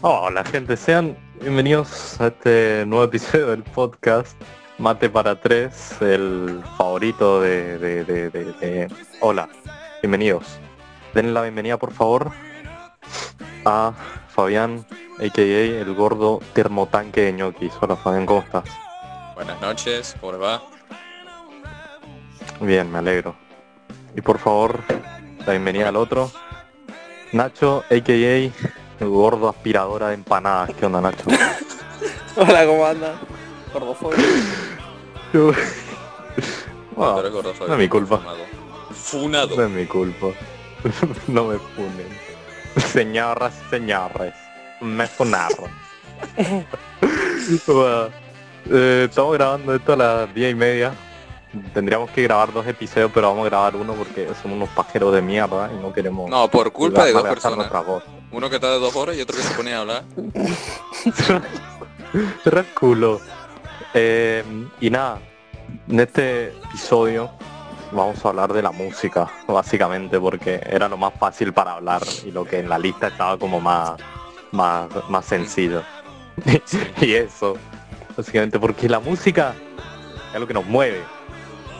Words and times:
Hola 0.00 0.44
gente, 0.44 0.76
sean 0.76 1.18
bienvenidos 1.40 2.20
a 2.20 2.28
este 2.28 2.84
nuevo 2.86 3.02
episodio 3.02 3.48
del 3.48 3.64
podcast 3.64 4.40
Mate 4.78 5.10
para 5.10 5.40
tres, 5.40 6.00
el 6.00 6.62
favorito 6.76 7.40
de, 7.40 7.78
de, 7.78 8.04
de, 8.04 8.88
Hola, 9.18 9.48
bienvenidos. 10.00 10.60
Denle 11.14 11.32
la 11.32 11.42
bienvenida 11.42 11.78
por 11.78 11.90
favor 11.90 12.30
a 13.64 13.92
Fabián, 14.28 14.86
a.k.a. 15.18 15.42
el 15.42 15.92
gordo 15.94 16.38
termotanque 16.52 17.22
de 17.22 17.32
ñoquis. 17.32 17.72
Hola 17.80 17.96
Fabián, 17.96 18.24
¿cómo 18.24 18.42
estás? 18.42 18.70
Buenas 19.34 19.60
noches, 19.60 20.14
¿cómo 20.20 20.38
va? 20.38 20.62
Bien, 22.60 22.88
me 22.92 22.98
alegro. 22.98 23.34
Y 24.14 24.20
por 24.20 24.38
favor, 24.38 24.78
la 25.44 25.54
bienvenida 25.54 25.88
al 25.88 25.96
otro. 25.96 26.30
Nacho, 27.32 27.82
a.k.a. 27.90 28.77
el 29.00 29.08
gordo 29.08 29.48
aspiradora 29.48 30.08
de 30.08 30.14
empanadas. 30.14 30.70
¿Qué 30.74 30.86
onda 30.86 31.00
Nacho? 31.00 31.24
Hola, 32.36 32.66
¿cómo 32.66 32.86
andan? 32.86 33.14
Gordofobia. 33.72 34.24
Pero 35.32 35.52
es 37.26 37.32
gordofóbico, 37.32 37.66
no 37.66 37.74
es 37.74 37.78
mi 37.78 37.88
culpa. 37.88 38.20
Funado. 38.90 39.56
No 39.56 39.62
es 39.64 39.70
mi 39.70 39.86
culpa. 39.86 40.26
no 41.28 41.44
me 41.44 41.58
funen. 41.58 42.08
Señoras 42.76 43.54
señores. 43.70 44.34
Me 44.80 45.06
funaron. 45.06 45.70
Bueno, 47.66 48.08
eh, 48.70 49.06
estamos 49.08 49.32
grabando 49.32 49.74
esto 49.74 49.94
a 49.94 49.96
las 49.96 50.34
diez 50.34 50.52
y 50.52 50.54
media. 50.54 50.92
Tendríamos 51.72 52.10
que 52.10 52.24
grabar 52.24 52.52
dos 52.52 52.66
episodios, 52.66 53.10
pero 53.14 53.28
vamos 53.28 53.46
a 53.46 53.48
grabar 53.48 53.74
uno 53.74 53.94
porque 53.94 54.28
somos 54.42 54.56
unos 54.56 54.68
pajeros 54.70 55.14
de 55.14 55.22
mierda 55.22 55.70
y 55.72 55.80
no 55.80 55.90
queremos... 55.90 56.28
No, 56.28 56.48
por 56.48 56.70
culpa 56.72 57.06
de 57.06 57.12
dos 57.12 57.22
personas. 57.22 57.56
nuestra 57.56 57.80
voz. 57.80 58.04
Uno 58.30 58.50
que 58.50 58.56
está 58.56 58.70
de 58.70 58.78
dos 58.78 58.94
horas 58.96 59.16
y 59.16 59.20
otro 59.20 59.36
que 59.36 59.42
se 59.42 59.54
pone 59.54 59.74
a 59.74 59.80
hablar. 59.80 60.04
Culo. 62.78 63.20
Eh, 63.94 64.44
y 64.80 64.90
nada, 64.90 65.20
en 65.88 66.00
este 66.00 66.48
episodio 66.48 67.30
vamos 67.92 68.24
a 68.24 68.28
hablar 68.28 68.52
de 68.52 68.62
la 68.62 68.70
música, 68.70 69.28
básicamente, 69.46 70.20
porque 70.20 70.60
era 70.64 70.88
lo 70.88 70.96
más 70.96 71.12
fácil 71.18 71.52
para 71.52 71.72
hablar 71.72 72.02
y 72.24 72.30
lo 72.30 72.44
que 72.44 72.58
en 72.58 72.68
la 72.68 72.78
lista 72.78 73.08
estaba 73.08 73.38
como 73.38 73.60
más, 73.60 73.92
más, 74.52 74.88
más 75.08 75.24
sencillo. 75.24 75.82
y 77.00 77.14
eso, 77.14 77.56
básicamente, 78.16 78.58
porque 78.58 78.88
la 78.88 79.00
música 79.00 79.54
es 80.32 80.38
lo 80.38 80.46
que 80.46 80.54
nos 80.54 80.66
mueve. 80.66 81.02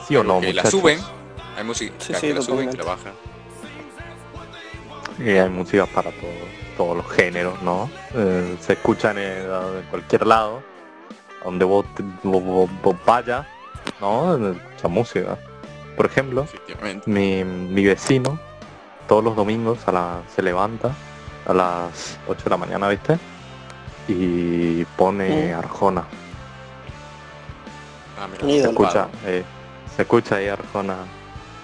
¿Sí 0.07 0.15
o 0.15 0.23
no? 0.23 0.41
que 0.41 0.53
la 0.53 0.65
suben. 0.65 0.99
Hay 1.55 1.63
música 1.63 1.93
Sí, 1.99 2.13
que 2.13 2.33
la 2.33 2.41
suben, 2.41 2.71
que 2.71 2.77
la 2.77 2.85
bajan. 2.85 3.13
Y 5.19 5.29
hay 5.31 5.49
música 5.49 5.85
para 5.85 6.11
todo- 6.11 6.29
todos 6.77 6.97
los 6.97 7.09
géneros, 7.11 7.61
¿no? 7.61 7.89
Eh, 8.15 8.55
se 8.61 8.73
escuchan 8.73 9.17
en, 9.17 9.43
en 9.43 9.83
cualquier 9.89 10.25
lado, 10.25 10.61
donde 11.43 11.65
vos, 11.65 11.85
te- 11.95 12.03
vos- 12.23 12.43
vos- 12.43 12.69
vos 12.81 12.95
vayas, 13.05 13.45
¿no? 13.99 14.35
Escucha 14.51 14.87
música. 14.87 15.37
Por 15.97 16.05
ejemplo, 16.05 16.45
mi, 17.05 17.43
mi 17.43 17.85
vecino, 17.85 18.39
todos 19.07 19.23
los 19.23 19.35
domingos 19.35 19.79
a 19.87 19.91
la, 19.91 20.21
se 20.33 20.41
levanta 20.41 20.91
a 21.45 21.53
las 21.53 22.17
8 22.27 22.43
de 22.45 22.49
la 22.51 22.57
mañana, 22.57 22.87
¿viste? 22.87 23.17
Y 24.07 24.85
pone. 24.95 25.53
Arjona. 25.53 26.03
Ah, 28.21 28.27
mira, 28.31 28.45
Mi 28.45 28.53
Se 28.53 28.69
escucha, 28.69 29.07
eh, 29.25 29.43
se 29.95 30.01
escucha 30.01 30.35
ahí 30.35 30.47
Arjona. 30.47 30.95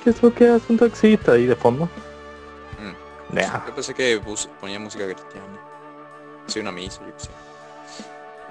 ¿Qué 0.03 0.09
es 0.09 0.21
lo 0.21 0.33
que 0.33 0.49
hace 0.49 0.65
un 0.71 0.77
taxista 0.77 1.31
ahí 1.33 1.45
de 1.45 1.55
fondo? 1.55 1.89
Nah. 3.35 3.65
Yo 3.67 3.75
pensé 3.75 3.93
que 3.93 4.21
ponía 4.61 4.79
música 4.79 5.03
cristiana. 5.05 5.59
Soy 6.47 6.61
una 6.61 6.71
misa, 6.71 7.01
yo 7.05 7.13
sé. 7.17 7.29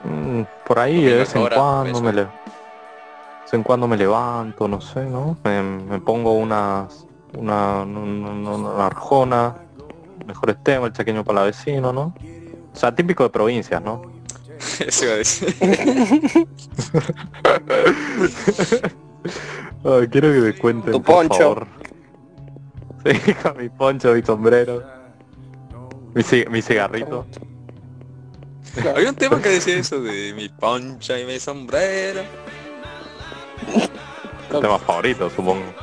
Mm, 0.07 0.43
por 0.67 0.79
ahí 0.79 1.03
de 1.05 1.15
vez 1.17 1.35
en 1.35 1.49
cuando 1.49 2.01
me 2.03 2.13
le... 2.13 2.21
de 2.23 2.27
vez 2.27 3.53
en 3.53 3.63
cuando 3.63 3.89
me 3.89 3.97
levanto, 3.97 4.69
no 4.69 4.81
sé, 4.83 5.05
¿no? 5.07 5.39
Me, 5.45 5.63
me 5.63 6.01
pongo 6.01 6.35
unas 6.35 7.07
una, 7.37 7.83
una, 7.83 8.01
una- 8.31 8.51
una 8.53 8.87
arjona, 8.87 9.57
mejores 10.27 10.57
temas, 10.63 10.89
el 10.89 10.93
chaqueño 10.93 11.25
para 11.25 11.41
la 11.41 11.47
vecino, 11.47 11.93
¿no? 11.93 12.15
O 12.73 12.77
sea, 12.77 12.95
típico 12.95 13.25
de 13.25 13.31
provincias, 13.31 13.81
¿no? 13.83 14.03
Eso 14.87 15.05
iba 15.07 15.15
a 15.15 15.17
decir. 15.17 15.55
Ay, 19.85 20.09
quiero 20.09 20.29
que 20.33 20.41
me 20.41 20.53
cuenten, 20.55 20.93
Tu 20.93 21.03
por 21.03 21.17
poncho. 21.17 21.35
favor. 21.39 21.67
Sí, 23.25 23.35
con 23.35 23.57
mi 23.59 23.69
poncho, 23.69 24.15
mi 24.15 24.23
sombrero, 24.23 24.83
mi, 26.15 26.23
ci- 26.23 26.49
mi 26.49 26.63
cigarrito. 26.63 27.27
Había 28.95 29.11
un 29.11 29.15
tema 29.15 29.41
que 29.41 29.51
decía 29.51 29.77
eso 29.77 30.01
de 30.01 30.33
mi 30.35 30.49
poncha 30.49 31.19
y 31.19 31.25
mi 31.25 31.39
sombrero. 31.39 32.23
Tema 34.51 34.79
favorito, 34.79 35.29
supongo. 35.31 35.75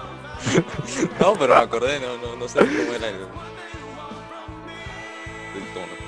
No, 1.20 1.34
pero 1.38 1.56
me 1.56 1.62
acordé, 1.62 2.00
no, 2.00 2.18
no, 2.18 2.36
no 2.36 2.48
sé 2.48 2.60
cómo 2.60 2.94
era 2.94 3.08
el... 3.10 3.16
el 3.16 3.22
tono. 5.74 6.02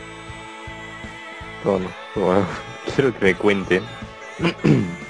Bueno, 1.63 1.89
bueno, 2.15 2.47
quiero 2.95 3.13
que 3.13 3.25
me 3.25 3.35
cuenten. 3.35 3.83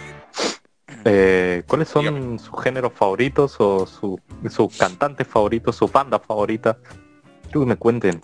eh, 1.05 1.63
¿Cuáles 1.67 1.87
son 1.89 2.01
Dígame. 2.01 2.39
sus 2.39 2.61
géneros 2.63 2.93
favoritos 2.93 3.55
o 3.59 3.85
su- 3.85 4.19
sus 4.49 4.77
cantantes 4.77 5.27
favoritos, 5.27 5.75
su 5.75 5.87
banda 5.87 6.19
favorita? 6.19 6.77
Quiero 7.43 7.61
que 7.61 7.65
me 7.65 7.75
cuenten 7.75 8.21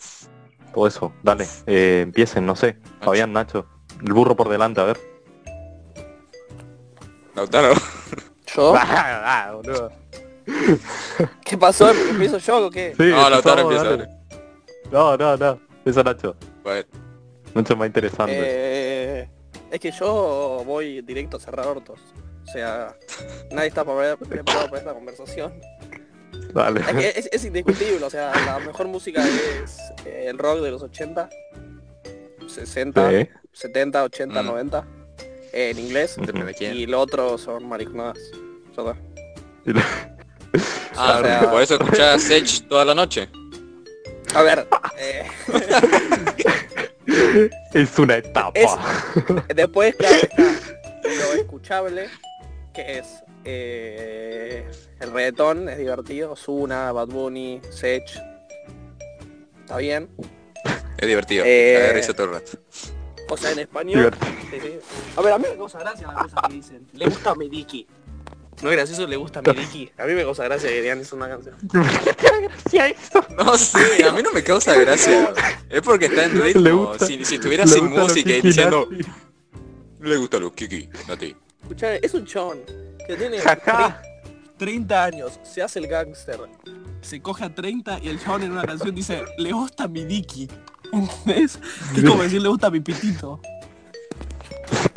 todo 0.74 0.88
eso. 0.88 1.12
Dale, 1.24 1.46
eh, 1.68 2.02
empiecen, 2.04 2.46
no 2.46 2.56
sé. 2.56 2.78
Fabián, 3.02 3.34
Nacho, 3.34 3.66
el 4.06 4.14
burro 4.14 4.36
por 4.36 4.50
delante, 4.50 4.82
a 4.82 4.86
ver. 4.86 5.00
Lautaro. 7.36 7.74
¿Yo? 8.56 8.74
Ah, 8.86 9.52
boludo. 9.56 9.92
¿Qué 11.46 11.58
pasó? 11.58 11.92
¿Empiezo 11.92 12.38
yo 12.40 12.66
o 12.68 12.70
qué? 12.72 12.94
Sí, 12.98 13.04
No, 13.12 13.30
Lautaro 13.30 13.62
empieza, 13.62 13.84
dale. 13.84 14.10
No, 14.92 15.16
no, 15.16 15.38
no. 15.38 15.60
Empieza 15.78 16.02
Nacho. 16.04 16.36
Bueno, 16.64 16.88
Mucho 17.54 17.76
más 17.78 17.88
interesante. 17.88 18.34
Eh, 18.40 19.30
es 19.72 19.80
que 19.80 19.92
yo 19.92 20.64
voy 20.66 21.02
directo 21.02 21.38
a 21.38 21.40
cerrar 21.40 21.68
hortos. 21.68 22.00
O 22.50 22.52
sea, 22.52 22.96
nadie 23.52 23.68
está 23.70 23.84
para- 23.86 24.18
preparado 24.18 24.66
para 24.68 24.78
esta 24.80 24.94
conversación. 24.94 25.54
Dale. 26.54 26.80
Es, 26.82 26.88
que 26.88 27.20
es, 27.20 27.30
es 27.32 27.46
indiscutible, 27.46 28.04
o 28.04 28.10
sea, 28.10 28.32
la 28.46 28.58
mejor 28.60 28.88
música 28.88 29.24
es 29.24 29.78
eh, 30.06 30.26
el 30.30 30.38
rock 30.40 30.62
de 30.62 30.72
los 30.72 30.82
80, 30.82 31.30
60, 32.48 33.10
Sí. 33.12 33.30
70, 33.54 34.04
80, 34.04 34.42
Mm. 34.42 34.46
90, 34.46 34.88
en 35.54 35.78
inglés. 35.80 36.16
depende 36.18 36.46
de 36.46 36.54
quién. 36.56 36.76
Y 36.76 36.86
lo 36.88 37.00
otro 37.02 37.38
son 37.38 37.68
mariconadas. 37.68 38.18
Ah, 41.02 41.20
o 41.20 41.24
sea- 41.24 41.52
por 41.52 41.62
eso 41.62 41.76
escuchás 41.76 42.22
Sech 42.28 42.68
toda 42.68 42.84
la 42.84 42.96
noche. 42.96 43.30
A 44.34 44.42
ver, 44.42 44.68
eh, 44.98 45.26
Es 47.74 47.98
una 48.00 48.18
etapa. 48.18 48.52
Es- 48.60 48.72
Después, 49.56 49.96
claro, 49.96 50.16
está 50.16 50.44
lo 51.04 51.34
escuchable, 51.34 52.10
que 52.74 53.00
es 53.00 53.08
eh, 53.46 54.70
el 55.00 55.12
reggaetón, 55.12 55.70
es 55.70 55.78
divertido, 55.78 56.36
Zuna, 56.36 56.92
Bad 56.92 57.08
Bunny, 57.08 57.62
Sech. 57.72 58.10
Está 59.62 59.78
bien. 59.78 60.10
Es 60.98 61.08
divertido. 61.08 61.44
Eh, 61.48 61.92
risa 61.94 62.14
todo 62.14 62.28
el 62.28 62.34
rato. 62.34 62.52
O 63.30 63.38
sea, 63.38 63.52
en 63.52 63.60
español. 63.60 64.12
sí, 64.52 64.58
sí. 64.60 64.80
A 65.16 65.22
ver, 65.22 65.34
a 65.34 65.38
mí 65.38 65.46
me 65.50 65.58
causa 65.58 65.80
gracia 65.80 66.08
las 66.08 66.24
cosas 66.24 66.40
que 66.48 66.54
dicen. 66.54 66.88
Le 66.94 67.06
gusta 67.06 67.36
Mediki. 67.36 67.88
No 68.62 68.70
es 68.72 68.76
gracioso, 68.76 69.08
le 69.08 69.16
gusta 69.16 69.42
Mediki. 69.42 69.92
A 69.98 70.06
mí 70.06 70.14
me 70.14 70.24
causa 70.24 70.44
gracia 70.46 70.68
que 70.70 70.82
digan 70.82 71.00
eso 71.00 71.16
una 71.16 71.30
canción. 71.30 71.56
No 73.38 73.58
sé, 73.58 74.04
a 74.04 74.12
mí 74.12 74.22
no 74.22 74.32
me 74.32 74.44
causa 74.44 74.76
gracia. 74.76 75.34
Es 75.70 75.82
porque 75.82 76.06
está 76.08 76.26
en 76.26 76.42
ritmo. 76.42 76.88
Gusta- 76.88 77.06
si, 77.06 77.24
si 77.26 77.36
estuviera 77.36 77.66
sin 77.66 77.86
música 77.86 78.32
y 78.32 78.42
diciendo, 78.42 78.88
le 80.02 80.18
gusta 80.18 80.40
los 80.40 80.52
Kiki, 80.54 80.90
Nati. 81.08 81.36
Escuchá, 81.62 81.96
es 81.96 82.14
un 82.14 82.26
chon 82.26 82.60
que 83.08 83.16
tiene 83.16 83.40
Jaja. 83.40 84.02
30 84.58 85.04
años, 85.04 85.40
se 85.44 85.62
hace 85.62 85.80
el 85.80 85.88
gángster, 85.88 86.38
se 87.02 87.22
coge 87.22 87.46
a 87.46 87.56
30 87.56 88.00
y 88.04 88.10
el 88.10 88.20
chabón 88.20 88.44
en 88.44 88.52
una 88.52 88.64
canción 88.64 88.94
dice, 88.94 89.24
le 89.38 89.54
gusta 89.54 89.88
mi 89.88 90.04
Dicky. 90.04 90.50
¿Entendés? 90.92 91.60
Es 91.96 92.04
como 92.04 92.24
decir, 92.24 92.42
le 92.42 92.50
gusta 92.50 92.70
mi 92.70 92.82
pitito. 92.82 93.40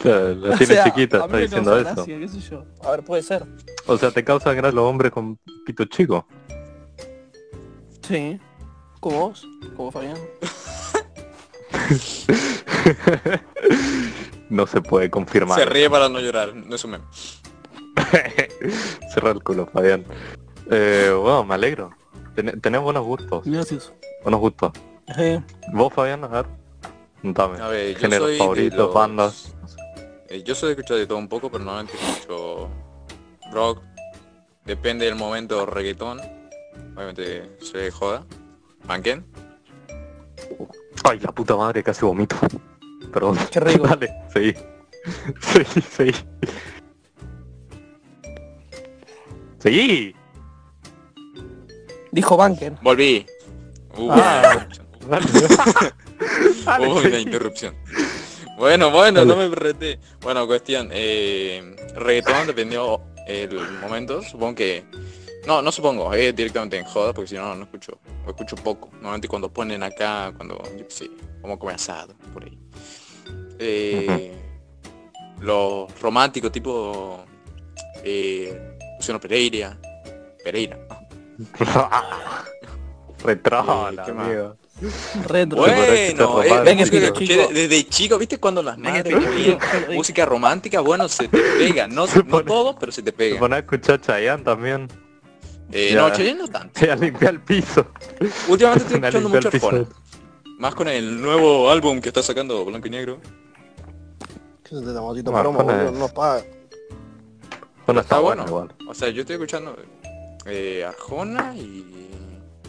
La 0.04 0.12
O 0.54 0.58
tiene 0.58 0.66
sea, 0.66 0.84
chiquita, 0.84 1.24
está 1.24 1.36
diciendo 1.36 1.78
eso. 1.78 1.94
gracia, 1.94 2.18
qué 2.18 2.28
sé 2.28 2.40
yo. 2.40 2.64
A 2.82 2.90
ver, 2.90 3.04
puede 3.04 3.22
ser. 3.22 3.44
O 3.86 3.96
sea, 3.96 4.10
te 4.10 4.24
causan 4.24 4.56
gracia 4.56 4.74
los 4.74 4.84
hombres 4.84 5.12
con 5.12 5.38
pito 5.64 5.84
chico. 5.84 6.26
Sí. 8.06 8.38
Como 9.00 9.28
vos, 9.28 9.46
como 9.76 9.90
Fabián. 9.92 10.18
no 14.52 14.66
se 14.66 14.80
puede 14.82 15.10
confirmar. 15.10 15.58
Se 15.58 15.64
ríe 15.64 15.88
para 15.90 16.08
no 16.08 16.20
llorar, 16.20 16.54
no 16.54 16.74
es 16.76 16.84
un 16.84 16.92
meme. 16.92 17.04
Cerra 19.12 19.30
el 19.30 19.42
culo, 19.42 19.66
Fabián. 19.66 20.04
Eh, 20.70 21.10
bueno, 21.20 21.44
me 21.44 21.54
alegro. 21.54 21.90
Ten- 22.34 22.60
tenés 22.60 22.80
buenos 22.80 23.04
gustos. 23.04 23.42
Gracias. 23.44 23.92
Buenos 24.22 24.40
gustos. 24.40 24.72
Vos, 25.72 25.92
Fabián, 25.92 26.24
a 26.24 26.28
ver. 26.28 26.46
Contame. 27.20 27.60
A 27.60 27.68
ver, 27.68 27.96
yo 27.98 28.08
de 28.54 28.70
los- 28.70 28.94
bandas. 28.94 29.54
Eh, 30.28 30.42
yo 30.42 30.54
soy 30.54 30.68
de 30.68 30.72
escuchar 30.74 30.96
de 30.96 31.06
todo 31.06 31.18
un 31.18 31.28
poco, 31.28 31.50
pero 31.50 31.64
normalmente 31.64 31.94
escucho 32.00 32.68
rock. 33.52 33.82
Depende 34.64 35.04
del 35.06 35.14
momento, 35.16 35.66
reggaetón. 35.66 36.20
Obviamente 36.94 37.50
de 37.72 37.90
joda. 37.90 38.24
¿Manquen? 38.86 39.24
Ay, 41.04 41.18
la 41.20 41.32
puta 41.32 41.56
madre, 41.56 41.82
casi 41.82 42.04
vomito. 42.04 42.36
Perdón. 43.12 43.38
Qué 43.50 43.60
rico. 43.60 43.86
Dale, 43.88 44.12
seguí. 44.32 44.54
Seguí, 45.40 45.80
seguí. 45.90 46.14
Seguí. 49.58 50.14
Dijo 52.12 52.36
Banken. 52.36 52.78
Volví. 52.82 53.26
Uh, 53.96 54.10
Ah. 54.12 54.66
Dale. 55.08 55.26
interrupción. 55.26 55.92
Dale, 56.64 56.86
Uy, 56.86 56.92
una 56.92 57.02
seguí. 57.02 57.22
interrupción. 57.22 57.74
Bueno, 58.58 58.90
bueno, 58.90 59.24
Dale. 59.24 59.28
no 59.28 59.36
me 59.48 59.54
reté. 59.54 59.98
Bueno, 60.20 60.46
cuestión. 60.46 60.88
Eh, 60.92 61.74
reggaetón 61.96 62.46
dependió 62.46 63.00
el 63.26 63.58
momento. 63.80 64.22
Supongo 64.22 64.54
que... 64.54 64.84
No, 65.46 65.60
no 65.62 65.72
supongo. 65.72 66.14
Es 66.14 66.34
directamente 66.36 66.78
en 66.78 66.84
joda 66.84 67.12
porque 67.12 67.28
si 67.30 67.34
no, 67.34 67.54
no 67.56 67.64
escucho. 67.64 67.98
O 68.24 68.30
escucho 68.30 68.54
poco. 68.56 68.90
Normalmente 68.94 69.26
cuando 69.26 69.52
ponen 69.52 69.82
acá, 69.82 70.32
cuando... 70.36 70.62
Yo 70.78 70.86
qué 70.86 70.94
sé. 70.94 71.10
Como 71.42 71.58
comer 71.58 71.74
asado, 71.76 72.14
por 72.32 72.44
ahí. 72.44 72.58
Eh, 73.58 74.32
Los 75.40 76.00
románticos 76.00 76.50
tipo... 76.52 77.24
Eh, 78.04 78.76
Luciano 78.96 79.20
Pereira. 79.20 79.76
Pereira. 80.44 80.78
Retrola, 83.24 84.04
Eh. 84.08 84.50
Retro. 85.28 85.58
Bueno, 85.58 85.76
romántico. 85.76 86.64
Venga, 86.64 86.84
chico. 86.84 86.96
escuché 86.96 87.48
desde 87.52 87.84
chico, 87.88 88.18
¿viste? 88.18 88.38
Cuando 88.38 88.62
las 88.64 88.76
madres 88.78 89.14
ponían 89.14 89.58
música 89.94 90.24
romántica, 90.26 90.80
bueno, 90.80 91.08
se 91.08 91.28
te 91.28 91.38
pega, 91.58 91.86
no, 91.86 92.06
Se 92.08 92.18
no 92.18 92.24
pone- 92.26 92.44
todo, 92.46 92.76
pero 92.78 92.90
se 92.90 93.02
te 93.02 93.10
Se 93.12 93.16
pega. 93.16 93.38
pone 93.38 93.56
a 93.56 93.58
escuchar 93.60 94.00
Chayanne 94.00 94.42
también. 94.42 94.88
Eh, 95.70 95.90
Ya. 95.94 96.00
no, 96.02 96.10
Chayanne 96.10 96.38
no 96.38 96.48
tanto. 96.48 96.80
Se 96.80 96.90
a 96.90 96.96
limpiar 96.96 97.34
el 97.34 97.40
piso. 97.42 97.86
Últimamente 98.48 98.84
estoy 98.86 99.00
Se 99.00 99.06
escuchando 99.06 99.28
mucho 99.28 99.48
el 99.48 99.52
piso. 99.52 99.68
Arjona. 99.68 99.88
Más 100.62 100.76
con 100.76 100.86
el 100.86 101.20
nuevo 101.20 101.68
álbum 101.68 102.00
que 102.00 102.10
está 102.10 102.22
sacando 102.22 102.64
Blanco 102.64 102.86
y 102.86 102.90
Negro. 102.90 103.18
¿Qué 104.62 104.76
es 104.76 104.80
maldito 104.80 105.32
Bueno, 105.32 105.50
promo, 105.50 105.64
boludo? 105.64 105.88
es- 105.88 105.92
No 105.98 106.06
paga. 106.08 106.44
Bueno, 107.84 108.00
Está 108.00 108.14
está 108.16 108.18
bueno. 108.20 108.68
O 108.88 108.94
sea, 108.94 109.08
yo 109.08 109.22
estoy 109.22 109.34
escuchando 109.34 109.74
eh, 110.46 110.84
Arjona 110.86 111.52
y 111.56 112.08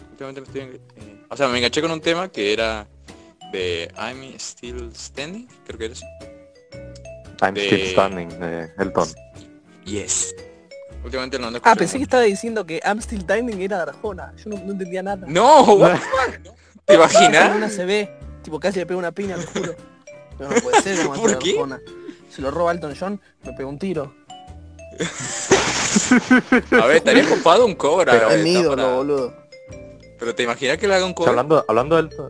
últimamente 0.10 0.42
me 0.42 0.48
estoy... 0.48 0.62
eh, 1.06 1.22
o 1.30 1.38
sea, 1.38 1.48
me 1.50 1.60
enganché 1.60 1.84
con 1.84 1.92
un 1.92 2.01
tema 2.01 2.30
que 2.30 2.51
era 2.51 2.88
de 3.51 3.92
I'm 3.96 4.24
Still 4.39 4.89
Standing, 4.96 5.48
creo 5.63 5.78
que 5.78 5.86
era 5.86 5.94
así. 5.94 6.06
I'm 7.44 7.54
De- 7.54 7.66
Still 7.68 7.88
Standing 7.92 8.30
de 8.39 8.72
Elton. 8.80 9.07
Yes. 9.86 10.34
Últimamente 11.06 11.38
lo 11.38 11.46
ando 11.46 11.57
Ah, 11.57 11.60
escuchando 11.60 11.78
pensé 11.78 11.98
que 12.00 12.04
estaba 12.06 12.24
diciendo 12.24 12.66
que 12.66 12.81
I'm 12.84 12.98
Still 13.04 13.24
Timing 13.24 13.62
era 13.62 13.86
de 13.86 13.92
Arjona. 13.92 14.34
Yo 14.44 14.50
no, 14.50 14.57
no 14.66 14.72
entendía 14.72 15.04
nada. 15.04 15.28
No, 15.28 15.62
what 15.75 15.92
the 15.92 15.98
fuck? 16.48 16.56
¿Te 16.86 16.96
imaginas? 16.96 17.56
Una 17.56 17.70
se 17.70 17.86
ve, 17.86 18.10
tipo 18.44 18.60
casi 18.60 18.80
le 18.80 18.86
pega 18.86 18.98
una 19.00 19.12
piña, 19.12 19.36
te 19.38 19.46
juro. 19.46 19.76
No, 20.40 20.50
no 20.50 20.56
puede 20.62 20.82
ser, 20.82 21.06
como 21.06 21.14
¿Por 21.22 21.38
qué? 21.40 21.52
Arjona. 21.52 21.80
Se 22.30 22.42
lo 22.42 22.50
roba 22.52 22.72
Elton 22.72 22.94
John, 23.00 23.22
me 23.44 23.54
pegó 23.54 23.70
un 23.70 23.78
tiro. 23.80 24.14
A 26.82 26.86
ver, 26.86 26.98
estaría 26.98 27.28
copado 27.28 27.66
un 27.66 27.76
cobra. 27.76 28.12
Pero 28.14 28.30
eh, 28.32 28.36
es 28.38 28.44
mi 28.44 28.50
está 28.52 28.62
ídolo, 28.62 28.76
para- 28.84 28.96
boludo. 28.96 29.34
Pero 30.20 30.36
te 30.36 30.44
imaginas 30.44 30.78
que 30.78 30.88
le 30.88 30.96
haga 30.96 31.06
un 31.06 31.14
cobra. 31.14 31.32
hablando, 31.32 31.66
hablando 31.68 31.96
de 31.96 32.02
Elton. 32.02 32.28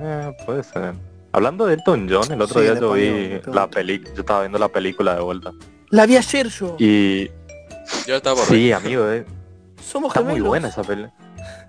Eh, 0.00 0.36
puede 0.46 0.62
ser. 0.64 0.94
Hablando 1.32 1.66
de 1.66 1.74
Elton 1.74 2.08
John, 2.10 2.30
el 2.32 2.40
otro 2.40 2.60
Sí, 2.60 2.66
día 2.66 2.78
yo 2.80 2.92
vi 2.92 3.40
la 3.52 3.68
película, 3.68 4.14
yo 4.14 4.20
estaba 4.20 4.40
viendo 4.40 4.58
la 4.58 4.68
película 4.68 5.14
de 5.16 5.20
vuelta. 5.22 5.52
La 5.90 6.06
vi 6.06 6.16
ayer 6.16 6.48
yo. 6.48 6.76
Y 6.78 7.30
Yo 8.06 8.16
estaba 8.16 8.36
por 8.36 8.46
sí, 8.46 8.72
amigo, 8.72 9.08
eh, 9.10 9.24
Somos 9.82 10.10
está 10.10 10.20
muy 10.22 10.30
gemelos. 10.32 10.48
buena 10.48 10.68
esa 10.68 10.82
película. 10.82 11.12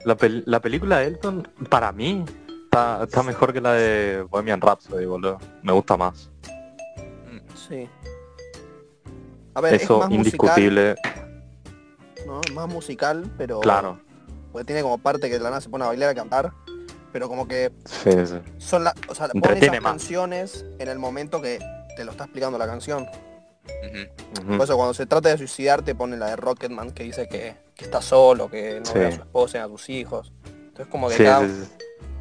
La, 0.06 0.16
pel- 0.16 0.44
la 0.46 0.60
película 0.62 1.00
de 1.00 1.07
Elton, 1.07 1.48
para 1.69 1.92
mí, 1.92 2.24
está, 2.66 3.04
está 3.04 3.24
mejor 3.24 3.52
que 3.54 3.62
la 3.62 3.74
de 3.74 4.25
Bohemian 4.30 4.62
Rhapsody, 4.62 5.06
boludo. 5.06 5.40
Me 5.63 5.72
gusta 5.74 5.98
más. 5.98 6.30
Sí. 7.68 7.90
A 9.56 9.62
ver, 9.62 9.74
es 9.75 9.84
Eso, 9.84 10.00
más 10.00 10.12
indiscutible. 10.12 10.96
musical, 10.96 11.44
¿no? 12.28 12.42
Es 12.46 12.54
más 12.54 12.68
musical, 12.68 13.31
pero... 13.38 13.60
Claro. 13.62 14.00
Porque 14.52 14.66
tiene 14.66 14.81
como 14.84 14.98
parte 15.00 15.28
que 15.28 15.38
de 15.38 15.44
la 15.44 15.50
nada 15.50 15.62
se 15.62 15.69
pone 15.69 15.84
a 15.86 15.88
bailar, 15.88 16.10
a 16.10 16.16
cantar. 16.16 16.52
Pero 17.12 17.28
como 17.30 17.48
que 17.48 17.72
Sí, 17.86 18.12
sí. 18.25 18.36
son 18.57 18.84
la... 18.84 18.94
O 19.07 19.16
sea, 19.16 19.28
pone 19.30 19.40
Entretiene 19.40 19.78
esas 19.78 19.84
más. 19.84 19.92
canciones 19.94 20.66
en 20.80 20.88
el 20.90 21.00
momento 21.00 21.42
que 21.42 21.60
te 21.96 22.04
lo 22.06 22.12
está 22.12 22.25
explicando 22.25 22.57
la 22.57 22.68
canción. 22.68 23.07
Por 24.46 24.62
eso 24.62 24.76
cuando 24.76 24.94
se 24.94 25.06
trata 25.06 25.30
de 25.30 25.38
suicidarte 25.38 25.96
pone 25.96 26.18
la 26.18 26.28
de 26.28 26.36
Rocketman 26.36 26.92
que 26.92 27.04
dice 27.04 27.28
que, 27.28 27.56
que 27.76 27.86
está 27.86 28.02
solo, 28.02 28.50
que 28.50 28.80
no 28.80 28.86
Sí. 28.86 29.00
ve 29.00 29.08
a 29.08 29.12
su 29.12 29.22
esposa, 29.22 29.64
a 29.64 29.68
sus 29.68 29.90
hijos. 29.90 30.32
Entonces 30.46 30.88
como 30.88 31.08
que 31.10 31.16
Sí, 31.16 31.24
cada, 31.24 31.48
sí, 31.48 31.54
sí. 31.66 31.72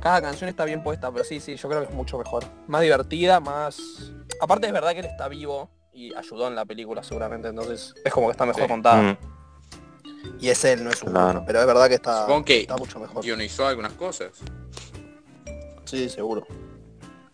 Cada 0.00 0.20
canción 0.22 0.48
está 0.50 0.64
bien 0.64 0.82
puesta, 0.82 1.10
pero 1.10 1.24
sí, 1.24 1.40
sí, 1.40 1.56
yo 1.56 1.68
creo 1.68 1.80
que 1.82 1.88
es 1.88 1.94
mucho 1.94 2.18
mejor. 2.18 2.44
Más 2.66 2.82
divertida, 2.82 3.40
más... 3.40 3.78
Aparte 4.40 4.66
es 4.66 4.72
verdad 4.72 4.92
que 4.92 5.00
él 5.00 5.06
está 5.06 5.28
vivo 5.28 5.70
y 5.92 6.14
ayudó 6.14 6.48
en 6.48 6.54
la 6.54 6.64
película 6.64 7.02
seguramente, 7.02 7.48
entonces 7.48 7.94
es 8.04 8.12
como 8.12 8.26
que 8.28 8.32
está 8.32 8.44
mejor 8.46 8.62
Sí. 8.62 8.68
contada. 8.68 9.02
Mm. 9.02 9.18
Y 10.40 10.48
es 10.50 10.64
él, 10.64 10.82
no 10.84 10.90
es 10.90 11.02
un 11.02 11.10
Claro. 11.12 11.42
Pero 11.46 11.60
es 11.60 11.66
verdad 11.66 11.88
que 11.88 11.94
está, 11.94 12.22
Supongo 12.22 12.44
que 12.44 12.60
está 12.60 12.76
mucho 12.76 12.98
mejor. 13.00 13.22
guionizó 13.22 13.66
algunas 13.66 13.92
cosas. 13.92 14.30
Sí, 15.84 16.08
seguro. 16.08 16.46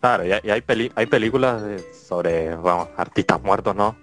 Claro, 0.00 0.24
y 0.24 0.32
hay, 0.32 0.40
y 0.42 0.50
hay, 0.50 0.60
peli- 0.62 0.92
hay 0.94 1.06
películas 1.06 1.62
de- 1.62 1.92
sobre, 1.92 2.54
vamos, 2.56 2.88
artistas 2.96 3.42
muertos, 3.42 3.74
¿no? 3.76 3.96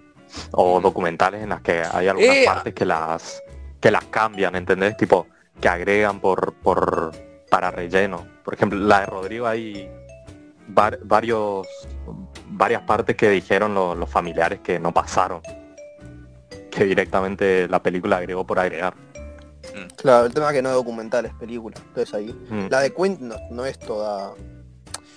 O 0.52 0.80
documentales 0.80 1.42
en 1.42 1.48
las 1.48 1.60
que 1.62 1.82
hay 1.90 2.08
algunas 2.08 2.36
Eh, 2.36 2.42
partes 2.46 2.74
que 2.74 2.84
las 2.84 3.42
que 3.80 3.90
las 3.90 4.04
cambian, 4.06 4.54
¿entendés? 4.56 4.96
Tipo, 4.96 5.26
que 5.60 5.68
agregan 5.68 6.20
por, 6.20 6.52
por 6.54 7.12
para 7.50 7.70
relleno. 7.70 8.26
Por 8.44 8.54
ejemplo, 8.54 8.78
la 8.78 9.00
de 9.00 9.06
Rodrigo 9.06 9.46
hay 9.46 9.88
var- 10.68 10.98
varios 11.04 11.66
varias 12.50 12.82
partes 12.82 13.16
que 13.16 13.28
dijeron 13.30 13.74
lo- 13.74 13.94
los 13.94 14.10
familiares 14.10 14.60
que 14.60 14.78
no 14.78 14.92
pasaron. 14.92 15.40
Que 16.70 16.84
directamente 16.84 17.66
la 17.68 17.82
película 17.82 18.18
agregó 18.18 18.46
por 18.46 18.58
agregar. 18.58 18.94
Claro, 19.96 20.26
el 20.26 20.34
tema 20.34 20.48
es 20.48 20.54
que 20.54 20.62
no 20.62 20.68
es 20.70 20.74
documental, 20.74 21.24
es 21.26 21.34
película. 21.34 21.76
Entonces 21.88 22.14
ahí. 22.14 22.32
Mm. 22.50 22.66
La 22.70 22.80
de 22.80 22.92
Quentin 22.94 23.28
no, 23.28 23.36
no 23.50 23.64
es 23.64 23.78
toda... 23.78 24.32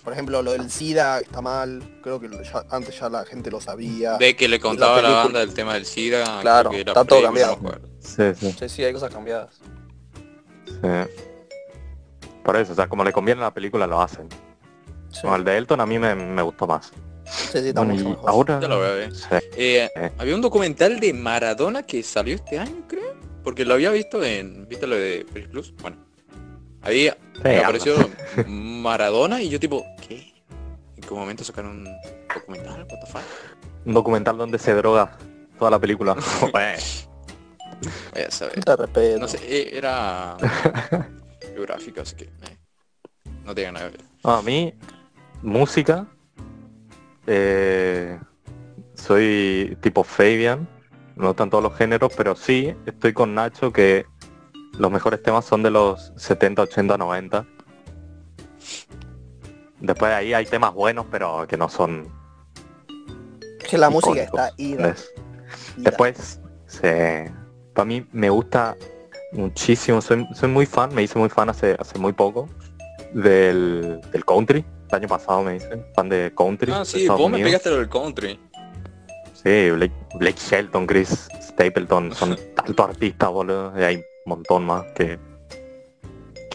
Por 0.03 0.13
ejemplo, 0.13 0.41
lo 0.41 0.53
del 0.53 0.70
SIDA 0.72 1.20
está 1.20 1.41
mal. 1.41 2.00
Creo 2.01 2.20
que 2.20 2.27
ya- 2.29 2.65
antes 2.72 3.00
ya 3.00 3.10
la 3.10 3.24
gente 3.25 3.51
lo 3.51 3.62
sabía. 3.62 4.17
De 4.17 4.36
que 4.36 4.48
le 4.48 4.60
contaba 4.60 4.98
a 4.98 5.01
la 5.01 5.10
banda 5.12 5.39
del 5.41 5.53
tema 5.53 5.75
del 5.75 5.86
SIDA. 5.86 6.41
Claro, 6.41 6.72
que 6.72 6.81
era 6.81 6.91
está 6.93 7.05
todo 7.05 7.22
cambiado. 7.22 7.60
Sí, 8.00 8.24
sí, 8.36 8.51
Sí, 8.58 8.70
sí, 8.70 8.84
hay 8.84 8.93
cosas 8.93 9.12
cambiadas. 9.13 9.60
sí. 10.65 10.88
Por 12.43 12.55
eso, 12.55 12.72
o 12.74 12.75
sea, 12.75 12.88
como 12.88 13.03
le 13.03 13.13
conviene 13.13 13.41
a 13.41 13.46
la 13.46 13.53
película 13.53 13.86
lo 13.86 14.01
hacen. 14.01 14.27
Sí, 15.12 15.22
Como 15.22 15.36
el 15.36 15.43
de 15.43 15.58
Elton 15.58 15.79
a 15.81 15.86
mí 15.86 16.00
me, 16.00 16.15
me 16.15 16.41
gustó 16.41 16.65
más. 16.65 16.91
sí, 17.25 17.60
sí, 17.62 17.67
está 17.67 17.81
Bueno, 17.81 17.93
mucho 17.93 18.10
mejor. 18.10 18.29
ahora... 18.29 18.60
Ya 18.60 18.67
lo 18.67 18.77
voy 18.79 18.88
a 18.88 18.91
ver. 18.91 19.15
Sí. 19.15 19.25
Eh, 19.58 19.89
Eh. 19.96 20.12
Había 20.17 20.34
un 20.36 20.41
documental 20.41 21.00
de 21.00 21.13
Maradona 21.13 21.84
que 21.84 22.01
salió 22.01 22.34
este 22.36 22.58
año, 22.58 22.84
creo. 22.88 23.13
Porque 23.43 23.63
lo 23.65 23.75
había 23.75 23.91
visto 23.91 24.24
en... 24.24 24.67
¿Viste 24.67 24.88
lo 24.88 24.96
de 24.96 25.25
Plus? 25.51 25.74
Bueno. 25.81 25.98
Ahí 26.81 27.12
Sí, 27.43 27.50
apareció 27.63 27.93
Maradona 28.48 29.41
y 29.41 29.50
yo 29.50 29.60
tipo, 29.60 29.86
¿qué? 31.11 31.13
¿En 31.13 31.17
qué 31.17 31.19
momento 31.19 31.43
sacaron 31.43 31.71
un 31.79 32.01
documental? 32.33 32.87
What 32.89 32.99
the 32.99 33.07
fuck? 33.07 33.21
Un 33.85 33.93
documental 33.93 34.37
donde 34.37 34.57
se 34.57 34.73
droga 34.73 35.17
toda 35.57 35.71
la 35.71 35.79
película. 35.79 36.15
A 38.13 38.31
saber. 38.31 38.63
Te. 38.93 39.17
No 39.17 39.27
sé, 39.27 39.39
eh, 39.43 39.77
era 39.77 40.37
biográfico, 41.53 42.01
así 42.01 42.15
que 42.15 42.25
eh, 42.25 42.57
no 43.43 43.55
tiene 43.55 43.71
nada 43.71 43.89
que 43.89 43.97
ver. 43.97 44.05
no, 44.23 44.31
a 44.31 44.41
mí, 44.43 44.73
música, 45.41 46.05
eh, 47.25 48.19
soy 48.93 49.77
tipo 49.81 50.03
Fabian, 50.03 50.67
no 51.15 51.33
todos 51.33 51.63
los 51.63 51.75
géneros, 51.75 52.13
pero 52.15 52.35
sí 52.35 52.75
estoy 52.85 53.13
con 53.13 53.33
Nacho 53.33 53.73
que 53.73 54.05
los 54.77 54.91
mejores 54.91 55.23
temas 55.23 55.45
son 55.45 55.63
de 55.63 55.71
los 55.71 56.13
70, 56.17 56.61
80, 56.63 56.97
90. 56.97 57.45
Después 59.81 60.11
de 60.11 60.15
ahí 60.15 60.33
hay 60.33 60.45
temas 60.45 60.73
buenos, 60.73 61.05
pero 61.09 61.45
que 61.47 61.57
no 61.57 61.67
son... 61.69 62.07
que 63.67 63.77
la 63.77 63.89
música 63.89 64.21
está 64.21 64.51
ida. 64.57 64.88
¿ves? 64.88 65.11
ida. 65.77 65.89
Después, 65.89 66.39
para 67.73 67.85
mí 67.85 68.05
me 68.11 68.29
gusta 68.29 68.75
muchísimo, 69.31 70.01
soy, 70.01 70.27
soy 70.33 70.50
muy 70.50 70.65
fan, 70.65 70.93
me 70.93 71.03
hice 71.03 71.17
muy 71.17 71.29
fan 71.29 71.50
hace, 71.50 71.75
hace 71.79 71.97
muy 71.97 72.13
poco 72.13 72.47
del, 73.13 74.01
del 74.11 74.25
country. 74.25 74.65
El 74.89 74.95
año 74.95 75.07
pasado 75.07 75.41
me 75.43 75.55
hice 75.55 75.85
fan 75.95 76.09
de 76.09 76.33
country. 76.35 76.71
Ah, 76.73 76.83
sí, 76.85 77.07
vos 77.07 77.29
me 77.29 77.41
pegaste 77.41 77.69
lo 77.69 77.77
del 77.77 77.89
country. 77.89 78.39
Sí, 79.33 79.71
Blake, 79.71 79.93
Blake 80.15 80.38
Shelton, 80.38 80.85
Chris 80.85 81.27
Stapleton, 81.41 82.13
son 82.13 82.38
altos 82.57 82.89
artistas, 82.89 83.29
boludo. 83.31 83.73
Y 83.79 83.83
hay 83.83 83.95
un 83.95 84.03
montón 84.25 84.65
más 84.65 84.85
que, 84.93 85.17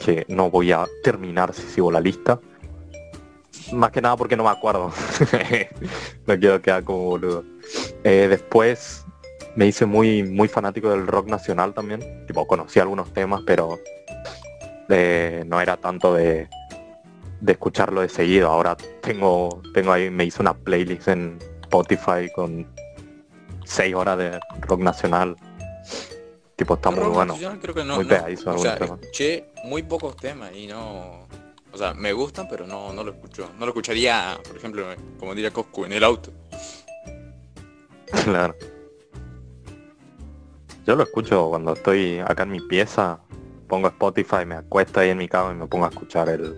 que 0.04 0.24
no 0.28 0.50
voy 0.50 0.72
a 0.72 0.84
terminar 1.02 1.52
si 1.54 1.62
sigo 1.62 1.90
la 1.90 2.00
lista. 2.00 2.38
Más 3.72 3.90
que 3.90 4.00
nada 4.00 4.16
porque 4.16 4.36
no 4.36 4.44
me 4.44 4.50
acuerdo. 4.50 4.92
no 6.26 6.38
quiero 6.38 6.60
quedar 6.62 6.84
como 6.84 6.98
boludo. 7.04 7.44
Eh, 8.04 8.26
después 8.28 9.04
me 9.56 9.66
hice 9.66 9.86
muy 9.86 10.22
muy 10.22 10.48
fanático 10.48 10.90
del 10.90 11.06
rock 11.06 11.28
nacional 11.28 11.74
también. 11.74 12.26
Tipo, 12.26 12.46
conocí 12.46 12.78
algunos 12.80 13.12
temas, 13.12 13.42
pero 13.46 13.78
eh, 14.88 15.44
no 15.46 15.60
era 15.60 15.76
tanto 15.76 16.14
de, 16.14 16.48
de 17.40 17.52
escucharlo 17.52 18.00
de 18.02 18.08
seguido. 18.08 18.48
Ahora 18.50 18.76
tengo 19.02 19.62
tengo 19.74 19.92
ahí, 19.92 20.10
me 20.10 20.24
hice 20.24 20.42
una 20.42 20.54
playlist 20.54 21.08
en 21.08 21.38
Spotify 21.62 22.30
con 22.34 22.66
6 23.64 23.94
horas 23.94 24.18
de 24.18 24.40
rock 24.62 24.80
nacional. 24.80 25.36
Tipo, 26.56 26.74
está 26.74 26.90
muy 26.90 27.00
Rock 27.04 27.14
bueno. 27.14 27.32
nacional 27.34 27.58
creo 27.60 27.74
que 27.74 27.84
no, 27.84 27.96
muy 27.96 28.04
no- 28.04 28.08
pegadizo 28.08 28.48
o 28.48 28.52
algunos 28.52 28.62
sea, 28.62 28.78
temas. 28.78 29.00
muy 29.64 29.82
pocos 29.82 30.16
temas 30.16 30.52
y 30.54 30.66
no... 30.66 31.25
O 31.76 31.78
sea, 31.78 31.92
me 31.92 32.14
gustan, 32.14 32.48
pero 32.48 32.66
no, 32.66 32.90
no 32.94 33.04
lo 33.04 33.10
escucho. 33.10 33.50
No 33.58 33.66
lo 33.66 33.72
escucharía, 33.72 34.40
por 34.48 34.56
ejemplo, 34.56 34.86
como 35.18 35.34
diría 35.34 35.50
Coscu, 35.50 35.84
en 35.84 35.92
el 35.92 36.02
auto. 36.04 36.32
Claro. 38.24 38.54
Yo 40.86 40.96
lo 40.96 41.02
escucho 41.02 41.50
cuando 41.50 41.74
estoy 41.74 42.18
acá 42.20 42.44
en 42.44 42.52
mi 42.52 42.60
pieza, 42.60 43.20
pongo 43.68 43.88
Spotify, 43.88 44.46
me 44.46 44.54
acuesto 44.54 45.00
ahí 45.00 45.10
en 45.10 45.18
mi 45.18 45.28
cama 45.28 45.52
y 45.52 45.56
me 45.56 45.66
pongo 45.66 45.84
a 45.84 45.90
escuchar 45.90 46.30
el, 46.30 46.56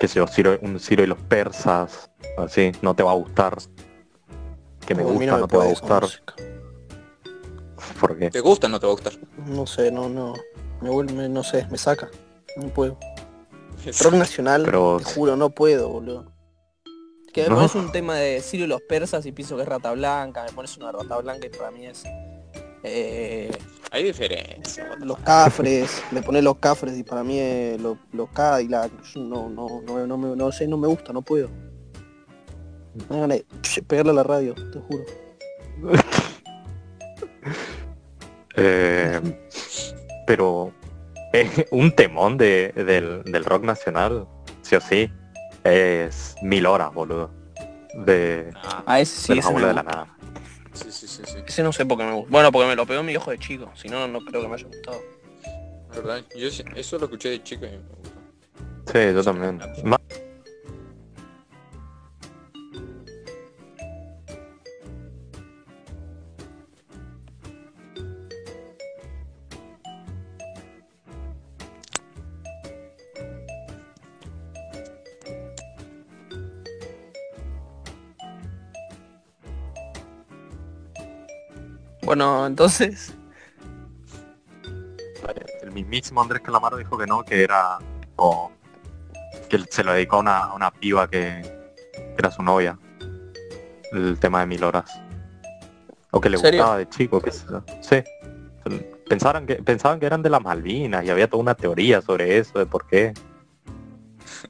qué 0.00 0.08
sé 0.08 0.14
yo, 0.20 0.26
Ciro- 0.26 0.58
un 0.62 0.80
Ciro 0.80 1.02
y 1.04 1.06
los 1.06 1.18
persas, 1.18 2.10
así, 2.38 2.72
no 2.80 2.94
te 2.94 3.02
va 3.02 3.10
a 3.10 3.14
gustar. 3.16 3.58
Que 4.86 4.94
me 4.94 5.02
gusta, 5.02 5.34
me 5.34 5.40
no 5.40 5.48
te 5.48 5.56
va 5.58 5.64
a 5.64 5.68
gustar, 5.68 6.02
música. 6.02 6.34
porque 8.00 8.30
¿Te 8.30 8.40
gusta 8.40 8.68
o 8.68 8.70
no 8.70 8.80
te 8.80 8.86
va 8.86 8.92
a 8.92 8.94
gustar? 8.94 9.12
No 9.46 9.66
sé, 9.66 9.92
no, 9.92 10.08
no. 10.08 10.32
Me 10.80 10.88
vuelve, 10.88 11.28
no 11.28 11.44
sé, 11.44 11.66
me 11.70 11.76
saca. 11.76 12.08
No 12.56 12.68
puedo. 12.68 12.98
Rock 14.02 14.14
nacional, 14.14 14.62
Pero- 14.64 14.98
te 14.98 15.04
juro, 15.04 15.36
no 15.36 15.50
puedo, 15.50 15.88
boludo. 15.88 16.32
Que 17.32 17.42
me 17.44 17.48
No. 17.50 17.54
pones 17.56 17.74
un 17.76 17.92
tema 17.92 18.16
de 18.16 18.40
Sirio 18.40 18.66
y 18.66 18.68
los 18.68 18.80
persas 18.82 19.24
y 19.24 19.32
pienso 19.32 19.56
que 19.56 19.62
es 19.62 19.68
rata 19.68 19.92
blanca, 19.92 20.44
me 20.44 20.52
pones 20.52 20.76
una 20.76 20.90
rata 20.90 21.16
blanca 21.18 21.46
y 21.46 21.50
para 21.50 21.70
mí 21.70 21.86
es 21.86 22.02
eh, 22.82 23.50
Hay 23.92 24.04
diferencia. 24.04 24.96
Los 25.00 25.18
cafres, 25.18 26.02
me 26.10 26.22
pone 26.22 26.40
los 26.42 26.56
cafres 26.58 26.96
y 26.98 27.02
para 27.04 27.22
mí 27.22 27.38
eh, 27.38 27.76
los, 27.80 27.98
los 28.12 28.28
Cadillac, 28.30 28.90
no, 29.16 29.48
no, 29.48 29.80
no, 29.86 30.06
no, 30.06 30.16
me- 30.18 30.34
no 30.36 30.50
sé, 30.50 30.66
no 30.66 30.76
me 30.76 30.88
gusta, 30.88 31.12
no 31.12 31.22
puedo. 31.22 31.48
De 32.94 33.44
psh, 33.62 33.82
pegarle 33.86 34.10
a 34.10 34.14
la 34.14 34.22
radio, 34.24 34.54
te 34.54 34.80
juro. 34.80 35.04
eh, 38.56 39.20
pero 40.26 40.72
eh, 41.32 41.66
un 41.70 41.92
temón 41.92 42.36
de, 42.38 42.72
del, 42.74 43.22
del 43.24 43.44
rock 43.44 43.64
nacional, 43.64 44.26
sí 44.62 44.76
o 44.76 44.80
sí, 44.80 45.10
es 45.64 46.34
mil 46.42 46.66
horas, 46.66 46.92
boludo. 46.92 47.30
De, 47.94 48.50
Ah, 48.86 49.00
ese 49.00 49.16
sí, 49.20 49.28
de 49.28 49.36
los 49.36 49.44
ese, 49.44 49.52
me 49.54 49.58
abuelos 49.58 49.68
de 49.70 49.74
la 49.74 49.82
nada. 49.82 50.16
sí, 50.72 50.92
sí, 50.92 51.08
sí, 51.08 51.22
sí. 51.26 51.38
Ese 51.46 51.62
no 51.62 51.72
sé 51.72 51.84
por 51.84 51.98
qué 51.98 52.04
me 52.04 52.12
gusta. 52.12 52.30
Bueno, 52.30 52.52
porque 52.52 52.68
me 52.68 52.76
lo 52.76 52.86
pegó 52.86 53.02
mi 53.02 53.12
hijo 53.12 53.30
de 53.30 53.38
chico, 53.38 53.70
si 53.74 53.88
no, 53.88 54.06
no 54.06 54.20
creo 54.20 54.42
que 54.42 54.48
me 54.48 54.54
haya 54.54 54.66
gustado. 54.66 55.00
¿Verdad? 55.94 56.22
Yo 56.36 56.48
eso 56.76 56.98
lo 56.98 57.04
escuché 57.06 57.30
de 57.30 57.42
chico 57.42 57.66
y 57.66 57.70
me 57.70 57.78
gustó. 57.78 58.10
Sí, 58.92 59.14
yo 59.14 59.22
también. 59.24 59.60
Bueno, 82.10 82.44
entonces, 82.44 83.14
El 85.62 85.70
mismísimo 85.70 86.20
Andrés 86.20 86.42
Calamaro 86.42 86.76
dijo 86.76 86.98
que 86.98 87.06
no, 87.06 87.22
que 87.22 87.44
era 87.44 87.78
o 88.16 88.50
que 89.48 89.60
se 89.70 89.84
lo 89.84 89.92
dedicó 89.92 90.16
a 90.16 90.18
una, 90.18 90.38
a 90.38 90.54
una 90.54 90.72
piba 90.72 91.08
que, 91.08 91.40
que 91.94 92.14
era 92.18 92.32
su 92.32 92.42
novia. 92.42 92.76
El 93.92 94.18
tema 94.18 94.40
de 94.40 94.46
mil 94.46 94.64
horas. 94.64 94.90
O 96.10 96.20
que 96.20 96.30
le 96.30 96.38
¿Serio? 96.38 96.62
gustaba 96.62 96.78
de 96.78 96.88
chico, 96.88 97.20
que 97.20 97.30
sí. 97.30 98.02
Pensaron 99.08 99.46
que, 99.46 99.62
pensaban 99.62 100.00
que 100.00 100.06
eran 100.06 100.22
de 100.24 100.30
las 100.30 100.42
Malvinas 100.42 101.04
y 101.04 101.10
había 101.10 101.30
toda 101.30 101.40
una 101.40 101.54
teoría 101.54 102.02
sobre 102.02 102.38
eso, 102.38 102.58
de 102.58 102.66
por 102.66 102.88
qué. 102.88 103.14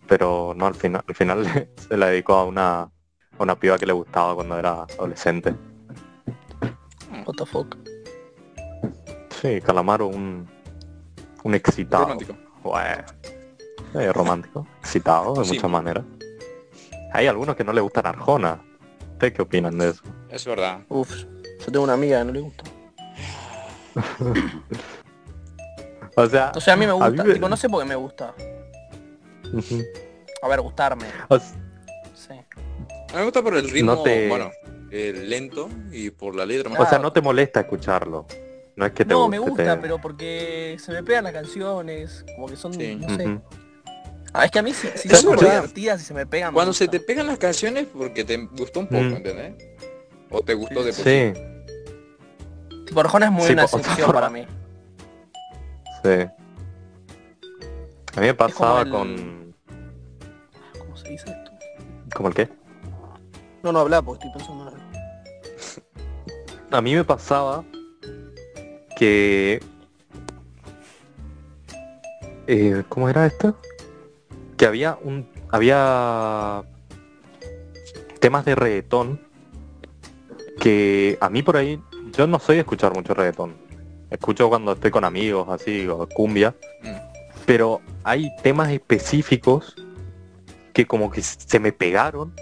Pero 0.09 0.55
no, 0.57 0.65
al 0.67 0.75
final, 0.77 1.05
al 1.07 1.15
final 1.15 1.69
se 1.77 1.97
la 1.99 2.07
dedicó 2.07 2.37
a 2.37 2.45
una, 2.47 2.81
a 2.85 2.91
una 3.39 3.55
piba 3.61 3.79
que 3.79 3.85
le 3.85 3.93
gustaba 3.93 4.35
cuando 4.35 4.59
era 4.59 4.85
adolescente. 4.85 5.55
The 7.45 7.47
fuck. 7.47 7.77
Sí, 9.41 9.61
Calamaro 9.61 10.07
un, 10.07 10.49
un 11.45 11.55
excitado. 11.55 12.05
Romántico. 12.05 12.35
Eh, 13.95 14.13
romántico, 14.13 14.67
excitado 14.81 15.35
de 15.35 15.45
Sí. 15.45 15.55
muchas 15.55 15.71
maneras. 15.71 16.05
Hay 17.13 17.27
algunos 17.27 17.57
que 17.57 17.65
no 17.65 17.73
le 17.73 17.81
gustan 17.81 18.07
Arjona. 18.07 18.63
¿Ustedes 19.15 19.33
qué 19.33 19.43
opinan 19.43 19.77
de 19.79 19.89
eso? 19.91 20.03
Es 20.29 20.45
verdad. 20.47 20.81
Uf, 20.89 21.11
yo 21.59 21.67
tengo 21.73 21.83
una 21.83 21.95
amiga 21.95 22.19
que 22.21 22.25
no 22.27 22.33
le 22.33 22.41
gusta. 22.41 22.65
O 26.17 26.27
sea, 26.27 26.53
O 26.55 26.61
sea, 26.61 26.75
a 26.75 26.77
mí 26.77 26.87
me 26.87 26.93
mí 26.93 26.99
gusta, 26.99 27.25
me- 27.25 27.35
tipo, 27.35 27.49
no 27.49 27.57
sé 27.57 27.69
por 27.69 27.83
qué 27.83 27.89
me 27.89 27.95
gusta. 27.95 28.35
A 30.43 30.49
ver, 30.49 30.61
gustarme. 30.61 31.07
O 31.29 31.39
Sí. 31.39 32.33
A 32.33 32.35
mí 33.13 33.15
me 33.17 33.25
gusta 33.25 33.43
por 33.43 33.55
el 33.57 33.71
ritmo, 33.71 33.95
No 33.95 34.03
te- 34.03 34.29
bueno, 34.29 34.51
eh, 34.91 35.13
lento 35.27 35.69
y 35.93 36.11
por 36.11 36.35
la 36.35 36.45
letra. 36.47 36.69
más 36.71 36.81
o 36.81 36.87
sea, 36.87 36.99
no 36.99 37.13
te 37.13 37.21
molesta 37.21 37.61
escucharlo. 37.61 38.27
No 38.77 38.87
es 38.87 38.93
que 38.93 39.05
te 39.05 39.11
No, 39.13 39.23
guste. 39.25 39.31
me 39.31 39.39
gusta, 39.39 39.75
te- 39.77 39.81
pero 39.83 39.99
porque 39.99 40.77
se 40.81 40.93
me 40.93 41.03
pegan 41.03 41.25
las 41.25 41.33
canciones, 41.33 42.25
como 42.35 42.47
que 42.49 42.57
son, 42.57 42.73
Sí. 42.73 42.97
no 42.97 43.15
sé. 43.17 43.41
Ah, 44.33 44.45
es 44.45 44.51
que 44.53 44.59
a 44.61 44.63
mí 44.63 44.73
si, 44.73 44.87
si 44.97 45.09
son 45.09 45.37
divertidas 45.37 46.01
y 46.01 46.05
se 46.05 46.15
me 46.15 46.25
pegan. 46.25 46.51
me 46.53 46.55
Cuando 46.55 46.73
se 46.73 46.87
te 46.89 47.01
pegan 47.01 47.27
las 47.27 47.39
canciones 47.39 47.87
porque 47.93 48.25
te 48.25 48.37
gustó 48.37 48.81
un 48.81 48.87
poco, 48.87 49.03
Mm. 49.03 49.15
¿entendés? 49.17 49.55
O 50.31 50.41
te 50.41 50.55
gustó 50.55 50.85
de 50.85 50.93
por 50.93 51.05
sí. 51.05 51.33
Tipo, 52.87 53.01
Arjona 53.01 53.27
es 53.27 53.33
muy 53.33 53.45
Sí, 53.47 53.53
una 53.53 53.65
excepción 53.65 54.13
para 54.13 54.31
mí. 54.31 54.47
sí. 56.05 56.11
A 58.17 58.21
mí 58.21 58.27
me 58.27 58.35
pasaba 58.35 58.83
el- 58.83 58.91
con... 58.91 59.55
¿Cómo 60.79 60.97
se 60.97 61.09
dice 61.11 61.31
esto? 61.31 61.51
¿Cómo 62.15 62.29
el 62.29 62.35
qué? 62.35 62.49
No, 63.63 63.73
no 63.73 63.81
habla 63.81 64.01
porque 64.03 64.27
estoy 64.27 64.39
pensando 64.41 64.71
en. 64.71 64.80
A 66.71 66.81
mí 66.81 66.95
me 66.95 67.05
pasaba 67.05 67.65
que... 68.97 69.61
Eh, 72.47 72.85
¿Cómo 72.89 73.09
era 73.09 73.27
esto? 73.27 73.57
Que 74.57 74.67
había 74.67 74.97
un... 75.03 75.29
Había 75.51 76.63
temas 78.21 78.45
de 78.45 78.55
reggaetón 78.55 79.21
que 80.61 81.19
a 81.21 81.29
mí 81.29 81.43
por 81.43 81.57
ahí... 81.57 81.83
Yo 82.13 82.29
no 82.29 82.39
soy 82.39 82.57
de 82.57 82.61
escuchar 82.61 82.95
mucho 82.95 83.15
reggaetón. 83.15 83.57
Escucho 84.11 84.49
cuando 84.49 84.73
estoy 84.73 84.93
con 84.93 85.05
amigos, 85.05 85.49
así, 85.49 85.89
o 85.89 86.09
cumbia. 86.09 86.55
Mm. 86.83 87.45
Pero 87.47 87.81
hay 88.05 88.31
temas 88.43 88.71
específicos 88.71 89.75
que 90.73 90.87
como 90.87 91.11
que 91.11 91.23
se 91.23 91.59
me 91.59 91.73
pegaron 91.73 92.33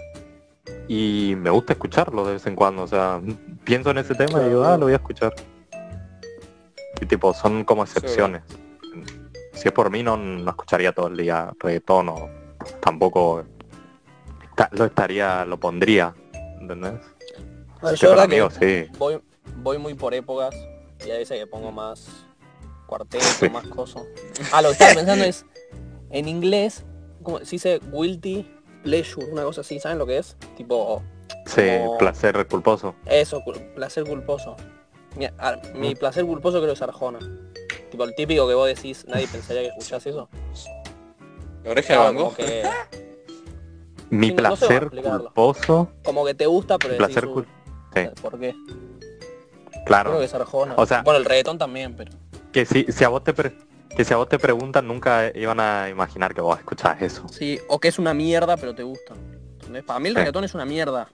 y 0.87 1.33
me 1.37 1.49
gusta 1.49 1.73
escucharlo 1.73 2.25
de 2.27 2.33
vez 2.33 2.45
en 2.45 2.55
cuando. 2.55 2.83
O 2.83 2.87
sea, 2.87 3.21
pienso 3.69 3.91
en 3.91 3.99
ese 3.99 4.15
tema 4.15 4.41
y 4.41 4.49
digo, 4.49 4.63
ah, 4.63 4.77
lo 4.77 4.85
voy 4.87 4.93
a 4.93 4.95
escuchar. 4.95 5.31
Y 6.99 7.05
tipo, 7.05 7.35
son 7.35 7.63
como 7.63 7.83
excepciones. 7.83 8.41
Si 9.53 9.67
es 9.67 9.71
por 9.71 9.91
mí, 9.91 10.01
no, 10.01 10.17
no 10.17 10.49
escucharía 10.49 10.91
todo 10.91 11.05
el 11.07 11.17
día 11.17 11.53
reggaetón 11.59 12.09
o 12.09 12.29
tampoco 12.79 13.45
lo 14.71 14.85
estaría, 14.85 15.45
lo 15.45 15.59
pondría. 15.59 16.15
¿Entendés? 16.59 16.93
Bueno, 17.79 17.95
Sí, 17.95 18.01
yo 18.01 18.07
con 18.09 18.17
la 18.17 18.23
verdad 18.23 18.23
amigos, 18.23 18.57
que 18.57 18.85
sí. 18.91 18.97
voy, 18.97 19.21
voy 19.57 19.77
muy 19.77 19.93
por 19.93 20.15
épocas 20.15 20.55
y 21.05 21.11
a 21.11 21.17
veces 21.17 21.37
que 21.37 21.45
pongo 21.45 21.71
más 21.71 22.07
cuarteto, 22.87 23.23
Sí. 23.23 23.49
más 23.51 23.67
cosas. 23.67 24.01
Ah, 24.51 24.63
lo 24.63 24.69
que 24.69 24.73
estaba 24.73 24.95
pensando 24.95 25.25
es, 25.25 25.45
en 26.09 26.27
inglés, 26.27 26.85
como 27.21 27.37
se 27.45 27.51
dice 27.51 27.79
guilty 27.93 28.51
pleasure, 28.83 29.27
una 29.31 29.43
cosa 29.43 29.61
así, 29.61 29.79
¿saben 29.79 29.99
lo 29.99 30.07
que 30.07 30.17
es? 30.17 30.35
Tipo, 30.57 31.03
Sí, 31.45 31.61
como- 31.79 31.97
placer 31.97 32.47
culposo. 32.47 32.95
eso, 33.05 33.41
cul- 33.41 33.73
placer 33.73 34.03
culposo. 34.03 34.55
Mi, 35.15 35.25
a- 35.25 35.59
mi 35.75 35.93
Mm. 35.93 35.97
placer 35.97 36.25
culposo 36.25 36.57
creo 36.59 36.69
que 36.69 36.73
es 36.73 36.81
Arjona. 36.81 37.19
Tipo, 37.91 38.03
el 38.03 38.13
típico 38.15 38.47
que 38.47 38.53
vos 38.53 38.67
decís, 38.67 39.05
nadie 39.07 39.27
pensaría 39.27 39.63
que 39.63 39.67
escuchás 39.69 40.05
eso. 40.05 40.29
La 41.63 41.71
oreja 41.71 41.93
de 41.93 41.99
Van 41.99 42.13
como 42.15 42.25
Gogh. 42.27 42.35
que, 42.37 42.63
Mi 44.11 44.27
no- 44.29 44.33
no 44.33 44.37
placer 44.37 44.83
explicarlo. 44.83 45.23
culposo. 45.25 45.91
como 46.03 46.25
que 46.25 46.33
te 46.33 46.45
gusta, 46.45 46.77
pero 46.77 46.93
decís, 46.93 47.05
Placer 47.07 47.25
"Uh, 47.27 47.35
cul- 47.35 47.45
sí, 47.95 48.21
¿por 48.21 48.39
qué? 48.39 48.55
claro. 49.85 50.11
Creo 50.11 50.19
que 50.19 50.25
es 50.25 50.33
Arjona. 50.33 50.73
O 50.77 50.85
sea- 50.85 51.01
bueno, 51.03 51.17
el 51.19 51.25
reggaetón 51.25 51.57
también, 51.57 51.95
pero... 51.95 52.11
que 52.51 52.65
si, 52.65 52.85
si 52.91 53.03
a 53.03 53.09
vos 53.09 53.23
te 53.23 53.33
pre- 53.33 53.55
que 53.95 54.05
si 54.05 54.13
a 54.13 54.17
vos 54.17 54.29
te 54.29 54.37
preguntan 54.39 54.87
nunca 54.87 55.31
iban 55.35 55.59
a 55.59 55.89
imaginar 55.89 56.33
que 56.33 56.41
vos 56.41 56.57
escuchás 56.59 57.01
eso. 57.01 57.27
Sí, 57.27 57.59
o 57.67 57.79
que 57.79 57.87
es 57.87 57.97
una 57.99 58.13
mierda 58.13 58.55
pero 58.57 58.73
te 58.75 58.83
gusta. 58.83 59.15
¿Entendés? 59.69 59.83
Para 59.85 59.99
mí 59.99 60.07
el 60.09 60.15
Sí. 60.15 60.17
reggaetón 60.19 60.43
es 60.43 60.53
una 60.55 60.65
mierda. 60.65 61.07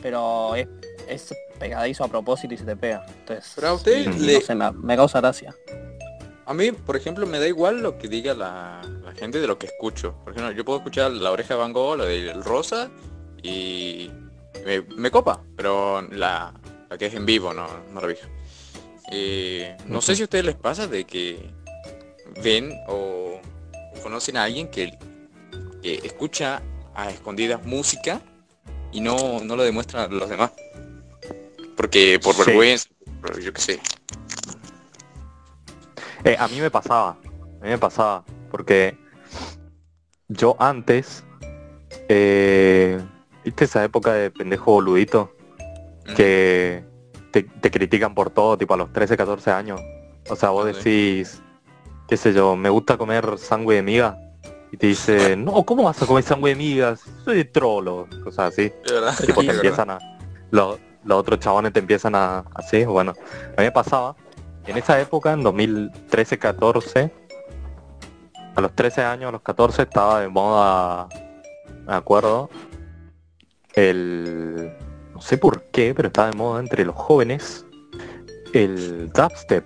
Pero 0.00 0.54
es, 0.56 0.66
es 1.06 1.34
pegadizo 1.58 2.02
a 2.04 2.08
propósito 2.08 2.54
y 2.54 2.56
se 2.56 2.64
te 2.64 2.74
pega. 2.74 3.04
Entonces, 3.20 3.52
Pero 3.54 3.68
a 3.68 3.72
usted 3.74 4.06
no 4.06 4.16
le- 4.18 4.40
sé, 4.40 4.54
me, 4.54 4.72
me 4.72 4.96
causa 4.96 5.20
gracia. 5.20 5.54
A 6.46 6.54
mí, 6.54 6.72
por 6.72 6.96
ejemplo, 6.96 7.26
me 7.26 7.38
da 7.38 7.46
igual 7.46 7.82
lo 7.82 7.98
que 7.98 8.08
diga 8.08 8.34
la, 8.34 8.80
la 9.04 9.12
gente 9.12 9.40
de 9.40 9.46
lo 9.46 9.58
que 9.58 9.66
escucho. 9.66 10.14
Por 10.24 10.32
ejemplo, 10.32 10.52
yo 10.52 10.64
puedo 10.64 10.78
escuchar 10.78 11.12
La 11.12 11.30
Oreja 11.30 11.54
de 11.54 11.60
Van 11.60 11.72
Gogh, 11.72 11.98
la 11.98 12.04
del 12.06 12.42
Rosa, 12.42 12.90
y 13.42 14.10
me, 14.64 14.80
me 14.96 15.10
copa, 15.10 15.40
pero 15.56 16.00
la, 16.10 16.52
la 16.90 16.98
que 16.98 17.06
es 17.06 17.14
en 17.14 17.26
vivo, 17.26 17.52
no, 17.54 17.66
no 17.92 18.00
la 18.00 18.06
vieja. 18.06 18.26
Eh, 19.12 19.76
no 19.86 20.00
sé 20.00 20.16
si 20.16 20.22
a 20.22 20.24
ustedes 20.24 20.44
les 20.46 20.56
pasa 20.56 20.86
de 20.88 21.04
que 21.04 21.50
ven 22.42 22.72
o 22.88 23.38
conocen 24.02 24.36
a 24.38 24.44
alguien 24.44 24.68
que, 24.68 24.98
que 25.82 25.94
escucha 26.02 26.60
a 26.94 27.10
escondidas 27.10 27.64
música 27.64 28.20
y 28.92 29.00
no, 29.00 29.40
no 29.42 29.56
lo 29.56 29.62
demuestra 29.62 30.04
a 30.04 30.08
los 30.08 30.28
demás. 30.28 30.52
Porque 31.76 32.20
por 32.22 32.34
Sí. 32.34 32.42
vergüenza, 32.46 32.88
por- 33.20 33.40
yo 33.40 33.52
qué 33.52 33.60
sé. 33.60 33.80
Eh, 36.24 36.36
a 36.38 36.46
mí 36.48 36.60
me 36.60 36.70
pasaba, 36.70 37.10
a 37.60 37.64
mí 37.64 37.70
me 37.70 37.78
pasaba, 37.78 38.24
porque 38.50 38.96
yo 40.28 40.56
antes, 40.60 41.24
eh, 42.08 43.00
¿viste 43.44 43.64
esa 43.64 43.82
época 43.84 44.12
de 44.12 44.30
pendejo 44.30 44.72
boludito? 44.72 45.34
Que 46.16 46.84
te, 47.32 47.42
te 47.44 47.70
critican 47.70 48.14
por 48.14 48.30
todo, 48.30 48.56
tipo 48.58 48.74
a 48.74 48.76
los 48.76 48.92
13, 48.92 49.16
14 49.16 49.50
años. 49.50 49.80
O 50.28 50.36
sea, 50.36 50.50
vos 50.50 50.64
Ah, 50.68 50.72
decís, 50.76 51.42
qué 52.08 52.16
sé 52.16 52.32
yo, 52.32 52.54
me 52.56 52.68
gusta 52.68 52.96
comer 52.98 53.38
sangre 53.38 53.76
de 53.76 53.82
miga. 53.82 54.18
Y 54.72 54.76
te 54.78 54.86
dice, 54.88 55.36
no, 55.36 55.62
¿cómo 55.64 55.84
vas 55.84 56.02
a 56.02 56.06
comer 56.06 56.24
sangre 56.24 56.50
de 56.50 56.56
migas? 56.56 57.02
Soy 57.24 57.36
de 57.36 57.44
trolo, 57.44 58.08
cosas 58.24 58.52
así. 58.52 58.72
Tipo 59.26 59.42
te 59.42 59.50
empiezan 59.52 59.90
a 59.90 59.98
los, 60.50 60.78
los 61.04 61.18
otros 61.18 61.40
chabones 61.40 61.72
te 61.72 61.80
empiezan 61.80 62.14
a 62.14 62.44
así 62.54 62.84
bueno 62.84 63.14
a 63.56 63.60
mí 63.60 63.66
me 63.66 63.72
pasaba 63.72 64.14
en 64.66 64.76
esa 64.76 65.00
época 65.00 65.32
en 65.32 65.42
2013 65.42 66.38
14 66.38 67.10
a 68.54 68.60
los 68.60 68.72
13 68.72 69.02
años 69.02 69.28
a 69.30 69.32
los 69.32 69.42
14 69.42 69.82
estaba 69.82 70.20
de 70.20 70.28
moda 70.28 71.08
me 71.86 71.94
acuerdo 71.94 72.50
el 73.74 74.72
no 75.12 75.20
sé 75.20 75.38
por 75.38 75.64
qué 75.64 75.94
pero 75.94 76.08
estaba 76.08 76.30
de 76.30 76.36
moda 76.36 76.60
entre 76.60 76.84
los 76.84 76.94
jóvenes 76.94 77.66
el 78.52 79.10
dubstep 79.10 79.64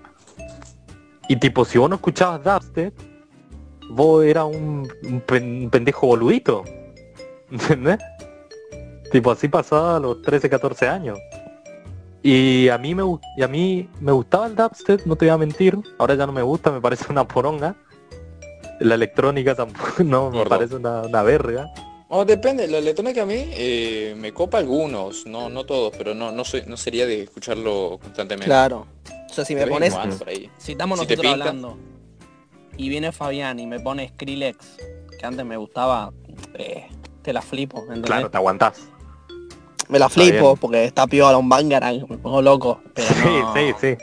y 1.27 1.35
tipo 1.35 1.65
si 1.65 1.77
vos 1.77 1.89
no 1.89 1.97
escuchabas 1.97 2.43
dubstep 2.43 2.93
vos 3.89 4.23
era 4.25 4.45
un, 4.45 4.87
un 5.03 5.21
pen- 5.21 5.63
un 5.63 5.69
pendejo 5.69 6.07
boludito 6.07 6.63
¿entendés? 7.51 7.97
Tipo, 9.11 9.31
así 9.31 9.47
pasaba 9.47 9.95
a 9.95 9.99
los 9.99 10.21
13, 10.21 10.49
14 10.49 10.87
años. 10.87 11.17
Y 12.21 12.67
a 12.67 12.77
mí 12.77 12.93
me 12.93 13.03
y 13.37 13.43
a 13.43 13.47
mí 13.47 13.87
me 14.01 14.11
gustaba 14.11 14.47
el 14.47 14.55
dubstep, 14.55 15.05
no 15.05 15.15
te 15.15 15.25
voy 15.25 15.33
a 15.33 15.37
mentir. 15.37 15.77
Ahora 15.97 16.15
ya 16.15 16.25
no 16.25 16.33
me 16.33 16.41
gusta, 16.41 16.71
me 16.71 16.81
parece 16.81 17.05
una 17.09 17.25
poronga. 17.25 17.75
La 18.81 18.95
electrónica 18.95 19.55
tampoco, 19.55 19.91
no, 20.03 20.29
me 20.29 20.45
parece 20.45 20.75
una, 20.75 21.03
una 21.03 21.23
verga. 21.23 21.71
Oh, 22.09 22.25
depende, 22.25 22.67
la 22.67 22.77
electrónica 22.79 23.23
a 23.23 23.25
mí 23.25 23.35
eh, 23.51 24.13
me 24.17 24.33
copa 24.33 24.57
algunos, 24.59 25.25
no, 25.25 25.49
no 25.49 25.65
todos, 25.65 25.93
pero 25.97 26.13
no, 26.13 26.31
no, 26.31 26.43
soy, 26.45 26.63
no 26.65 26.77
sería 26.77 27.05
de 27.05 27.23
escucharlo 27.23 27.99
constantemente. 28.01 28.45
Claro. 28.45 28.87
O 29.29 29.33
sea, 29.33 29.43
si 29.45 29.55
me 29.55 29.67
pones, 29.67 29.93
si 30.57 30.71
estamos 30.73 30.99
si 30.99 31.05
te 31.05 31.15
nosotros 31.15 31.33
pinta. 31.33 31.49
hablando 31.49 31.77
y 32.77 32.89
viene 32.89 33.11
Fabián 33.11 33.59
y 33.59 33.67
me 33.67 33.79
pone 33.79 34.07
Skrillex, 34.09 34.77
que 35.19 35.25
antes 35.25 35.45
me 35.45 35.57
gustaba, 35.57 36.11
eh, 36.53 36.87
te 37.21 37.33
la 37.33 37.41
flipo, 37.41 37.79
¿entendés? 37.81 38.05
Claro, 38.05 38.29
te 38.29 38.37
aguantás. 38.37 38.89
Me 39.89 39.99
la 39.99 40.09
flipo 40.09 40.55
porque 40.57 40.83
está 40.85 41.07
piola 41.07 41.37
un 41.37 41.47
bangarang, 41.49 42.05
me 42.09 42.17
pongo 42.17 42.41
loco. 42.41 42.81
Pero 42.93 43.07
Sí, 43.07 43.39
no, 43.41 43.53
sí, 43.53 43.73
sí. 43.79 43.97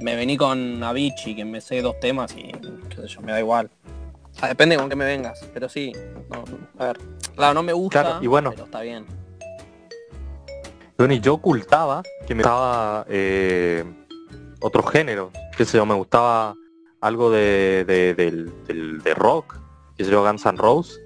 me 0.00 0.16
vení 0.16 0.36
con 0.36 0.82
Avicii, 0.82 1.36
que 1.36 1.44
me 1.44 1.60
sé 1.60 1.82
dos 1.82 1.98
temas 2.00 2.34
y 2.36 2.52
qué 2.88 2.96
sé 3.02 3.06
yo, 3.08 3.20
me 3.20 3.32
da 3.32 3.40
igual. 3.40 3.70
O 4.34 4.38
sea, 4.38 4.48
depende 4.48 4.76
con 4.76 4.88
qué 4.88 4.96
me 4.96 5.04
vengas, 5.04 5.46
pero 5.54 5.68
sí. 5.68 5.92
no, 6.30 6.44
a 6.78 6.86
ver, 6.86 6.98
claro, 7.34 7.54
no 7.54 7.62
me 7.62 7.72
gusta, 7.72 8.02
Claro, 8.02 8.18
y 8.22 8.26
bueno. 8.26 8.50
pero 8.50 8.64
está 8.64 8.80
bien. 8.80 9.04
Bueno, 10.98 11.12
y 11.12 11.20
yo 11.20 11.34
ocultaba 11.34 12.02
que 12.26 12.34
me 12.34 12.42
gustaba 12.42 13.04
eh, 13.08 13.84
otro 14.60 14.82
género. 14.82 15.30
Qué 15.56 15.64
sé 15.66 15.76
yo, 15.76 15.84
me 15.84 15.94
gustaba 15.94 16.54
algo 17.06 17.30
de, 17.30 17.84
de, 17.86 18.14
del- 18.14 19.02
de 19.02 19.14
rock, 19.14 19.56
que 19.96 20.04
sé 20.04 20.10
yo, 20.10 20.22
Guns 20.24 20.44
N' 20.46 20.56
Roses. 20.58 21.00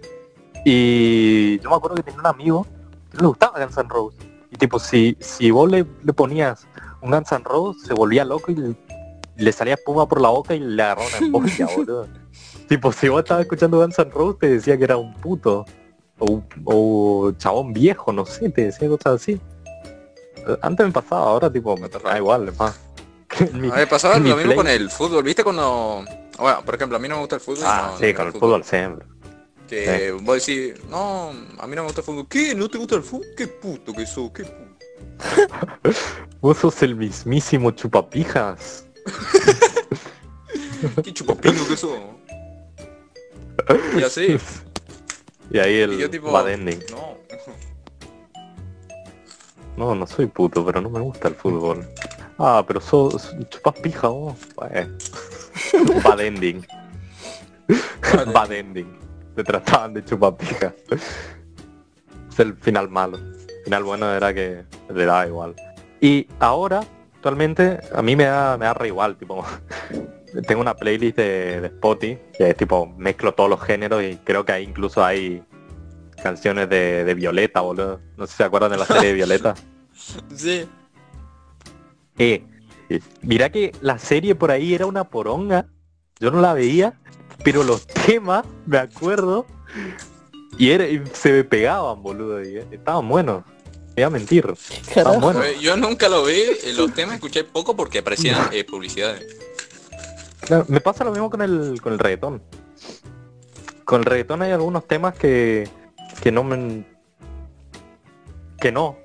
Y 0.64 1.58
yo 1.60 1.70
me 1.70 1.76
acuerdo 1.76 1.96
que 1.96 2.02
tenía 2.02 2.20
un 2.20 2.26
amigo 2.26 2.66
que 3.10 3.16
no 3.16 3.22
le 3.22 3.28
gustaba 3.28 3.58
Guns 3.64 3.76
N' 3.78 3.88
Roses. 3.88 4.20
Y 4.50 4.56
tipo, 4.56 4.78
si, 4.78 5.16
si 5.20 5.50
vos 5.50 5.70
le, 5.70 5.86
le 6.02 6.12
ponías 6.12 6.66
un 7.00 7.10
Guns 7.10 7.32
N' 7.32 7.44
Roses, 7.44 7.82
se 7.86 7.94
volvía 7.94 8.24
loco 8.24 8.50
y 8.52 8.56
le, 8.56 8.74
le 9.36 9.52
salía 9.52 9.74
espuma 9.74 10.06
por 10.08 10.20
la 10.20 10.28
boca 10.30 10.54
y 10.54 10.60
le 10.60 10.82
agarraba 10.82 11.08
una 11.08 11.26
embolia, 11.26 11.66
boludo. 11.76 12.06
Tipo, 12.68 12.92
si 12.92 13.08
vos 13.08 13.22
estabas 13.22 13.42
escuchando 13.42 13.78
Guns 13.78 13.98
N' 13.98 14.10
Roses, 14.10 14.38
te 14.40 14.48
decía 14.48 14.76
que 14.76 14.84
era 14.84 14.96
un 14.96 15.14
puto. 15.14 15.64
O, 16.22 16.42
o 16.64 17.32
chabón 17.38 17.72
viejo, 17.72 18.12
no 18.12 18.26
sé, 18.26 18.50
te 18.50 18.64
decía 18.66 18.88
cosas 18.88 19.14
así. 19.22 19.40
Antes 20.60 20.84
me 20.86 20.92
pasaba, 20.92 21.22
ahora 21.22 21.50
tipo, 21.50 21.74
me 21.78 21.88
da 21.88 22.18
igual, 22.18 22.48
es 22.48 22.58
más. 22.58 22.78
Mi- 23.52 23.70
A 23.70 23.74
ver, 23.74 23.88
pasaba 23.88 24.14
lo 24.18 24.20
mismo 24.24 24.36
play- 24.42 24.56
con 24.56 24.66
el 24.68 24.90
fútbol, 24.90 25.22
¿viste? 25.22 25.44
Cuando... 25.44 26.04
Bueno, 26.38 26.62
por 26.64 26.74
ejemplo, 26.74 26.96
a 26.96 27.00
mí 27.00 27.08
no 27.08 27.16
me 27.16 27.20
gusta 27.20 27.36
el 27.36 27.40
fútbol. 27.40 27.64
Ah, 27.66 27.90
no- 27.92 27.98
sí, 27.98 28.06
no 28.12 28.14
con 28.16 28.26
el 28.26 28.32
gusta 28.32 28.46
fútbol 28.46 28.64
siempre. 28.64 29.06
Que 29.68 30.10
vos 30.20 30.44
decís, 30.44 30.74
no, 30.88 31.28
a 31.58 31.66
mí 31.66 31.76
no 31.76 31.82
me 31.82 31.86
gusta 31.88 32.00
el 32.00 32.04
fútbol. 32.04 32.26
¿Qué? 32.28 32.54
¿No 32.56 32.68
te 32.68 32.76
gusta 32.78 32.96
el 32.96 33.02
fútbol? 33.02 33.26
¿Qué 33.36 33.46
puto 33.46 33.92
que 33.92 34.04
sos? 34.06 34.30
¿Qué 34.32 34.44
puto? 34.44 34.60
Vos 36.40 36.56
sos 36.58 36.82
el 36.82 36.96
mismísimo 36.96 37.70
chupapijas. 37.70 38.86
¿Qué 41.04 41.12
chupapino 41.12 41.66
que 41.68 41.76
sos? 41.76 41.98
Y 43.96 44.02
así. 44.02 44.38
Y 45.50 45.58
ahí 45.58 45.80
el 45.80 45.92
Y 45.92 45.98
yo 45.98 46.10
tipo... 46.10 46.32
bad 46.32 46.48
ending. 46.50 46.82
No. 46.90 47.18
No, 49.76 49.94
no 49.94 50.06
soy 50.06 50.26
puto, 50.26 50.64
pero 50.64 50.80
no 50.80 50.90
me 50.90 51.00
gusta 51.00 51.28
el 51.28 51.34
fútbol. 51.34 51.86
Ah, 52.42 52.64
pero 52.66 52.80
sos 52.80 53.36
chupas 53.50 53.74
pija 53.80 54.08
vos. 54.08 54.34
Bad 56.02 56.20
ending. 56.20 56.66
bad 58.32 58.50
ending. 58.50 58.98
Te 59.36 59.44
trataban 59.44 59.92
de 59.92 60.02
chupapija. 60.02 60.74
Es 60.90 62.38
el 62.38 62.56
final 62.56 62.88
malo. 62.88 63.18
El 63.18 63.64
final 63.64 63.84
bueno 63.84 64.10
era 64.10 64.32
que 64.32 64.64
le 64.92 65.04
daba 65.04 65.26
igual. 65.26 65.54
Y 66.00 66.26
ahora, 66.38 66.80
actualmente, 67.16 67.78
a 67.94 68.00
mí 68.00 68.16
me 68.16 68.24
da, 68.24 68.56
me 68.56 68.64
da 68.64 68.72
re 68.72 68.86
igual, 68.88 69.16
tipo. 69.16 69.44
Tengo 70.46 70.62
una 70.62 70.74
playlist 70.74 71.18
de, 71.18 71.60
de 71.60 71.66
Spotify 71.66 72.18
que 72.38 72.50
es 72.50 72.56
tipo 72.56 72.86
mezclo 72.86 73.34
todos 73.34 73.50
los 73.50 73.60
géneros 73.60 74.02
y 74.02 74.16
creo 74.24 74.46
que 74.46 74.52
ahí 74.52 74.64
incluso 74.64 75.04
hay 75.04 75.42
canciones 76.22 76.70
de, 76.70 77.04
de 77.04 77.14
Violeta, 77.14 77.60
boludo. 77.60 78.00
No 78.16 78.26
sé 78.26 78.32
si 78.32 78.36
se 78.38 78.44
acuerdan 78.44 78.70
de 78.70 78.78
la 78.78 78.86
serie 78.86 79.08
de 79.08 79.12
Violeta. 79.14 79.54
Sí. 80.34 80.66
Eh, 82.20 82.44
eh, 82.90 83.00
mira 83.22 83.50
que 83.50 83.72
la 83.80 83.98
serie 83.98 84.34
por 84.34 84.50
ahí 84.50 84.74
era 84.74 84.84
una 84.84 85.04
poronga. 85.04 85.66
Yo 86.18 86.30
no 86.30 86.42
la 86.42 86.52
veía, 86.52 87.00
pero 87.42 87.64
los 87.64 87.86
temas, 88.06 88.44
me 88.66 88.76
acuerdo, 88.76 89.46
y, 90.58 90.70
era, 90.70 90.86
y 90.86 91.02
se 91.14 91.32
me 91.32 91.44
pegaban, 91.44 92.02
boludo. 92.02 92.44
Y, 92.44 92.58
estaban 92.70 93.08
buenos. 93.08 93.42
Me 93.96 94.02
iba 94.02 94.08
a 94.08 94.10
mentir. 94.10 94.44
Estaban 94.70 95.18
buenos. 95.18 95.58
Yo 95.60 95.78
nunca 95.78 96.10
lo 96.10 96.24
vi, 96.26 96.34
eh, 96.34 96.74
los 96.76 96.92
temas 96.92 97.14
escuché 97.14 97.44
poco 97.44 97.74
porque 97.74 98.00
aparecían 98.00 98.50
eh, 98.52 98.64
publicidades. 98.64 99.38
Claro, 100.40 100.66
me 100.68 100.80
pasa 100.80 101.04
lo 101.04 101.12
mismo 101.12 101.30
con 101.30 101.40
el, 101.40 101.80
con 101.80 101.94
el 101.94 101.98
reggaetón. 101.98 102.42
Con 103.84 104.00
el 104.00 104.04
reggaetón 104.04 104.42
hay 104.42 104.52
algunos 104.52 104.86
temas 104.86 105.14
que, 105.14 105.68
que 106.22 106.30
no 106.30 106.44
me... 106.44 106.84
que 108.60 108.70
no. 108.70 108.98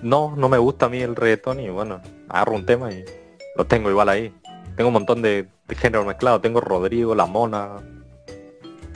No, 0.00 0.34
no 0.34 0.48
me 0.48 0.58
gusta 0.58 0.86
a 0.86 0.88
mí 0.88 1.00
el 1.00 1.14
reggaetón 1.14 1.60
y 1.60 1.68
bueno, 1.68 2.00
agarro 2.32 2.54
un 2.54 2.66
tema 2.66 2.90
y 2.92 3.04
lo 3.56 3.66
tengo 3.66 3.90
igual 3.90 4.08
ahí. 4.08 4.34
Tengo 4.76 4.88
un 4.88 4.94
montón 4.94 5.22
de, 5.22 5.46
de 5.68 5.74
género 5.76 6.04
mezclado. 6.04 6.40
Tengo 6.40 6.60
Rodrigo, 6.60 7.14
La 7.14 7.26
Mona. 7.26 7.76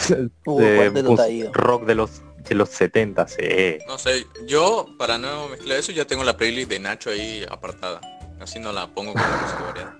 Uh, 0.46 0.60
de 0.60 1.02
mus- 1.02 1.16
taído. 1.16 1.52
rock 1.52 1.84
de 1.86 1.94
los 1.96 2.22
de 2.48 2.54
los 2.54 2.68
70, 2.68 3.26
sí. 3.26 3.78
No 3.88 3.98
sé, 3.98 4.24
yo 4.46 4.86
para 4.98 5.18
no 5.18 5.48
mezclar 5.48 5.78
eso 5.78 5.90
ya 5.90 6.04
tengo 6.04 6.22
la 6.22 6.36
playlist 6.36 6.68
de 6.70 6.78
Nacho 6.78 7.10
ahí 7.10 7.44
apartada. 7.50 8.00
Así 8.40 8.60
no 8.60 8.72
la 8.72 8.86
pongo 8.86 9.14
con 9.14 9.22
la 9.22 9.28
música 9.42 9.62
variada. 9.64 9.96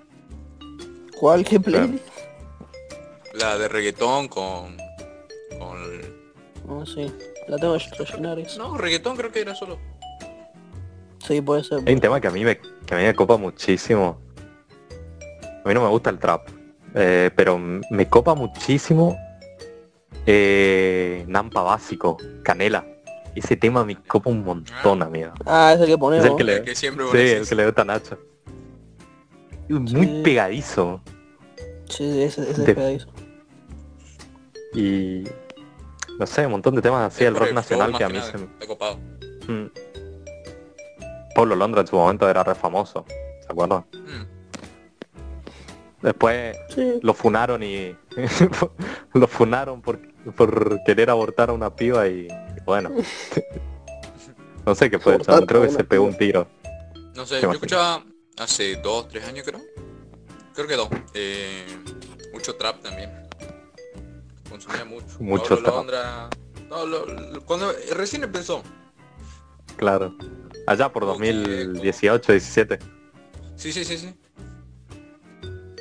¿Cuál? 1.19 1.45
¿Qué 1.45 1.59
play? 1.59 2.01
La 3.35 3.59
de 3.59 3.67
reggaetón 3.69 4.29
con... 4.29 4.77
con... 5.59 6.01
No 6.69 6.87
sé. 6.87 7.11
La 7.49 7.57
tengo 7.57 7.77
que 7.79 8.05
rellenar 8.05 8.39
eso. 8.39 8.59
No, 8.59 8.77
reggaetón 8.79 9.17
creo 9.17 9.33
que 9.33 9.41
era 9.41 9.55
solo. 9.57 9.79
Sí, 11.27 11.41
puede 11.41 11.65
ser. 11.65 11.81
Hay 11.85 11.95
un 11.95 12.01
tema 12.01 12.21
que 12.21 12.29
a 12.29 12.31
mí 12.31 12.45
me, 12.45 12.61
que 12.87 12.95
a 12.95 12.99
mí 12.99 13.05
me 13.05 13.15
copa 13.15 13.37
muchísimo. 13.37 14.21
A 15.65 15.69
mí 15.69 15.75
no 15.75 15.83
me 15.83 15.89
gusta 15.89 16.11
el 16.11 16.19
trap. 16.19 16.49
Eh, 16.95 17.31
pero 17.37 17.59
me 17.59 18.09
copa 18.09 18.35
muchísimo 18.35 19.19
eh, 20.25 21.25
Nampa 21.29 21.63
básico, 21.63 22.17
Canela. 22.43 22.87
Ese 23.35 23.55
tema 23.57 23.85
me 23.85 23.97
copa 24.03 24.31
un 24.31 24.43
montón, 24.45 25.03
amigo. 25.03 25.33
Ah, 25.45 25.73
ese 25.75 25.85
que 25.85 25.93
Es 25.93 25.99
ponemos. 25.99 26.25
el 26.27 26.37
que 26.37 26.45
le, 26.45 26.57
El 26.57 26.63
que 26.65 26.75
siempre 26.75 27.05
sí, 27.13 27.19
el 27.19 27.47
que 27.49 27.55
le 27.55 27.67
gusta 27.67 27.83
a 27.83 27.85
Nacho. 27.85 28.19
Muy 29.69 30.07
Sí. 30.07 30.21
pegadizo. 30.25 31.03
Sí, 31.89 32.23
ese, 32.23 32.51
ese 32.51 32.63
De- 32.63 32.71
es 32.71 32.75
pegadizo. 32.77 33.09
Y 34.75 35.25
no 36.19 36.27
sé, 36.27 36.47
un 36.47 36.53
montón 36.53 36.75
de 36.77 36.83
temas 36.83 37.13
así 37.13 37.25
Es 37.25 37.31
del 37.33 37.39
rock 37.39 37.53
nacional 37.53 37.97
que 37.97 38.05
a 38.05 38.09
mí 38.09 38.21
se 38.21 38.39
me... 38.39 38.45
Está 38.45 38.67
copado. 38.67 38.99
Mm. 39.49 39.67
Pablo 41.37 41.55
Londra 41.55 41.83
en 41.83 41.87
su 41.87 41.97
momento 41.97 42.29
era 42.31 42.43
re 42.43 42.55
famoso, 42.55 43.05
¿se 43.43 43.53
acuerdan? 43.53 43.85
Mm. 43.93 44.25
Después 46.03 46.57
Sí. 46.75 46.99
lo 47.03 47.13
funaron 47.15 47.63
y 47.63 47.95
lo 49.15 49.27
funaron 49.29 49.83
por, 49.83 49.99
por 50.35 50.83
querer 50.85 51.11
abortar 51.11 51.51
a 51.51 51.53
una 51.53 51.75
piba 51.75 52.07
y 52.09 52.27
bueno. 52.65 52.91
no 54.67 54.75
sé 54.75 54.91
qué 54.91 54.99
fue, 54.99 55.19
creo 55.19 55.63
que 55.63 55.69
se 55.71 55.85
pegó 55.85 56.05
piba. 56.05 56.13
un 56.13 56.19
tiro. 56.19 56.47
No 57.15 57.27
sé, 57.27 57.37
¿Qué 57.37 57.43
yo 57.43 57.53
escuchaba 57.53 58.03
hace 58.39 58.77
dos, 58.77 59.09
tres 59.09 59.25
años 59.27 59.45
creo. 59.47 59.61
Creo 60.55 60.67
que 60.67 60.77
dos. 60.77 60.89
Eh, 61.15 61.67
mucho 62.33 62.55
trap 62.57 62.81
también. 62.83 63.11
Consumía 64.49 64.85
mucho. 64.87 65.07
Mucho 65.21 65.49
Pablo 65.57 65.63
trap. 65.63 65.75
Londra. 65.75 66.29
No, 66.71 66.87
lo- 66.87 67.07
lo- 67.07 67.41
cuando 67.45 67.73
recién 67.95 68.23
empezó. 68.25 68.63
Claro. 69.77 70.15
Allá 70.67 70.89
por 70.93 71.05
Ok, 71.05 71.11
2018, 71.19 72.33
17. 72.33 72.79
Sí, 73.57 73.73
sí, 73.73 73.85
sí, 73.85 73.99
sí. 73.99 74.15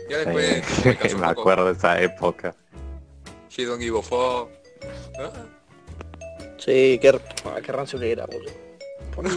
Ya 0.09 0.19
después 0.19 1.15
me 1.17 1.25
acuerdo 1.25 1.65
de 1.65 1.73
esa 1.73 1.99
época. 2.01 2.55
She 3.49 3.65
don't 3.65 3.81
give 3.81 3.97
a 3.97 4.01
fuck. 4.01 4.49
Ah, 5.19 5.31
Sí, 6.57 6.97
qué, 7.01 7.19
ah, 7.45 7.59
qué 7.63 7.71
rancio 7.71 7.99
que 7.99 8.11
era, 8.11 8.25
A 8.25 9.21
mí 9.21 9.29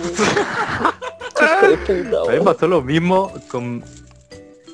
boludo. 2.10 2.44
pasó 2.44 2.66
lo 2.66 2.82
mismo 2.82 3.32
con, 3.48 3.84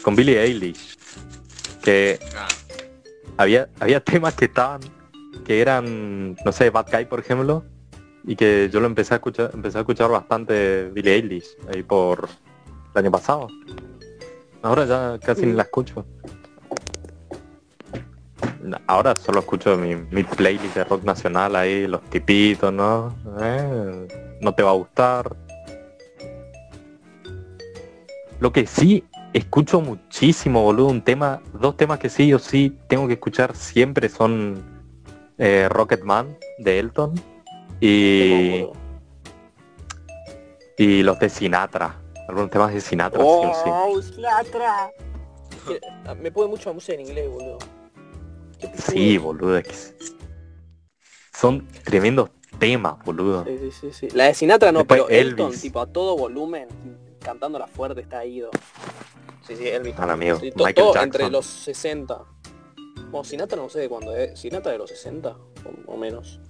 con 0.02 0.16
Billie 0.16 0.40
Eilish. 0.40 0.96
Que 1.82 2.18
ah, 2.36 2.48
había, 3.36 3.68
había 3.80 4.00
temas 4.00 4.34
que 4.34 4.46
estaban, 4.46 4.80
que 5.44 5.60
eran, 5.60 6.34
no 6.44 6.52
sé, 6.52 6.70
Bad 6.70 6.86
Guy 6.90 7.04
por 7.06 7.20
ejemplo, 7.20 7.64
y 8.26 8.36
que 8.36 8.70
yo 8.72 8.80
lo 8.80 8.86
empecé 8.86 9.14
a 9.14 9.16
escuchar, 9.18 9.50
empecé 9.52 9.78
a 9.78 9.80
escuchar 9.82 10.10
bastante 10.10 10.90
Billie 10.90 11.14
Eilish 11.14 11.56
ahí 11.72 11.82
por 11.82 12.28
el 12.94 12.98
año 12.98 13.10
pasado. 13.10 13.48
Ahora 14.62 14.86
ya 14.86 15.18
casi 15.18 15.44
ni 15.44 15.52
la 15.52 15.64
escucho. 15.64 16.06
Ahora 18.86 19.14
solo 19.14 19.40
escucho 19.40 19.76
mi, 19.76 19.94
mi 19.94 20.24
playlist 20.24 20.74
de 20.74 20.84
rock 20.84 21.04
nacional 21.04 21.54
ahí, 21.54 21.86
los 21.86 22.02
tipitos, 22.08 22.72
¿no? 22.72 23.14
Eh, 23.42 24.08
no 24.40 24.54
te 24.54 24.62
va 24.62 24.70
a 24.70 24.74
gustar. 24.74 25.36
Lo 28.40 28.52
que 28.52 28.66
sí 28.66 29.04
escucho 29.34 29.82
muchísimo, 29.82 30.62
boludo, 30.62 30.86
un 30.86 31.02
tema, 31.02 31.42
dos 31.60 31.76
temas 31.76 31.98
que 31.98 32.08
sí 32.08 32.32
o 32.32 32.38
sí 32.38 32.74
tengo 32.88 33.06
que 33.06 33.14
escuchar 33.14 33.54
siempre 33.54 34.08
son 34.08 34.62
eh, 35.36 35.68
Rocketman 35.68 36.38
de 36.58 36.78
Elton 36.78 37.12
y, 37.86 38.66
y 40.78 41.02
los 41.02 41.18
de 41.18 41.28
Sinatra. 41.28 42.00
Algunos 42.28 42.50
temas 42.50 42.72
de 42.72 42.80
Sinatra, 42.80 43.20
sí 43.20 43.26
o 43.28 43.52
sí. 43.54 43.70
Oh, 43.70 44.02
Sinatra. 44.02 44.90
Que- 45.66 45.80
ah, 46.06 46.14
Me 46.14 46.30
puede 46.32 46.48
mucho 46.48 46.70
la 46.70 46.74
música 46.74 46.94
en 46.94 47.00
inglés, 47.00 47.28
boludo. 47.30 47.58
Sí, 48.78 49.18
boludo, 49.18 49.58
es 49.58 49.64
que 49.68 49.74
son 51.36 51.66
tremendos 51.84 52.30
temas, 52.58 52.96
boludo. 53.04 53.44
Sí, 53.44 53.58
sí, 53.58 53.70
sí, 53.72 53.92
sí. 53.92 54.08
La 54.16 54.24
de 54.24 54.34
Sinatra 54.34 54.72
no, 54.72 54.78
Después 54.80 55.02
pero 55.02 55.10
Elton, 55.20 55.46
Elvis. 55.48 55.60
tipo 55.60 55.80
a 55.80 55.86
todo 55.86 56.16
volumen, 56.16 56.68
cantándola 57.20 57.66
fuerte, 57.66 58.00
está 58.00 58.24
ido. 58.24 58.50
Sí, 59.46 59.56
sí, 59.56 59.68
Elvis. 59.68 59.98
Al 59.98 60.10
amigo, 60.10 60.38
Sí, 60.40 60.50
to- 60.50 60.56
Michael 60.64 60.74
todo 60.74 60.94
Jackson. 60.94 61.04
entre 61.08 61.30
los 61.30 61.44
60. 61.44 62.22
Bueno, 63.10 63.24
Sinatra 63.24 63.60
no 63.60 63.68
sé 63.68 63.80
de 63.80 63.88
cuándo 63.90 64.16
es. 64.16 64.40
Sinatra 64.40 64.72
de 64.72 64.78
los 64.78 64.88
60 64.88 65.28
o, 65.86 65.92
o 65.92 65.96
menos. 65.98 66.40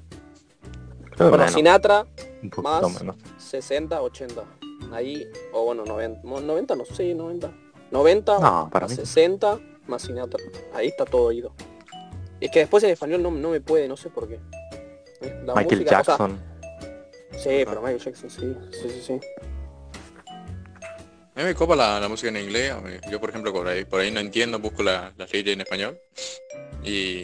Que 1.16 1.22
Bueno, 1.22 1.38
menos, 1.38 1.53
Sinatra, 1.53 2.07
un 2.42 2.50
poquito 2.50 2.62
más- 2.62 3.00
menos. 3.00 3.16
60, 3.38 4.03
80. 4.03 4.44
Ahí, 4.92 5.27
o 5.53 5.64
bueno, 5.64 5.85
90. 5.85 6.20
mo- 6.24 6.40
90 6.40 6.74
no 6.77 6.85
sé, 6.85 7.14
90. 7.14 7.53
90 7.90 8.38
No, 8.40 8.68
para 8.72 8.87
más 8.87 8.90
mí. 8.98 9.05
60 9.05 9.59
más 9.87 10.03
Sinatra. 10.03 10.42
Ahí 10.74 10.88
está 10.88 11.05
todo 11.05 11.31
ido. 11.33 11.53
Es 12.40 12.50
que 12.50 12.61
después 12.61 12.83
en 12.85 12.90
español 12.90 13.22
no, 13.22 13.31
no 13.31 13.50
me 13.50 13.61
puede, 13.61 13.87
no 13.88 13.96
sé 13.96 14.11
por 14.11 14.29
qué. 14.29 14.40
Eh, 15.20 15.42
la 15.46 15.55
Michael 15.55 15.81
música, 15.81 16.00
o 16.00 16.05
sea, 16.05 16.16
Jackson. 16.18 16.38
sí, 17.33 17.62
pero 17.64 17.81
Michael 17.81 17.98
Jackson, 18.00 18.31
sí, 18.31 18.57
sí, 18.72 18.88
sí, 18.90 19.00
sí. 19.03 19.20
A 21.37 21.40
mí 21.40 21.44
me 21.46 21.55
copa 21.55 21.74
la, 21.74 21.98
la 21.98 22.09
música 22.09 22.29
en 22.29 22.37
inglés. 22.37 22.72
Yo, 23.11 23.20
por 23.20 23.31
ejemplo, 23.31 23.53
por 23.53 23.66
ahí, 23.66 23.85
por 23.85 24.00
ahí 24.00 24.11
no 24.11 24.20
entiendo, 24.20 24.59
busco 24.59 24.83
la, 24.83 25.12
las 25.16 25.33
leyes 25.33 25.55
en 25.55 25.61
español. 25.62 25.98
Y 26.85 27.22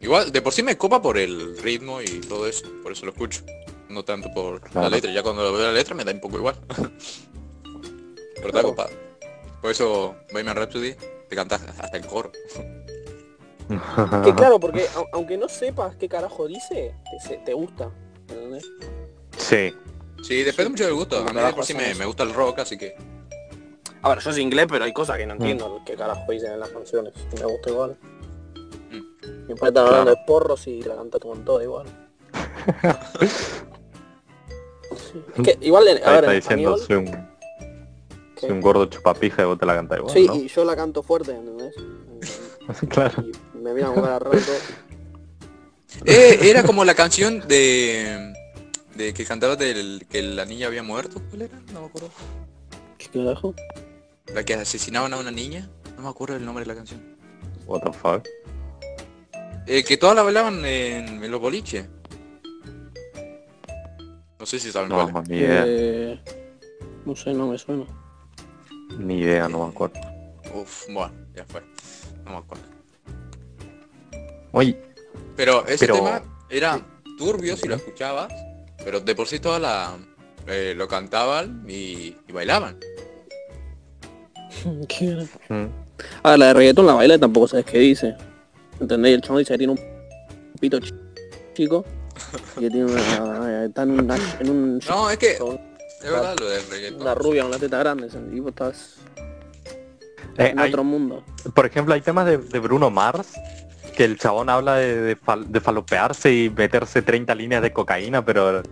igual, 0.00 0.32
de 0.32 0.42
por 0.42 0.52
sí 0.52 0.62
me 0.62 0.76
copa 0.76 1.00
por 1.00 1.18
el 1.18 1.56
ritmo 1.58 2.00
y 2.02 2.20
todo 2.20 2.46
eso. 2.46 2.66
Por 2.82 2.92
eso 2.92 3.06
lo 3.06 3.12
escucho. 3.12 3.42
No 3.88 4.04
tanto 4.04 4.30
por 4.32 4.60
Claro. 4.60 4.88
la 4.88 4.96
letra. 4.96 5.10
Ya 5.12 5.22
cuando 5.22 5.42
lo 5.42 5.52
veo 5.52 5.66
la 5.66 5.72
letra 5.72 5.94
me 5.94 6.04
da 6.04 6.12
un 6.12 6.20
poco 6.20 6.36
igual. 6.38 6.56
Pero 6.68 6.86
está 8.36 8.50
Claro. 8.50 8.68
copado. 8.70 8.90
Por 9.60 9.70
eso, 9.70 10.16
Bohemian 10.32 10.56
Rhapsody, 10.56 10.94
te 11.28 11.36
cantas 11.36 11.62
hasta 11.78 11.96
el 11.96 12.06
coro. 12.06 12.32
Que 14.24 14.34
claro, 14.34 14.58
porque 14.58 14.86
au- 14.96 15.06
aunque 15.12 15.36
no 15.36 15.48
sepas 15.48 15.94
qué 15.96 16.08
carajo 16.08 16.46
dice, 16.48 16.94
te, 17.44 17.52
gusta. 17.54 17.90
¿entendés? 18.28 18.64
sí, 19.36 19.72
Sí, 20.22 20.42
depende 20.42 20.70
mucho 20.70 20.84
del 20.84 20.94
gusto. 20.94 21.16
A 21.18 21.32
mí 21.32 21.40
de 21.40 21.52
por 21.52 21.64
sí 21.64 21.72
me, 21.74 21.94
me 21.94 22.04
gusta 22.04 22.22
el 22.24 22.34
rock, 22.34 22.58
así 22.60 22.76
que... 22.76 22.94
A 24.02 24.08
ver, 24.10 24.18
yo 24.20 24.32
soy 24.32 24.42
inglés, 24.42 24.66
pero 24.68 24.84
hay 24.84 24.92
cosas 24.92 25.16
que 25.18 25.24
Mm. 25.24 25.28
no 25.28 25.34
entiendo 25.34 25.82
qué 25.86 25.94
carajo 25.94 26.30
dicen 26.32 26.52
en 26.52 26.60
las 26.60 26.68
canciones. 26.70 27.14
Me 27.38 27.44
gusta 27.46 27.70
igual. 27.70 27.96
Después 29.48 29.68
están 29.70 29.86
hablando 29.86 30.10
de 30.12 30.16
porros 30.26 30.66
y 30.66 30.82
la 30.82 30.96
canta 30.96 31.18
con 31.18 31.44
todo 31.44 31.62
igual. 31.62 31.86
Sí. 35.12 35.22
Es 35.36 35.42
que 35.58 35.58
igual, 35.66 35.86
en- 35.88 36.02
a 36.04 36.08
ahí 36.08 36.20
ver, 36.20 36.24
está 36.24 36.54
en 36.54 36.58
diciendo 36.58 36.76
español, 36.76 37.06
soy 37.08 37.16
un, 37.16 38.40
soy 38.40 38.50
un 38.50 38.60
gordo 38.60 38.86
chupapija 38.86 39.42
y 39.42 39.44
vos 39.44 39.58
te 39.58 39.66
la 39.66 39.74
cantás 39.74 39.98
igual, 39.98 40.12
Sí, 40.14 40.26
¿no? 40.26 40.34
y 40.34 40.48
yo 40.48 40.64
la 40.64 40.74
canto 40.76 41.02
fuerte, 41.02 41.32
¿entendés? 41.32 41.74
claro. 42.88 43.24
Y 43.54 43.58
me 43.58 43.72
miran 43.72 43.94
rara 43.96 44.30
y 44.32 44.40
todo. 44.40 44.56
Eh, 46.06 46.38
era 46.42 46.62
como 46.62 46.84
la 46.84 46.94
canción 46.94 47.40
de... 47.46 48.32
De 48.94 49.14
que 49.14 49.24
cantaba 49.24 49.56
del 49.56 50.06
que 50.10 50.22
la 50.22 50.44
niña 50.44 50.66
había 50.66 50.82
muerto. 50.82 51.22
¿Cuál 51.30 51.42
era? 51.42 51.58
No 51.72 51.80
me 51.80 51.86
acuerdo. 51.86 52.10
¿Qué 52.98 53.06
carajo? 53.08 53.54
La 54.34 54.44
que 54.44 54.54
asesinaban 54.54 55.12
a 55.14 55.18
una 55.18 55.30
niña. 55.30 55.70
No 55.96 56.02
me 56.02 56.08
acuerdo 56.08 56.36
el 56.36 56.44
nombre 56.44 56.64
de 56.64 56.68
la 56.68 56.74
canción. 56.74 57.00
What 57.66 57.80
the 57.82 57.92
fuck. 57.92 58.26
Eh, 59.72 59.84
que 59.84 59.96
todas 59.96 60.16
la 60.16 60.22
bailaban 60.22 60.64
en, 60.64 61.22
en 61.22 61.30
los 61.30 61.40
boliches. 61.40 61.86
No 64.38 64.44
sé 64.46 64.58
si 64.58 64.72
saben 64.72 64.88
No, 64.88 65.08
cuál 65.08 65.24
ni 65.28 65.36
idea. 65.36 65.64
Eh, 65.64 66.20
no 67.06 67.14
sé, 67.14 67.32
no 67.32 67.46
me 67.46 67.56
suena. 67.56 67.84
Ni 68.98 69.18
idea, 69.20 69.48
no 69.48 69.64
me 69.64 69.70
acuerdo. 69.70 69.94
es. 70.42 70.50
Uf, 70.52 70.86
bueno, 70.92 71.12
ya 71.36 71.44
fue. 71.44 71.62
No 72.24 72.32
me 72.32 72.36
acuerdo. 72.38 72.64
Oye, 74.52 74.76
Pero 75.36 75.64
ese 75.66 75.86
Pero- 75.86 75.94
tema 75.94 76.22
era 76.48 76.80
turbio 77.16 77.56
si 77.56 77.68
lo 77.68 77.76
escuchabas, 77.76 78.32
pero 78.84 78.98
de 78.98 79.14
por 79.14 79.28
sí 79.28 79.38
toda 79.38 79.60
la 79.60 79.96
eh, 80.48 80.74
lo 80.76 80.88
cantaban 80.88 81.64
y, 81.68 82.16
y 82.26 82.32
bailaban. 82.32 82.76
¿Qué 84.88 85.06
carajo? 85.10 85.38
mm, 85.48 85.66
Ah, 86.24 86.36
la 86.36 86.46
de 86.46 86.54
reggaetón 86.54 86.86
la 86.86 86.94
baila 86.94 87.14
y 87.14 87.18
tampoco 87.20 87.46
sabes 87.46 87.66
qué 87.66 87.78
dice. 87.78 88.16
¿Entendés? 88.80 89.10
Y 89.10 89.14
el 89.14 89.20
chamo 89.20 89.38
dice 89.38 89.54
que 89.54 89.58
tiene 89.58 89.72
un 89.74 89.80
pito 90.60 90.78
ch- 90.78 90.94
chico 91.54 91.84
y 92.56 92.60
que 92.60 92.70
tiene 92.70 92.84
una, 92.86 93.64
está 93.64 93.82
en, 93.82 93.90
una- 93.90 94.18
en 94.40 94.50
un 94.50 94.80
No, 94.88 95.10
es 95.10 95.18
que 95.18 95.32
es 95.32 96.10
verdad 96.10 96.34
lo 96.40 96.48
del 96.48 96.62
reggaetón. 96.70 97.00
una 97.02 97.14
rubia 97.14 97.42
con 97.42 97.50
la 97.50 97.58
teta 97.58 97.78
grande, 97.78 98.06
ese 98.06 98.18
tipo 98.18 98.48
estás 98.48 98.96
eh, 100.38 100.48
en 100.52 100.58
hay- 100.58 100.68
otro 100.70 100.82
mundo. 100.84 101.22
por 101.54 101.66
ejemplo, 101.66 101.94
hay 101.94 102.00
temas 102.00 102.26
de, 102.26 102.38
de 102.38 102.58
Bruno 102.58 102.90
Mars 102.90 103.32
que 103.96 104.04
el 104.04 104.16
chabón 104.18 104.48
habla 104.48 104.76
de, 104.76 105.00
de, 105.02 105.16
fal- 105.18 105.44
de 105.46 105.60
falopearse 105.60 106.32
y 106.32 106.48
meterse 106.50 107.02
30 107.02 107.34
líneas 107.34 107.60
de 107.62 107.72
cocaína, 107.72 108.24
pero 108.24 108.62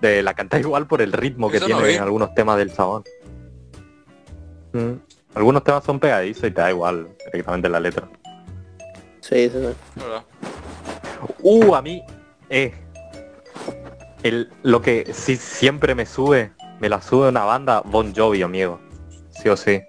de 0.00 0.22
la 0.22 0.34
canta 0.34 0.58
igual 0.58 0.86
por 0.88 1.02
el 1.02 1.12
ritmo 1.12 1.50
que 1.50 1.58
Eso 1.58 1.66
tiene 1.66 1.94
en 1.94 2.02
algunos 2.02 2.34
temas 2.34 2.56
del 2.58 2.72
chabón. 2.74 3.04
Mm, 4.72 4.92
Algunos 5.34 5.62
temas 5.62 5.84
son 5.84 6.00
pegadizos 6.00 6.44
y 6.44 6.50
te 6.52 6.60
da 6.60 6.70
igual 6.70 7.08
directamente 7.26 7.68
la 7.68 7.78
letra. 7.80 8.08
Sí, 9.20 9.50
sí, 9.50 9.50
sí. 9.50 10.02
Uh, 11.42 11.74
a 11.74 11.82
mí, 11.82 12.02
eh, 12.48 12.74
el, 14.22 14.50
lo 14.62 14.80
que 14.82 15.12
sí 15.12 15.36
siempre 15.36 15.94
me 15.94 16.06
sube, 16.06 16.52
me 16.80 16.88
la 16.88 17.00
sube 17.02 17.28
una 17.28 17.44
banda 17.44 17.82
Bon 17.84 18.14
Jovi, 18.14 18.42
amigo. 18.42 18.80
Sí 19.30 19.48
o 19.48 19.56
sí. 19.56 19.80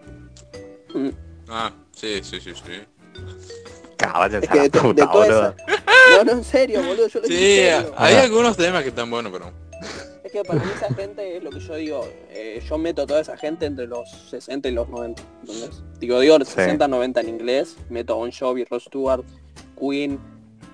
Mm, 0.94 1.10
Ah, 1.54 1.72
sí, 1.92 2.22
sí, 2.24 2.40
sí, 2.40 2.54
sí. 2.54 2.72
Es 2.72 4.48
que 4.48 4.56
la 4.56 4.64
de, 4.64 4.70
puta, 4.70 5.06
de 5.06 5.28
esa... 5.28 5.56
No, 6.18 6.24
no, 6.24 6.32
en 6.32 6.44
serio, 6.44 6.82
boludo, 6.82 7.08
yo 7.08 7.20
lo 7.20 7.28
Sí, 7.28 7.60
hay 7.98 8.16
algunos 8.16 8.56
temas 8.56 8.84
que 8.84 8.90
están 8.90 9.10
buenos, 9.10 9.32
pero... 9.32 9.52
Es 10.32 10.38
que 10.40 10.44
para 10.46 10.64
mí 10.64 10.72
esa 10.74 10.94
gente 10.94 11.36
es 11.36 11.44
lo 11.44 11.50
que 11.50 11.60
yo 11.60 11.76
digo, 11.76 12.08
eh, 12.30 12.64
yo 12.66 12.78
meto 12.78 13.02
a 13.02 13.06
toda 13.06 13.20
esa 13.20 13.36
gente 13.36 13.66
entre 13.66 13.86
los 13.86 14.10
60 14.30 14.70
y 14.70 14.72
los 14.72 14.88
90, 14.88 15.22
¿entendés? 15.42 15.84
Digo, 16.00 16.22
digo, 16.22 16.38
Sí. 16.40 16.54
60, 16.54 16.88
90 16.88 17.20
en 17.20 17.28
inglés, 17.28 17.76
meto 17.90 18.14
a 18.14 18.16
Bon 18.16 18.32
Jovi, 18.32 18.64
Ross 18.64 18.86
Stewart, 18.86 19.26
Queen, 19.78 20.18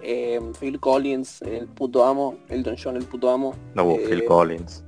eh, 0.03 0.39
Phil 0.59 0.79
Collins, 0.79 1.41
el 1.41 1.65
puto 1.69 2.05
amo, 2.05 2.37
Elton 2.49 2.75
John, 2.77 2.97
el 2.97 3.05
puto 3.05 3.31
amo, 3.31 3.55
No, 3.73 3.93
eh, 3.93 4.05
Phil 4.07 4.25
Collins. 4.25 4.83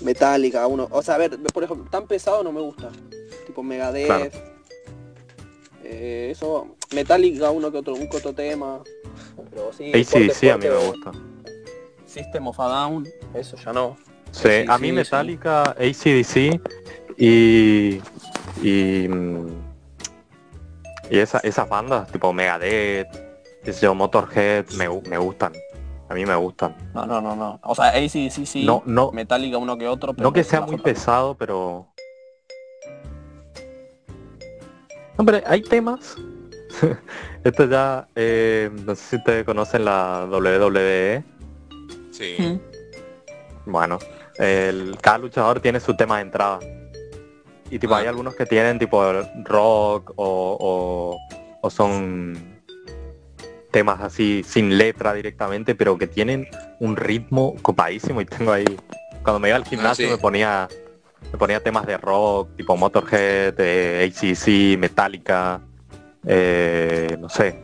Metallica, 0.00 0.66
uno, 0.66 0.88
o 0.90 1.02
sea, 1.02 1.16
a 1.16 1.18
ver, 1.18 1.38
por 1.52 1.62
ejemplo, 1.62 1.86
tan 1.90 2.06
pesado 2.06 2.42
no 2.42 2.52
me 2.52 2.62
gusta, 2.62 2.90
tipo 3.46 3.62
Megadeth, 3.62 4.06
Claro. 4.06 4.30
eh, 5.84 6.28
eso, 6.30 6.74
Metallica, 6.94 7.50
uno 7.50 7.70
que 7.70 7.76
otro, 7.76 7.92
un 7.96 8.08
otro 8.10 8.32
tema, 8.34 8.82
pero 9.50 9.74
sí, 9.74 9.92
sí, 10.04 10.30
sí, 10.30 10.48
a 10.48 10.56
mí 10.56 10.66
me 10.66 10.86
gusta. 10.86 11.12
System 12.16 12.48
of 12.48 12.58
a 12.58 12.68
Down, 12.68 13.06
eso 13.34 13.58
ya 13.58 13.72
no. 13.74 13.96
Sí, 14.30 14.48
Sí, 14.48 14.64
a 14.68 14.78
mí 14.78 14.88
sí, 14.88 14.92
Metallica, 14.92 15.62
ACDC 15.72 16.60
y... 17.18 18.00
y... 18.62 19.08
mm, 19.08 19.46
y 21.10 21.18
esa, 21.18 21.38
esas 21.40 21.68
bandas, 21.68 22.10
tipo 22.10 22.32
Megadeth, 22.32 23.06
yo, 23.80 23.94
Motorhead, 23.94 24.66
me, 24.78 24.88
me 24.88 25.18
gustan. 25.18 25.52
A 26.08 26.14
mí 26.14 26.24
me 26.24 26.34
gustan. 26.36 26.74
No, 26.94 27.04
no, 27.04 27.20
no, 27.20 27.36
no. 27.36 27.60
O 27.62 27.74
sea, 27.74 27.88
ACDC 27.88 28.46
sí, 28.46 28.64
No, 28.64 28.82
no, 28.86 29.12
Metallica 29.12 29.58
uno 29.58 29.76
que 29.76 29.86
otro, 29.86 30.14
pero 30.14 30.24
no 30.28 30.32
que 30.32 30.42
sea 30.42 30.62
muy 30.62 30.78
pesado, 30.78 31.34
pero... 31.34 31.86
No, 35.18 35.24
pero 35.24 35.40
hay 35.46 35.62
temas. 35.62 36.16
Esto 37.44 37.68
ya, 37.68 38.08
eh, 38.16 38.70
no 38.84 38.94
sé 38.94 39.02
si 39.02 39.16
ustedes 39.16 39.44
conocen 39.44 39.84
la 39.84 40.26
WWE. 40.30 41.35
Sí. 42.16 42.36
Mm. 42.38 43.70
Bueno, 43.70 43.98
el, 44.38 44.96
cada 45.00 45.18
luchador 45.18 45.60
tiene 45.60 45.80
su 45.80 45.96
tema 45.96 46.16
de 46.16 46.22
entrada. 46.22 46.60
Y 47.70 47.78
tipo, 47.78 47.94
Ah. 47.94 47.98
hay 47.98 48.06
algunos 48.06 48.34
que 48.36 48.46
tienen 48.46 48.78
tipo 48.78 49.02
rock 49.44 50.12
o, 50.16 50.56
o, 50.60 51.18
o 51.60 51.70
son 51.70 52.56
temas 53.72 54.00
así 54.00 54.42
sin 54.46 54.78
letra 54.78 55.12
directamente, 55.12 55.74
pero 55.74 55.98
que 55.98 56.06
tienen 56.06 56.46
un 56.80 56.96
ritmo 56.96 57.54
copadísimo 57.62 58.20
y 58.20 58.24
tengo 58.24 58.52
ahí. 58.52 58.64
Cuando 59.22 59.40
me 59.40 59.48
iba 59.48 59.56
al 59.56 59.64
gimnasio 59.64 60.06
Ah, 60.06 60.08
sí. 60.10 60.14
me 60.14 60.18
ponía 60.18 60.68
me 61.32 61.38
ponía 61.38 61.60
temas 61.60 61.86
de 61.86 61.96
rock, 61.98 62.54
tipo 62.56 62.76
Motorhead, 62.76 63.54
eh, 63.58 64.08
ACC, 64.08 64.78
Metallica, 64.78 65.60
eh, 66.24 67.16
no 67.18 67.28
sé, 67.28 67.58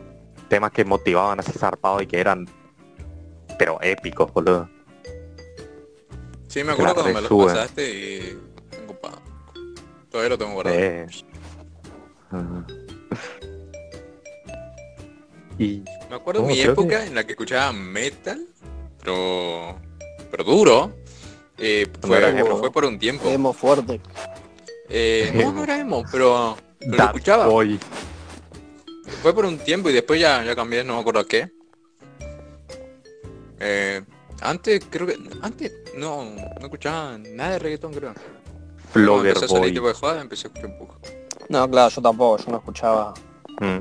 temas 0.49 0.71
que 0.71 0.83
motivaban 0.83 1.39
así 1.39 1.53
zarpados 1.53 2.01
y 2.03 2.07
que 2.07 2.19
eran 2.19 2.45
pero 3.57 3.79
épicos, 3.81 4.31
boludo. 4.33 4.69
Sí, 6.47 6.63
me 6.63 6.73
acuerdo 6.73 6.93
cuando 6.95 7.13
me 7.13 7.27
los 7.27 7.45
pasaste 7.47 7.89
y... 7.89 8.37
tengo 8.69 8.93
pa- 8.99 9.19
Todavía 10.09 10.29
lo 10.29 10.37
tengo 10.37 10.53
guardado. 10.53 10.77
Eh. 10.79 11.07
Y 15.57 15.83
Me 16.09 16.15
acuerdo 16.15 16.43
Oh, 16.43 16.47
mi 16.47 16.59
época 16.59 16.99
que- 17.01 17.07
en 17.07 17.15
la 17.15 17.23
que 17.25 17.33
escuchaba 17.33 17.71
metal, 17.73 18.45
pero... 19.03 19.79
pero 20.31 20.43
duro. 20.43 20.93
Eh, 21.57 21.87
fue, 22.01 22.29
emo. 22.39 22.57
fue 22.57 22.71
por 22.71 22.85
un 22.85 22.97
tiempo. 22.97 23.29
Emo 23.29 23.53
fuerte. 23.53 24.01
Eh, 24.89 25.31
no, 25.35 25.53
no 25.53 25.63
era 25.63 25.79
emo, 25.79 26.03
pero, 26.11 26.57
pero 26.79 26.97
lo 26.97 27.03
escuchaba. 27.05 27.47
Boy. 27.47 27.79
Fue 29.21 29.33
por 29.33 29.45
un 29.45 29.57
tiempo 29.59 29.89
y 29.89 29.93
después 29.93 30.19
ya, 30.19 30.43
ya 30.43 30.55
cambié, 30.55 30.83
no 30.83 30.95
me 30.95 31.01
acuerdo 31.01 31.19
a 31.21 31.27
qué. 31.27 31.51
Eh, 33.65 34.01
antes 34.41 34.83
creo 34.89 35.07
que... 35.07 35.17
Antes 35.41 35.71
no, 35.95 36.25
no 36.25 36.63
escuchaba 36.65 37.17
nada 37.17 37.51
de 37.51 37.59
reggaetón 37.59 37.93
creo. 37.93 38.13
Empecé 38.95 39.45
a 39.45 39.47
salir 39.47 39.61
Boy. 39.63 39.73
tipo 39.73 39.87
de 39.87 39.93
joda, 39.93 40.21
empecé 40.21 40.47
a 40.47 40.49
escuchar 40.49 40.69
un 40.71 40.77
poco. 40.79 40.99
No, 41.49 41.69
claro, 41.69 41.89
yo 41.89 42.01
tampoco, 42.01 42.43
yo 42.43 42.51
no 42.51 42.57
escuchaba 42.57 43.13
Mm. 43.61 43.79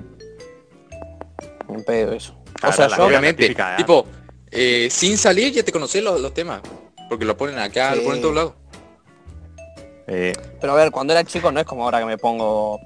un 1.69 1.85
pedo 1.85 2.13
eso. 2.13 2.35
O 2.63 2.73
sea, 2.73 2.89
yo, 2.89 3.07
Obviamente, 3.07 3.43
típica 3.45 3.71
de 3.73 3.77
tipo, 3.79 4.07
eh, 4.51 4.89
sin 4.91 5.17
salir 5.17 5.53
ya 5.53 5.63
te 5.63 5.73
conocés 5.73 6.03
los, 6.05 6.21
los 6.21 6.33
temas. 6.35 6.61
Porque 7.09 7.25
lo 7.25 7.37
ponen 7.37 7.59
acá, 7.59 7.91
lo 7.95 7.97
Sí. 7.97 8.03
ponen 8.03 8.17
en 8.17 8.23
todos 8.23 8.35
lados. 8.35 8.53
Eh, 10.07 10.33
pero 10.61 10.73
a 10.75 10.77
ver, 10.77 10.91
cuando 10.91 11.13
era 11.13 11.25
chico 11.25 11.51
no 11.51 11.61
es 11.61 11.67
como 11.67 11.85
ahora 11.85 11.99
que 12.01 12.05
me 12.07 12.19
pongo 12.19 12.79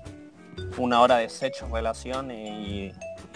una 0.79 1.01
hora 1.01 1.17
de 1.19 1.29
sexo 1.29 1.67
en 1.67 1.73
relación 1.73 2.31
y, 2.31 2.93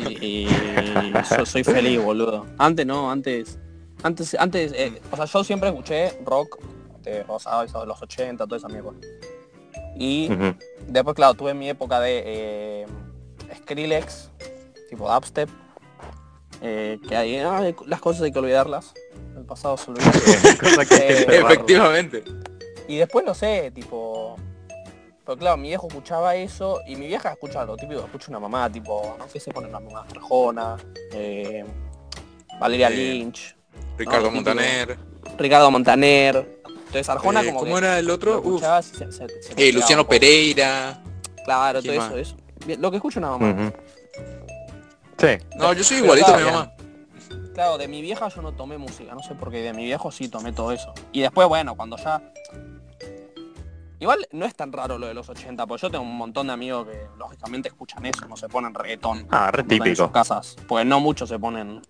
y, 0.08 0.46
y 0.46 1.12
yo 1.36 1.46
soy 1.46 1.64
feliz, 1.64 2.02
boludo. 2.02 2.46
Antes 2.58 2.86
no, 2.86 3.10
antes, 3.10 3.58
antes, 4.02 4.34
antes, 4.38 4.72
eh, 4.72 5.00
o 5.10 5.16
sea, 5.16 5.26
yo 5.26 5.44
siempre 5.44 5.68
escuché 5.68 6.18
rock 6.24 6.58
de 7.02 7.22
Rosado, 7.24 7.64
eso 7.64 7.80
de 7.80 7.86
los 7.86 8.00
80, 8.00 8.44
toda 8.44 8.56
esa 8.56 8.68
mierda. 8.68 8.92
Y. 9.96 10.28
Después, 10.86 11.14
claro, 11.14 11.34
tuve 11.34 11.54
mi 11.54 11.68
época 11.68 12.00
de 12.00 12.22
eh, 12.24 12.86
Skrillex, 13.56 14.30
tipo 14.88 15.12
dubstep, 15.12 15.48
eh, 16.62 16.98
que 17.06 17.16
hay, 17.16 17.36
ah, 17.38 17.62
las 17.86 18.00
cosas 18.00 18.22
hay 18.22 18.32
que 18.32 18.38
olvidarlas, 18.38 18.92
el 19.36 19.44
pasado 19.44 19.76
se 19.76 19.90
olvida. 19.90 20.10
Efectivamente. 21.28 22.24
y 22.88 22.96
después 22.96 23.24
no 23.24 23.34
sé, 23.34 23.70
tipo, 23.72 24.09
pero 25.30 25.38
claro, 25.38 25.56
mi 25.58 25.68
viejo 25.68 25.86
escuchaba 25.86 26.34
eso 26.34 26.80
y 26.88 26.96
mi 26.96 27.06
vieja 27.06 27.30
escucha 27.30 27.64
lo 27.64 27.76
típico, 27.76 28.00
escucha 28.00 28.26
una 28.30 28.40
mamá, 28.40 28.68
tipo, 28.68 29.14
no 29.16 29.28
sé, 29.28 29.38
se 29.38 29.52
pone 29.52 29.68
una 29.68 29.78
mamá 29.78 30.04
Arjona, 30.10 30.76
eh, 31.12 31.64
Valeria 32.58 32.88
Eh, 32.88 32.90
Lynch, 32.96 33.54
Ricardo 33.96 34.24
No. 34.26 34.32
Montaner. 34.32 34.98
Ricardo 35.38 35.70
Montaner. 35.70 36.58
Entonces 36.66 37.08
Arjona 37.08 37.42
Eh, 37.42 37.46
como 37.46 37.60
¿Cómo 37.60 37.72
que 37.74 37.78
era 37.78 37.98
el 38.00 38.10
otro? 38.10 38.40
Uf. 38.40 38.46
escuchabas 38.46 38.90
y 38.92 38.96
se- 38.96 39.12
se- 39.12 39.28
se 39.42 39.52
Eh, 39.68 39.72
Luciano. 39.72 40.04
Pereira. 40.04 41.00
Claro, 41.44 41.80
¿Quién 41.80 41.94
todo 41.94 42.02
más? 42.02 42.10
eso, 42.10 42.18
eso. 42.18 42.36
Bien, 42.66 42.82
Lo 42.82 42.90
que 42.90 42.96
escucha 42.96 43.20
una 43.20 43.28
mamá. 43.30 43.50
Ujú. 43.52 43.72
Sí, 45.16 45.28
No, 45.54 45.72
yo 45.74 45.84
soy 45.84 45.98
igualito 45.98 46.34
a 46.34 46.38
mi 46.38 46.44
mamá. 46.44 46.72
Claro, 47.54 47.78
de 47.78 47.86
mi 47.86 48.02
vieja 48.02 48.26
yo 48.30 48.42
no 48.42 48.50
tomé 48.50 48.78
música, 48.78 49.14
no 49.14 49.22
sé 49.22 49.36
por 49.36 49.52
qué, 49.52 49.58
de 49.62 49.72
mi 49.74 49.84
viejo 49.84 50.10
sí 50.10 50.28
tomé 50.28 50.52
todo 50.52 50.72
eso. 50.72 50.92
Y 51.12 51.20
después, 51.20 51.46
bueno, 51.46 51.76
cuando 51.76 51.96
ya... 51.98 52.20
Igual 54.00 54.26
no 54.32 54.46
es 54.46 54.54
tan 54.54 54.72
raro 54.72 54.98
lo 54.98 55.06
de 55.06 55.14
los 55.14 55.28
80, 55.28 55.66
porque 55.66 55.82
yo 55.82 55.90
tengo 55.90 56.04
un 56.04 56.16
montón 56.16 56.46
de 56.46 56.54
amigos 56.54 56.86
que 56.88 57.06
lógicamente 57.18 57.68
escuchan 57.68 58.06
eso, 58.06 58.26
no 58.26 58.36
se 58.36 58.48
ponen 58.48 58.74
reggaetón. 58.74 59.26
ah, 59.30 59.50
re 59.50 59.60
están 59.62 59.76
En 59.76 59.82
típico. 59.84 60.04
sus 60.04 60.10
casas, 60.12 60.56
porque 60.66 60.84
no 60.86 61.00
muchos 61.00 61.28
se 61.28 61.38
ponen... 61.38 61.82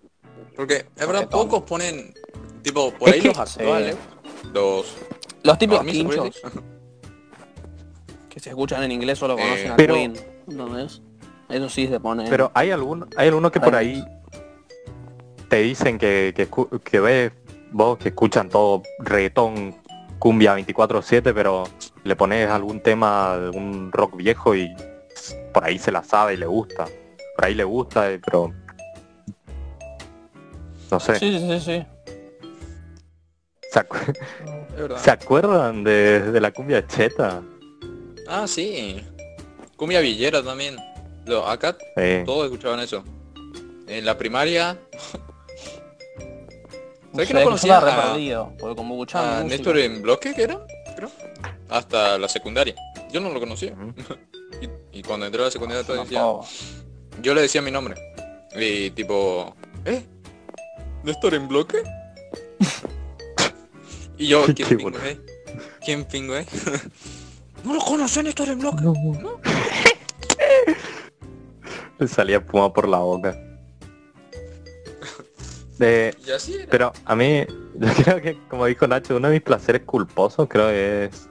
Porque 0.55 0.75
es 0.75 0.85
verdad, 0.97 1.13
Reggaetón. 1.21 1.47
pocos 1.47 1.63
ponen, 1.63 2.13
tipo, 2.61 2.91
por 2.93 3.07
Es 3.09 3.15
ahí 3.15 3.21
que- 3.21 3.27
los 3.29 3.37
actuales, 3.39 3.95
los 4.53 4.97
Los 5.43 5.57
típicos 5.57 5.79
Army, 5.79 5.93
¿se 5.93 6.03
puede 6.03 6.21
pinchos 6.31 6.41
que 8.29 8.39
se 8.41 8.49
escuchan 8.49 8.83
en 8.83 8.91
inglés 8.91 9.17
solo 9.17 9.35
conocen 9.37 9.67
Eh, 9.67 9.71
a 9.71 9.75
pero- 9.77 9.93
Queen, 9.93 10.13
¿entendés? 10.49 11.01
Eso 11.47 11.69
sí 11.69 11.87
se 11.87 11.99
pone... 11.99 12.29
Pero 12.29 12.51
hay 12.53 12.71
algún, 12.71 13.07
hay 13.17 13.27
algunos 13.29 13.51
que 13.51 13.59
por 13.61 13.75
ahí 13.75 14.03
te 15.49 15.57
dicen 15.61 15.97
que, 15.97 16.33
que 16.83 16.99
ves 16.99 17.31
vos 17.71 17.97
que 17.97 18.09
escuchan 18.09 18.49
todo 18.49 18.83
reggaetón, 18.99 19.75
cumbia 20.19 20.55
24/7, 20.57 21.33
pero 21.33 21.63
le 22.03 22.15
pones 22.15 22.49
algún 22.49 22.79
tema, 22.81 23.33
algún 23.33 23.91
rock 23.91 24.15
viejo 24.15 24.55
y 24.55 24.73
por 25.53 25.63
ahí 25.65 25.77
se 25.77 25.91
la 25.91 26.03
sabe 26.03 26.33
y 26.33 26.37
le 26.37 26.45
gusta. 26.45 26.85
Por 27.35 27.45
ahí 27.45 27.53
le 27.53 27.63
gusta, 27.63 28.11
eh, 28.11 28.19
pero 28.23 28.53
no 30.89 30.99
sé. 30.99 31.15
Sí, 31.19 31.39
sí, 31.39 31.47
sí, 31.47 31.59
sí. 31.59 31.85
¿Se, 33.71 33.79
acu-. 33.79 34.97
¿se 34.97 35.11
acuerdan 35.11 35.83
de, 35.83 36.31
de 36.31 36.41
la 36.41 36.51
cumbia 36.51 36.85
cheta? 36.85 37.41
Ah, 38.27 38.45
sí. 38.47 39.01
Cumbia 39.77 39.99
Villera 40.01 40.43
también. 40.43 40.75
Lo- 41.25 41.47
acá 41.47 41.77
Sí. 41.95 42.23
todos 42.25 42.45
escuchaban 42.45 42.79
eso. 42.79 43.03
En 43.87 44.05
la 44.05 44.17
primaria, 44.17 44.77
¿Sabes 47.13 47.27
que 47.27 47.33
sé, 47.33 47.39
no 47.39 47.43
conocía 47.43 47.77
a- 47.77 48.13
a 49.13 49.43
Néstor 49.43 49.77
en 49.79 50.01
bloque, 50.01 50.33
que 50.33 50.43
era? 50.43 50.59
Creo. 50.95 51.09
Hasta 51.71 52.17
la 52.17 52.27
secundaria. 52.27 52.75
Yo 53.11 53.19
no 53.21 53.29
lo 53.31 53.39
conocía. 53.39 53.73
Y, 54.61 54.99
y 54.99 55.01
cuando 55.01 55.25
entré 55.25 55.41
a 55.41 55.45
la 55.45 55.51
secundaria 55.51 55.83
todo 55.83 55.95
No, 55.95 56.03
decía, 56.03 56.21
yo 57.23 57.33
le 57.33 57.41
decía 57.41 57.63
mi 57.63 57.71
nombre. 57.71 57.95
Y 58.55 58.91
tipo, 58.91 59.55
¿eh? 59.85 60.05
¿Néstor 61.03 61.33
en 61.33 61.47
bloque? 61.47 61.81
y 64.19 64.27
yo, 64.27 64.45
¿quién 64.55 64.67
pingo 64.67 64.91
bueno. 64.91 64.99
es? 65.03 65.17
¿Quién 65.83 66.03
pingo 66.05 66.35
es? 66.35 66.45
no 67.63 67.73
lo 67.73 67.79
conocen 67.79 68.25
Néstor 68.25 68.49
en 68.49 68.59
bloque. 68.59 68.83
Le 71.97 72.07
salía 72.07 72.37
espuma 72.37 72.71
por 72.71 72.87
la 72.87 72.99
boca. 72.99 73.35
De, 75.79 76.15
Y 76.27 76.31
así 76.31 76.53
era. 76.55 76.67
pero 76.69 76.93
a 77.05 77.15
mí, 77.15 77.45
yo 77.79 77.87
creo 78.03 78.21
que, 78.21 78.37
como 78.47 78.67
dijo 78.67 78.85
Nacho, 78.85 79.15
uno 79.15 79.29
de 79.29 79.35
mis 79.35 79.41
placeres 79.43 79.81
culposos 79.83 80.47
creo 80.47 80.67
que 80.67 81.05
es 81.05 81.30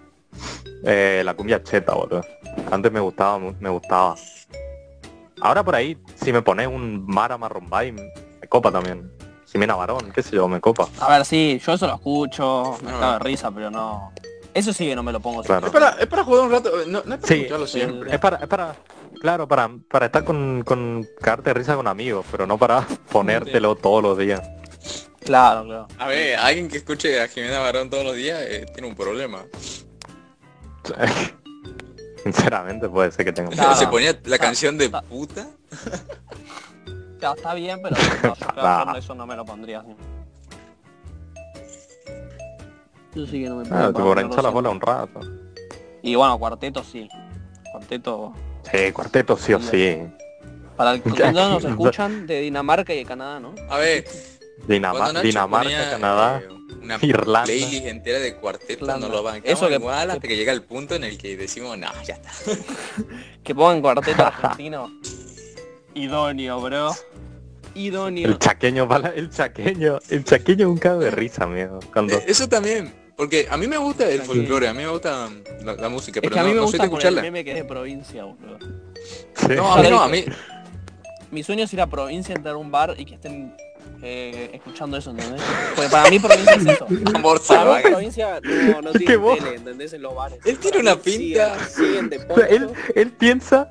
eh, 0.84 1.22
la 1.24 1.34
cumbia 1.34 1.62
cheta, 1.62 1.94
boludo. 1.94 2.24
Antes 2.70 2.90
me 2.92 3.00
gustaba, 3.00 3.38
me 3.38 3.68
gustaba. 3.68 4.14
Ahora 5.40 5.62
por 5.64 5.74
ahí, 5.74 5.96
si 6.16 6.32
me 6.32 6.42
pones 6.42 6.66
un 6.66 7.04
Mara 7.06 7.38
Marrumbay, 7.38 7.92
me 7.92 8.10
copa 8.48 8.70
también. 8.70 9.10
Jimena 9.50 9.74
Barón, 9.74 10.12
qué 10.12 10.22
sé 10.22 10.36
yo, 10.36 10.46
me 10.46 10.60
copa. 10.60 10.86
A 11.00 11.10
ver, 11.10 11.24
sí, 11.24 11.60
yo 11.64 11.72
eso 11.72 11.86
lo 11.86 11.94
escucho, 11.94 12.78
me 12.84 12.92
No. 12.92 13.00
cago 13.00 13.12
de 13.14 13.18
risa, 13.20 13.50
pero 13.50 13.70
no. 13.70 14.12
Eso 14.54 14.72
sí 14.72 14.86
que 14.86 14.94
no 14.96 15.02
me 15.02 15.12
lo 15.12 15.20
pongo 15.20 15.42
Claro. 15.42 15.66
Es 15.66 15.72
para, 15.72 15.90
es 15.90 16.06
para 16.06 16.24
jugar 16.24 16.44
un 16.44 16.50
rato, 16.52 16.70
no, 16.86 17.02
no 17.04 17.14
es 17.14 17.20
para 17.20 17.26
Sí. 17.26 17.34
escucharlo 17.34 17.66
siempre. 17.66 18.12
Es 18.12 18.18
para, 18.20 18.36
es 18.36 18.46
para, 18.48 18.76
claro, 19.20 19.48
para, 19.48 19.70
para 19.90 20.06
estar 20.06 20.24
con, 20.24 20.62
con 20.64 21.06
cagarte 21.20 21.50
de 21.50 21.54
risa 21.54 21.74
con 21.74 21.86
amigos, 21.88 22.26
pero 22.30 22.46
no 22.46 22.58
para 22.58 22.86
ponértelo 23.12 23.74
todos 23.76 24.02
los 24.02 24.18
días. 24.18 24.40
Claro, 25.24 25.64
claro. 25.64 25.88
A 25.98 26.06
ver, 26.06 26.36
alguien 26.36 26.68
que 26.68 26.78
escuche 26.78 27.20
a 27.20 27.28
Jimena 27.28 27.58
Barón 27.60 27.90
todos 27.90 28.04
los 28.04 28.16
días 28.16 28.40
eh, 28.42 28.66
tiene 28.72 28.88
un 28.88 28.94
problema. 28.94 29.44
Sinceramente 32.24 32.88
puede 32.88 33.10
ser 33.12 33.24
que 33.24 33.32
tenga 33.32 33.48
un 33.50 33.54
Claro. 33.54 33.74
Se 33.76 33.86
ponía 33.86 34.12
la 34.12 34.36
Está- 34.36 34.38
canción 34.38 34.76
de 34.78 34.90
puta. 34.90 35.46
Está, 37.14 37.32
está 37.32 37.54
bien, 37.54 37.80
pero 37.82 37.96
no, 38.56 38.94
eso 38.96 39.14
no 39.14 39.26
me 39.26 39.36
lo 39.36 39.44
pondría 39.44 39.80
así. 39.80 39.94
Yo 43.14 43.26
sí 43.26 43.42
que 43.42 43.48
no 43.48 43.56
me 43.56 43.64
tipo, 43.64 43.74
para 43.76 43.92
para 43.92 44.22
hinchar 44.22 44.44
la 44.44 44.50
bola 44.50 44.70
un 44.70 44.80
rato. 44.80 45.20
Y 46.02 46.14
bueno, 46.14 46.38
cuarteto 46.38 46.84
sí. 46.84 47.08
Cuarteto. 47.72 48.32
Sí, 48.70 48.92
cuarteto 48.92 49.36
sí 49.36 49.52
o 49.54 49.60
sí. 49.60 50.02
Para 50.76 50.92
el 50.92 51.02
que 51.02 51.10
Ya. 51.10 51.32
no 51.32 51.50
nos 51.50 51.64
escuchan 51.64 52.26
de 52.26 52.40
Dinamarca 52.40 52.94
y 52.94 52.98
de 52.98 53.04
Canadá, 53.04 53.40
¿no? 53.40 53.54
A 53.68 53.78
ver, 53.78 54.04
Dinamarca, 54.66 55.20
ponía, 55.48 55.90
Canadá. 55.90 56.38
eh, 56.38 56.48
una 56.82 56.98
Irlanda. 57.02 57.44
playlist 57.44 57.86
entera 57.86 58.18
de 58.18 58.36
cuarteto, 58.36 58.72
Irlanda. 58.84 59.08
no 59.08 59.14
lo 59.14 59.22
bancamos 59.22 59.58
Eso 59.58 59.68
que- 59.68 59.74
igual 59.74 60.10
hasta 60.10 60.26
que 60.28 60.36
llega 60.36 60.52
el 60.52 60.62
punto 60.62 60.94
en 60.94 61.04
el 61.04 61.18
que 61.18 61.36
decimos, 61.36 61.76
no, 61.78 61.88
ya 62.04 62.14
está. 62.14 62.30
Que 63.42 63.54
pongan 63.54 63.80
cuarteto 63.80 64.22
argentino. 64.26 64.90
Idóneo, 65.94 66.60
bro. 66.60 66.94
Idóneo. 67.74 68.28
El 68.28 68.38
chaqueño, 68.38 68.88
el 69.14 69.30
chaqueño, 69.30 69.98
el 70.08 70.24
chaqueño 70.24 70.66
es 70.66 70.70
un 70.72 70.78
cago 70.78 71.00
de 71.00 71.10
risa, 71.10 71.44
amigo. 71.44 71.80
Cuando 71.92 72.14
Eh, 72.14 72.24
Eso 72.26 72.48
también, 72.48 72.92
porque 73.16 73.46
a 73.50 73.56
mí 73.56 73.66
me 73.66 73.78
gusta 73.78 74.08
el 74.10 74.22
folclore, 74.22 74.68
a 74.68 74.74
mí 74.74 74.82
me 74.82 74.88
gusta 74.88 75.28
la, 75.64 75.74
la 75.74 75.88
música, 75.88 76.18
Es 76.18 76.22
pero 76.22 76.34
que 76.34 76.40
a 76.40 76.44
mí 76.44 76.50
no, 76.50 76.54
me 76.56 76.60
no 76.62 76.68
soy 76.68 76.78
gusta 76.78 76.82
de 76.84 76.90
con 76.90 76.98
el 76.98 77.04
escucharla. 77.06 77.22
meme 77.22 77.44
que 77.44 77.50
es 77.52 77.56
de 77.56 77.64
provincia, 77.64 78.24
boludo. 78.24 78.58
Sí. 79.34 79.54
No, 79.56 79.72
a 79.72 79.82
mí 79.82 79.88
no, 79.90 80.00
a 80.02 80.08
mí... 80.08 80.24
Mi 81.30 81.44
sueño 81.44 81.64
es 81.64 81.72
ir 81.72 81.80
a 81.80 81.86
provincia, 81.86 82.34
entrar 82.34 82.54
a 82.56 82.58
un 82.58 82.72
bar 82.72 82.94
y 82.98 83.04
que 83.04 83.14
estén 83.14 83.54
eh, 84.02 84.50
escuchando 84.54 84.96
eso, 84.96 85.10
¿entendés? 85.10 85.42
Porque 85.74 85.90
para 85.90 86.10
mí 86.10 86.18
provincia 86.18 86.54
es 86.54 86.66
eso. 86.66 86.86
Por 87.22 87.40
Para 87.46 87.60
mí 87.64 87.66
favor. 87.66 87.82
provincia 87.82 88.40
no, 88.42 88.82
no 88.82 88.92
tiene 88.98 89.16
vos- 89.16 89.38
tele, 89.38 89.54
¿entendés? 89.56 89.92
En 89.92 90.02
los 90.02 90.14
bares. 90.14 90.38
Él 90.44 90.58
tiene 90.58 90.78
Para 90.78 90.92
una 90.94 91.02
pinta. 91.02 91.58
Siguen, 91.68 92.08
siguen 92.08 92.10
de 92.10 92.16
O 92.28 92.36
sea, 92.36 92.46
él, 92.46 92.70
él 92.94 93.12
piensa, 93.12 93.70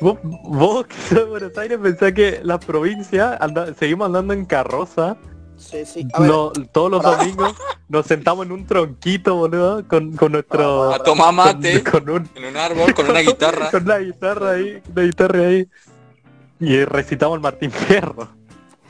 vos, 0.00 0.18
vos 0.22 0.86
que 0.86 0.96
sos 0.96 1.18
de 1.18 1.24
Buenos 1.24 1.58
Aires 1.58 1.78
pensás 1.82 2.12
que 2.12 2.40
la 2.42 2.58
provincia 2.60 3.36
anda- 3.40 3.74
seguimos 3.74 4.06
andando 4.06 4.32
en 4.34 4.44
carroza, 4.44 5.16
Sí, 5.56 5.86
sí. 5.86 6.06
A 6.12 6.20
ver, 6.20 6.28
no, 6.30 6.50
todos 6.72 6.90
los 6.90 7.02
pará. 7.02 7.16
domingos 7.18 7.54
nos 7.88 8.04
sentamos 8.06 8.44
en 8.44 8.52
un 8.52 8.66
tronquito, 8.66 9.36
boludo, 9.36 9.86
con, 9.86 10.12
con 10.16 10.32
nuestro... 10.32 10.92
A 10.92 10.98
tomar 10.98 11.32
mate 11.32 11.82
Con, 11.84 11.92
con 12.04 12.10
un, 12.10 12.28
en 12.34 12.44
un 12.46 12.56
árbol 12.56 12.92
con 12.92 13.08
una 13.08 13.20
guitarra. 13.20 13.70
con 13.70 13.84
una 13.84 13.98
guitarra 13.98 14.50
ahí, 14.50 14.82
una 14.92 15.02
guitarra 15.02 15.38
ahí. 15.46 15.68
Y 16.58 16.84
recitamos 16.84 17.36
el 17.36 17.40
Martín 17.40 17.70
Fierro. 17.70 18.28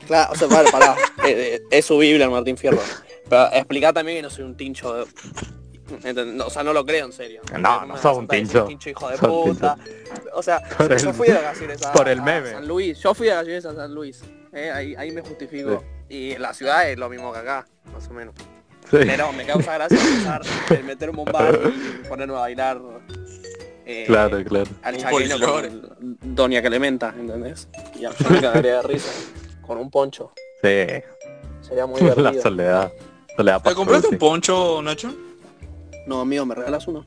Claro, 0.07 0.33
o 0.33 0.35
sea, 0.35 0.47
vale, 0.47 0.71
pará. 0.71 0.95
Eh, 1.25 1.55
eh, 1.55 1.61
es 1.71 1.85
su 1.85 1.97
Biblia 1.97 2.25
el 2.25 2.31
Martín 2.31 2.55
Fierro. 2.55 2.79
Pero 3.27 3.47
explicar 3.51 3.93
también 3.93 4.17
que 4.17 4.21
no 4.21 4.29
soy 4.29 4.43
un 4.43 4.55
tincho 4.55 4.93
de... 4.93 5.05
No, 6.25 6.45
o 6.45 6.49
sea, 6.51 6.61
no 6.63 6.71
lo 6.73 6.85
creo 6.85 7.05
en 7.07 7.11
serio. 7.13 7.41
No, 7.59 7.83
no 7.85 7.95
sos 7.95 8.05
a 8.05 8.11
un 8.13 8.27
tincho. 8.27 8.65
tincho 8.65 8.89
hijo 8.91 9.09
de 9.09 9.15
un 9.27 9.53
puta. 9.53 9.75
O 10.33 10.43
sea, 10.43 10.61
Por 10.77 10.95
yo 10.97 11.09
el- 11.09 11.15
fui 11.15 11.27
de 11.27 11.33
vacaciones 11.33 11.83
a, 11.85 11.91
por 11.93 12.07
el 12.09 12.19
a. 12.19 12.51
San 12.51 12.67
Luis. 12.67 12.99
Yo 12.99 13.13
fui 13.15 13.25
de 13.27 13.33
vacaciones 13.33 13.65
a 13.65 13.73
San 13.75 13.93
Luis. 13.95 14.21
eh, 14.53 14.69
ahí, 14.71 14.95
ahí 14.95 15.11
me 15.11 15.21
justifico. 15.21 15.83
Y 16.09 16.35
la 16.37 16.53
ciudad 16.53 16.87
es 16.89 16.97
lo 16.99 17.09
mismo 17.09 17.33
que 17.33 17.39
acá, 17.39 17.65
más 17.91 18.07
o 18.07 18.13
menos. 18.13 18.35
Sí. 18.91 18.97
Pero 19.03 19.31
me 19.33 19.45
causa 19.47 19.73
gracia 19.73 19.97
pensar 19.97 20.41
en 20.69 20.85
meterme 20.85 21.19
a 21.19 21.21
un 21.23 21.31
bar 21.31 21.59
y 22.03 22.07
ponerme 22.07 22.35
a 22.35 22.39
bailar 22.41 22.79
eh, 23.87 24.03
Claro, 24.05 24.43
claro. 24.43 24.69
al 24.83 24.95
Un 24.95 25.01
folclore. 25.01 25.69
con 25.69 26.17
Doña 26.21 26.61
Clementa, 26.61 27.13
¿entendés? 27.17 27.67
Y 27.95 28.01
yo 28.01 28.11
me 28.29 28.41
cagaría 28.41 28.75
de 28.75 28.81
risa. 28.83 29.11
Con 29.65 29.77
un 29.77 29.89
poncho. 29.89 30.31
Sí. 30.61 30.85
Sería 31.61 31.85
muy 31.85 31.99
La 32.01 32.13
divertido. 32.15 32.41
soledad. 32.43 32.91
Soledad 33.35 33.61
¿Te 33.61 33.73
compraste 33.75 34.07
un 34.09 34.17
poncho, 34.17 34.81
Nacho? 34.81 35.13
No, 36.07 36.21
amigo, 36.21 36.45
¿me 36.45 36.55
regalas 36.55 36.87
uno? 36.87 37.05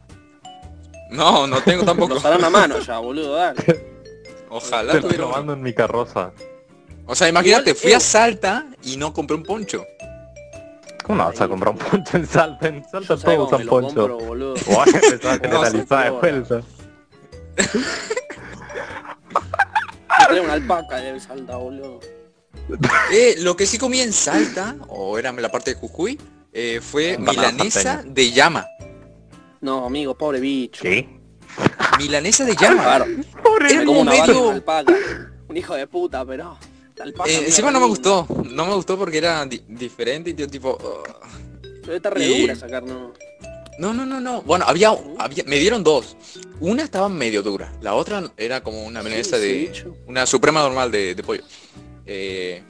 No, 1.11 1.47
no 1.47 1.61
tengo 1.63 1.85
tampoco. 1.87 2.15
Nos 2.15 2.25
harán 2.25 2.45
a 2.45 2.51
mano 2.51 2.79
ya, 2.81 2.99
boludo, 2.99 3.35
dale. 3.37 3.63
Ojalá 4.51 4.93
Te 4.93 4.99
estoy 4.99 5.17
robando 5.19 5.53
en 5.53 5.63
mi 5.63 5.73
carroza. 5.75 6.33
O 7.07 7.15
sea, 7.15 7.29
imagínate, 7.29 7.71
Igual, 7.71 7.77
fui 7.83 7.93
a. 7.93 8.01
Salta 8.01 8.67
y 8.83 8.97
no 8.97 9.13
compré 9.13 9.37
un 9.37 9.43
poncho. 9.43 9.85
¿Cómo 11.05 11.19
no 11.19 11.25
vas 11.31 11.41
a 11.41 11.49
comprar 11.49 11.73
un 11.73 11.79
poncho 11.79 12.17
en 12.19 12.27
Salta? 12.27 12.69
En 12.69 12.85
Salta 12.85 13.15
Yo 13.15 13.23
todos 13.23 13.47
usan 13.53 13.65
lo 13.67 13.71
poncho. 13.71 13.95
compro, 13.95 14.19
boludo. 14.19 14.55
Empezaba 14.57 14.83
a 14.83 14.87
No, 14.87 15.43
generalizar. 15.63 16.13
Me 20.19 20.25
trae 20.27 20.41
una 20.41 20.53
alpaca 20.55 20.97
de 20.97 21.21
Salta, 21.21 21.57
boludo. 21.57 22.01
Eh, 23.13 23.37
lo 23.39 23.57
que 23.57 23.67
sí 23.67 23.79
comí 23.79 24.01
en 24.01 24.13
Salta, 24.13 24.77
o 24.89 25.19
era 25.19 25.33
la 25.33 25.51
parte 25.51 25.75
de 25.75 25.81
Jujuy, 25.81 26.19
eh, 26.53 26.81
fue 26.83 27.15
Empanadas 27.15 27.53
milanesa 27.55 28.03
de 28.05 28.33
llama. 28.33 28.67
No, 29.61 29.87
amigo, 29.87 30.17
pobre 30.17 30.41
bicho. 30.41 30.83
¿Qué? 30.83 31.09
Milanesa 31.99 32.45
de 32.45 32.55
llama. 32.55 32.83
Claro, 32.83 33.07
Pobre 33.43 33.73
Era 33.73 33.85
como 33.85 34.05
medio- 34.05 34.51
alpaca. 34.51 34.95
Un 35.49 35.57
hijo 35.57 35.75
de 35.75 35.87
puta, 35.87 36.25
pero... 36.25 36.57
alpaca, 37.01 37.31
Eh, 37.31 37.45
encima 37.47 37.71
no 37.71 37.81
me 37.81 37.87
gustó. 37.87 38.27
No 38.45 38.67
me 38.67 38.75
gustó 38.75 38.99
porque 38.99 39.19
era 39.19 39.45
di- 39.47 39.63
diferente 39.67 40.31
y 40.31 40.35
tipo... 40.35 40.73
uh, 40.81 41.69
Pero 41.83 41.95
está 41.97 42.11
re 42.11 42.25
Y- 42.27 42.43
dura 42.43 42.55
sacar, 42.55 42.83
no. 42.83 43.13
No, 43.79 43.95
no, 43.95 44.05
no, 44.05 44.21
no. 44.21 44.43
Bueno, 44.43 44.65
había, 44.69 44.93
había- 45.19 45.45
me 45.47 45.57
dieron 45.59 45.83
dos. 45.83 46.17
Una 46.61 46.83
estaba 46.83 47.09
medio 47.09 47.43
dura. 47.43 47.73
La 47.81 47.95
otra 47.95 48.31
era 48.37 48.63
como 48.63 48.85
una 48.85 49.03
milanesa 49.03 49.37
sí, 49.39 49.43
de... 49.43 49.53
bicho. 49.55 49.97
Una 50.07 50.27
suprema 50.27 50.61
normal 50.63 50.91
de, 50.93 51.15
de 51.15 51.23
pollo. 51.23 51.43
Eh, 52.11 52.63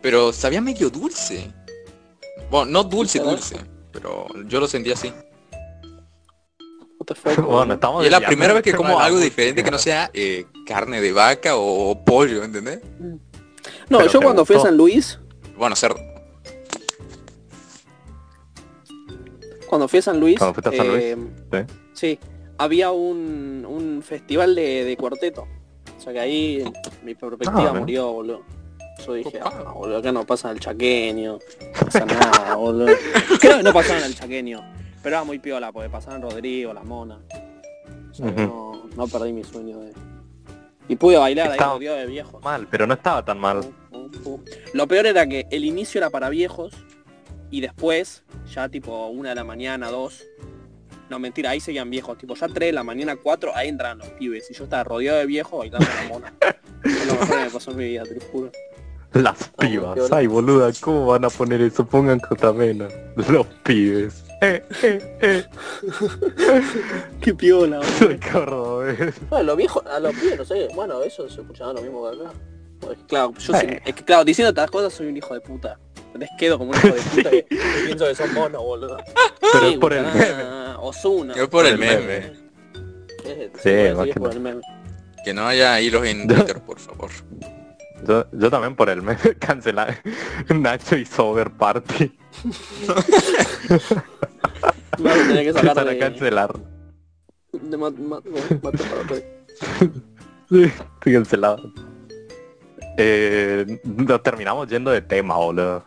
pero 0.00 0.32
sabía 0.32 0.60
medio 0.60 0.88
dulce. 0.88 1.52
Bueno, 2.50 2.70
no 2.70 2.84
dulce, 2.84 3.18
dulce. 3.18 3.56
Pero 3.90 4.26
yo 4.46 4.60
lo 4.60 4.68
sentí 4.68 4.92
así. 4.92 5.12
Bueno, 7.46 7.78
Y 8.02 8.06
es 8.06 8.10
la 8.10 8.20
primera 8.20 8.54
vez 8.54 8.62
que 8.62 8.72
como 8.76 8.98
algo 8.98 9.18
diferente 9.18 9.62
que 9.62 9.70
no 9.70 9.78
sea 9.78 10.10
eh, 10.14 10.46
carne 10.64 11.00
de 11.00 11.12
vaca 11.12 11.56
o, 11.56 12.02
pollo, 12.04 12.44
¿entendés? 12.44 12.80
No, 13.88 13.98
Pero 13.98 14.10
yo 14.10 14.20
cuando 14.22 14.44
fui 14.44 14.56
a. 14.56 14.60
San 14.60 14.76
Luis, 14.76 15.18
Bueno, 15.56 15.76
cerdo. 15.76 15.98
cuando 19.66 19.88
fui 19.88 19.98
a 19.98 20.02
San 20.02 20.20
Luis, 20.20 20.38
Cuando 20.38 20.54
fuiste 20.54 20.70
a 20.70 20.76
San 20.76 20.88
Luis, 20.88 21.02
eh, 21.52 21.66
sí, 21.92 22.18
había 22.58 22.92
un, 22.92 23.66
un 23.68 24.02
festival 24.02 24.54
de, 24.54 24.84
de 24.84 24.96
cuarteto. 24.96 25.46
O 26.04 26.06
sea 26.06 26.12
que 26.12 26.20
ahí 26.20 26.64
mi 27.02 27.14
perspectiva 27.14 27.70
Ah, 27.70 27.72
murió, 27.72 28.12
boludo. 28.12 28.42
Yo 29.06 29.14
dije, 29.14 29.40
ah, 29.42 29.72
boludo, 29.74 29.96
acá 29.98 30.12
no 30.12 30.26
pasa 30.26 30.50
el 30.50 30.60
chaqueño, 30.60 31.38
no 31.38 31.84
pasa 31.86 32.04
nada, 32.04 32.54
boludo. 32.56 32.92
Creo 33.40 33.56
que 33.56 33.62
no 33.62 33.72
pasaron 33.72 34.02
al 34.04 34.14
chaqueño, 34.14 34.60
pero 35.02 35.16
era 35.16 35.24
muy 35.24 35.38
piola, 35.38 35.72
porque 35.72 35.88
pasaron 35.88 36.20
Rodrigo, 36.20 36.74
la 36.74 36.82
mona. 36.82 37.20
O 38.10 38.14
sea, 38.14 38.26
Ujú. 38.26 38.40
no, 38.42 38.82
no 38.96 39.08
perdí 39.08 39.32
mi 39.32 39.44
sueño 39.44 39.78
de... 39.80 39.92
Y 40.88 40.96
pude 40.96 41.16
bailar 41.16 41.46
ahí 41.46 41.52
Estaba- 41.54 41.72
rodeado 41.72 41.96
de 41.96 42.06
viejos. 42.06 42.44
Mal, 42.44 42.68
pero 42.70 42.86
no 42.86 42.92
estaba 42.92 43.24
tan 43.24 43.38
mal. 43.38 43.64
Lo 44.74 44.86
peor 44.86 45.06
era 45.06 45.26
que 45.26 45.46
el 45.50 45.64
inicio 45.64 45.98
era 46.00 46.10
para 46.10 46.28
viejos 46.28 46.74
y 47.50 47.62
después, 47.62 48.24
ya 48.52 48.68
tipo 48.68 49.06
una 49.06 49.30
de 49.30 49.34
la 49.36 49.44
mañana, 49.44 49.90
dos. 49.90 50.22
No, 51.10 51.18
mentira, 51.18 51.50
ahí 51.50 51.60
seguían 51.60 51.90
viejos. 51.90 52.16
Tipo 52.18 52.34
ya 52.34 52.48
tres 52.48 52.68
de 52.68 52.72
la 52.72 52.82
mañana, 52.82 53.16
cuatro, 53.16 53.52
ahí 53.54 53.68
entran 53.68 53.98
los 53.98 54.08
pibes. 54.10 54.50
Y 54.50 54.54
yo 54.54 54.64
estaba 54.64 54.84
rodeado 54.84 55.18
de 55.18 55.26
viejos 55.26 55.58
bailando 55.58 55.86
la 56.02 56.08
mona. 56.08 56.32
Fue 56.82 57.06
lo 57.06 57.12
mejor 57.14 57.28
que 57.28 57.44
me 57.44 57.50
pasó 57.50 57.70
en 57.72 57.76
mi 57.76 57.84
vida, 57.84 58.02
te 58.04 58.14
lo 58.14 58.20
juro. 58.32 58.50
Las 59.12 59.48
pibas. 59.58 60.10
Ay, 60.12 60.26
boluda, 60.26 60.72
¿cómo 60.80 61.06
van 61.06 61.24
a 61.24 61.30
poner 61.30 61.60
eso? 61.60 61.86
Pongan 61.86 62.18
Cotamena. 62.18 62.88
Los 63.28 63.46
pibes. 63.62 64.24
Eh, 64.40 64.62
eh, 64.82 65.16
eh. 65.22 65.44
Qué 67.20 67.34
piola, 67.34 67.78
boludo. 67.78 67.92
Soy 67.98 68.18
cordobés. 68.18 69.14
No, 69.30 69.42
los 69.42 69.56
viejos, 69.56 69.84
a 69.86 70.00
los 70.00 70.14
pibes, 70.14 70.38
no 70.38 70.44
sé, 70.44 70.68
bueno, 70.74 71.02
eso 71.02 71.28
se 71.28 71.40
escuchaba 71.40 71.72
lo 71.74 71.82
mismo 71.82 72.10
que 72.10 72.16
acá. 72.16 72.32
Es 72.92 72.98
claro, 73.06 73.32
yo 73.38 73.54
Eh. 73.54 73.60
soy- 73.60 73.80
es 73.84 73.94
que 73.94 74.04
claro, 74.04 74.24
diciendo 74.24 74.48
estas 74.50 74.70
cosas 74.70 74.92
soy 74.92 75.06
un 75.06 75.16
hijo 75.16 75.32
de 75.34 75.40
puta. 75.40 75.78
Les 76.18 76.30
quedo 76.38 76.58
como 76.58 76.70
un 76.70 76.76
hijo 76.76 76.88
de 76.88 76.92
puta 77.14 77.30
que, 77.30 77.44
que 77.44 77.58
pienso 77.86 78.06
que 78.06 78.14
son 78.14 78.32
monos, 78.34 78.62
boludo. 78.62 78.96
Pero 79.52 79.66
Sí, 79.68 79.72
es 79.74 79.78
por 79.78 79.92
el 79.92 80.06
ah, 80.06 80.12
meme. 80.14 80.76
Ozuna. 80.80 81.34
Yo 81.34 81.50
por 81.50 81.66
el 81.66 81.72
el 81.74 81.78
meme. 81.78 81.98
meme. 82.00 82.16
Es- 82.26 83.50
Sí, 83.62 83.70
es 83.70 83.96
más 83.96 84.06
que 84.06 84.14
por 84.14 84.32
el 84.32 84.40
meme. 84.40 84.60
Que 85.24 85.32
no 85.34 85.46
haya 85.46 85.80
hilos 85.80 86.04
en 86.06 86.26
Twitter, 86.28 86.60
por 86.60 86.78
favor. 86.78 87.10
Yo, 88.06 88.26
yo 88.32 88.50
también 88.50 88.76
por 88.76 88.90
el 88.90 89.00
meme 89.02 89.18
cancelar 89.40 89.98
Nacho 90.54 90.96
y 90.96 91.04
Sober 91.06 91.50
Party. 91.50 92.12
Me 94.98 95.04
vas 95.04 95.18
a 95.18 95.26
tener 95.28 95.44
que 95.46 95.52
sacar 95.52 95.74
Para 95.74 95.90
de, 95.90 95.98
cancelar. 95.98 96.52
de 97.52 97.76
mat- 97.76 97.94
Sí. 100.50 100.70
Eh, 102.96 103.80
nos 103.84 104.22
terminamos 104.22 104.68
yendo 104.68 104.90
de 104.90 105.02
tema, 105.02 105.36
boludo. 105.36 105.84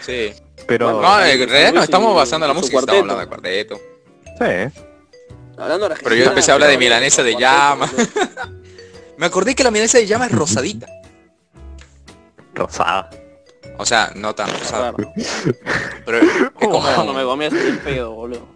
Sí. 0.00 0.32
Pero 0.66 1.00
No, 1.00 1.24
en 1.24 1.48
realidad 1.48 1.72
nos 1.72 1.84
estamos 1.84 2.14
basando 2.14 2.46
en 2.46 2.48
la 2.48 2.54
música, 2.54 2.78
estamos 2.78 3.00
hablando 3.10 3.26
cuarteto. 3.28 3.74
de 3.74 3.76
cuarteto. 4.36 4.72
sí. 4.74 4.80
Hablando 5.56 5.88
de 5.88 5.94
la 5.94 6.00
Pero 6.02 6.14
yo 6.16 6.24
empecé 6.24 6.50
a 6.50 6.54
hablar 6.54 6.68
de 6.70 6.78
milanesa 6.78 7.22
de 7.22 7.36
llama. 7.36 7.88
Me 9.16 9.26
acordé 9.26 9.54
que 9.54 9.62
la 9.62 9.70
milanesa 9.70 9.98
de 9.98 10.06
llama 10.06 10.26
es 10.26 10.32
rosadita. 10.32 10.88
Rosada. 12.54 13.08
O 13.78 13.86
sea, 13.86 14.10
no 14.16 14.34
tan 14.34 14.48
rosada. 14.50 14.92
Claro. 14.92 15.12
Pero 16.04 16.18
es 16.18 16.24
Cuando 16.54 17.12
me 17.12 17.20
como, 17.22 17.24
comí 17.30 17.44
así 17.44 17.56
el 17.56 17.78
pedo, 17.78 18.12
boludo. 18.12 18.46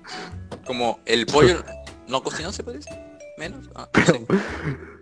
como 0.67 1.01
el 1.07 1.27
pollo 1.27 1.63
no 2.09 2.23
cocinado, 2.23 2.53
¿se 2.53 2.63
puede 2.65 2.79
decir? 2.79 2.95
Menos. 3.37 3.69
Ah, 3.75 3.89
no 3.95 4.07
sé. 4.07 4.27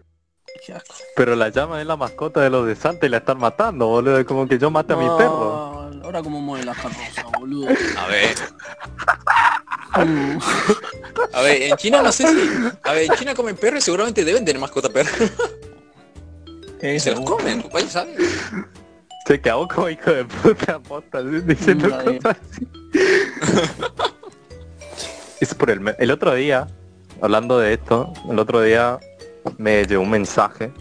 Pero 1.14 1.36
la 1.36 1.48
llama 1.48 1.80
es 1.80 1.86
la 1.86 1.96
mascota 1.96 2.40
de 2.40 2.50
los 2.50 2.66
de 2.66 2.76
Santa 2.76 3.06
y 3.06 3.08
la 3.08 3.18
están 3.18 3.38
matando, 3.38 3.86
boludo. 3.86 4.18
Es 4.18 4.24
como 4.24 4.46
que 4.46 4.58
yo 4.58 4.70
mate 4.70 4.92
a 4.92 4.96
mi 4.96 5.06
perro. 5.16 5.90
Ahora 6.02 6.22
como 6.22 6.40
mueve 6.40 6.64
las 6.64 6.76
carrozas, 6.76 7.24
boludo. 7.38 7.68
A 7.98 8.06
ver, 8.06 8.36
Mm. 9.96 10.38
a 11.32 11.40
ver, 11.40 11.62
en 11.62 11.76
China 11.76 12.02
no 12.02 12.12
sé 12.12 12.26
si... 12.28 12.68
A 12.82 12.92
ver, 12.92 13.04
en 13.04 13.12
China 13.16 13.34
comen 13.34 13.56
perro 13.56 13.78
y 13.78 13.80
seguramente 13.80 14.24
deben 14.24 14.44
tener 14.44 14.60
mascota 14.60 14.90
perro. 14.90 15.10
¿Qué 16.80 17.00
Se 17.00 17.12
los 17.12 17.20
comen, 17.20 17.62
país 17.62 17.92
sabe. 17.92 18.14
Se 19.26 19.40
quedó 19.40 19.66
como 19.66 19.88
hijo 19.88 20.10
de 20.12 20.24
puta 20.24 20.78
posta 20.80 21.22
diciendo 21.22 21.88
cosas 21.90 22.36
así. 22.52 22.68
es 25.40 25.54
por 25.54 25.70
el, 25.70 25.94
el 25.98 26.10
otro 26.10 26.34
día, 26.34 26.68
hablando 27.20 27.58
de 27.58 27.74
esto, 27.74 28.12
el 28.30 28.38
otro 28.38 28.60
día 28.60 28.98
me 29.58 29.84
llegó 29.84 30.02
un 30.02 30.10
mensaje 30.10 30.72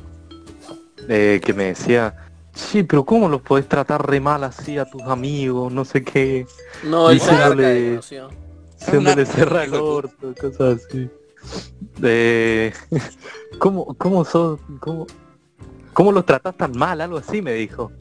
eh, 1.07 1.39
que 1.43 1.53
me 1.53 1.65
decía, 1.65 2.15
sí, 2.53 2.83
pero 2.83 3.05
¿cómo 3.05 3.29
los 3.29 3.41
podés 3.41 3.67
tratar 3.67 4.07
re 4.09 4.19
mal 4.19 4.43
así 4.43 4.77
a 4.77 4.85
tus 4.85 5.01
amigos? 5.03 5.71
No 5.71 5.85
sé 5.85 6.03
qué. 6.03 6.45
No, 6.83 7.09
Diciéndole- 7.09 7.99
una- 8.93 9.25
cerrar 9.25 9.65
el 9.65 9.75
orto, 9.75 10.33
cosas 10.39 10.81
así. 10.85 11.09
Eh, 12.03 12.73
¿cómo, 13.59 13.85
¿Cómo 13.97 14.25
sos? 14.25 14.59
¿Cómo, 14.79 15.07
¿Cómo 15.93 16.11
los 16.11 16.25
tratás 16.25 16.55
tan 16.57 16.77
mal? 16.77 17.01
Algo 17.01 17.17
así 17.17 17.41
me 17.41 17.53
dijo. 17.53 17.91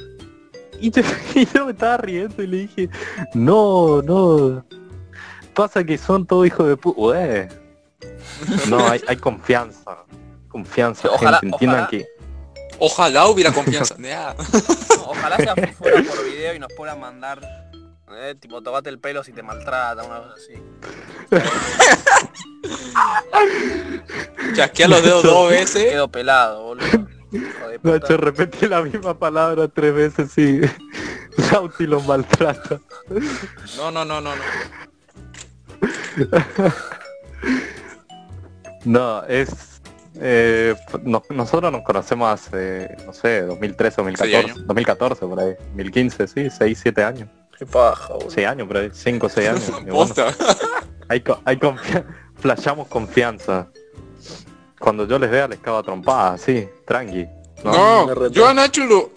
Y 0.81 0.91
yo, 0.91 1.03
y 1.35 1.47
yo 1.47 1.67
me 1.67 1.73
estaba 1.73 1.97
riendo 1.99 2.43
y 2.43 2.47
le 2.47 2.57
dije, 2.59 2.89
no, 3.35 4.03
no. 4.03 4.65
Pasa 5.55 5.85
que 5.85 5.97
son 5.97 6.27
todos 6.27 6.47
hijos 6.47 6.67
de 6.69 6.77
puta. 6.77 7.49
No, 8.69 8.87
hay, 8.89 9.01
hay 9.07 9.17
confianza. 9.17 10.04
Confianza, 10.55 11.09
Ojalá- 11.09 11.41
gente. 11.41 11.55
Entiendan 11.57 11.81
ojalá- 11.85 11.91
que... 11.91 12.07
Ojalá 12.79 13.27
hubiera 13.27 13.53
confianza. 13.61 13.97
Ojalá 15.05 15.37
sea 15.37 15.55
fuera 15.79 16.01
por 16.03 16.25
video 16.25 16.55
y 16.55 16.61
nos 16.61 16.73
puedan 16.77 17.01
mandar, 17.01 17.41
eh, 18.13 18.37
tipo, 18.39 18.63
tocate 18.63 18.89
el 18.89 19.01
pelo 19.01 19.25
si 19.25 19.33
te 19.33 19.43
maltrata, 19.43 20.05
una 20.05 20.19
cosa 20.21 20.35
así. 20.37 20.55
Chasquea 24.55 24.87
los 24.87 25.03
dedos 25.03 25.23
dos 25.25 25.51
veces. 25.51 25.91
Quedo 25.91 26.07
pelado, 26.09 26.63
boludo. 26.63 27.09
Nacho 27.83 28.17
repetí 28.17 28.69
la 28.69 28.83
misma 28.83 29.19
palabra 29.19 29.67
tres 29.67 29.93
veces 29.93 30.39
y 30.39 30.61
Lauti 31.53 31.85
los 31.89 32.07
maltrata. 32.07 32.79
No, 33.77 33.91
no, 33.91 34.05
no, 34.05 34.21
no, 34.21 34.31
no. 34.37 34.43
No, 38.85 39.25
es... 39.25 39.74
eh, 40.21 40.75
no- 41.03 41.23
nosotros 41.31 41.73
nos 41.73 41.83
conocemos 41.83 42.29
hace, 42.33 42.97
no 43.07 43.13
sé, 43.13 43.43
2013, 43.43 43.97
Seis 43.97 44.19
2014, 44.19 44.37
años. 44.39 44.67
2014 44.67 45.27
por 45.27 45.41
ahí, 45.41 45.55
2015, 45.71 46.27
sí, 46.29 46.49
6, 46.51 46.79
7 46.83 47.05
años. 47.05 47.29
Qué 47.59 47.67
paja, 47.67 48.15
boludo. 48.15 48.31
6 48.31 48.47
años 48.47 48.67
por 48.69 48.77
ahí, 48.77 48.91
5, 48.93 49.29
6 49.29 49.49
años. 49.49 49.71
bueno, 49.87 50.15
hay, 51.09 51.23
hay 51.45 51.57
confianza, 51.59 52.05
flashamos 52.37 52.89
confianza. 52.89 53.69
Cuando 54.79 55.07
yo 55.07 55.19
les 55.19 55.31
vea 55.31 55.49
les 55.49 55.59
cago 55.61 55.79
a 55.79 55.83
trompadas, 55.83 56.41
sí, 56.43 56.69
tranqui. 56.87 57.27
¿no? 57.65 58.07
No, 58.07 58.29
yo 58.29 58.47
a 58.47 58.55
Nacho 58.55 58.85
lo... 58.85 59.11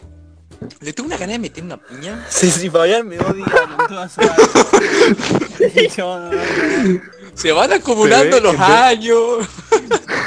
Le 0.79 0.91
tengo 0.93 1.07
una 1.07 1.17
gana 1.17 1.33
de 1.33 1.39
meter 1.39 1.63
una 1.63 1.77
piña. 1.77 2.25
Sí, 2.29 2.49
sí, 2.49 2.69
Fabián 2.69 3.07
me 3.07 3.19
odia 3.19 3.45
con 3.45 3.87
toda 3.87 4.09
su 4.09 4.21
alma. 4.21 4.33
Se 7.35 7.51
van 7.51 7.73
acumulando 7.73 8.37
Se 8.37 8.41
los 8.43 8.59
años. 8.59 9.47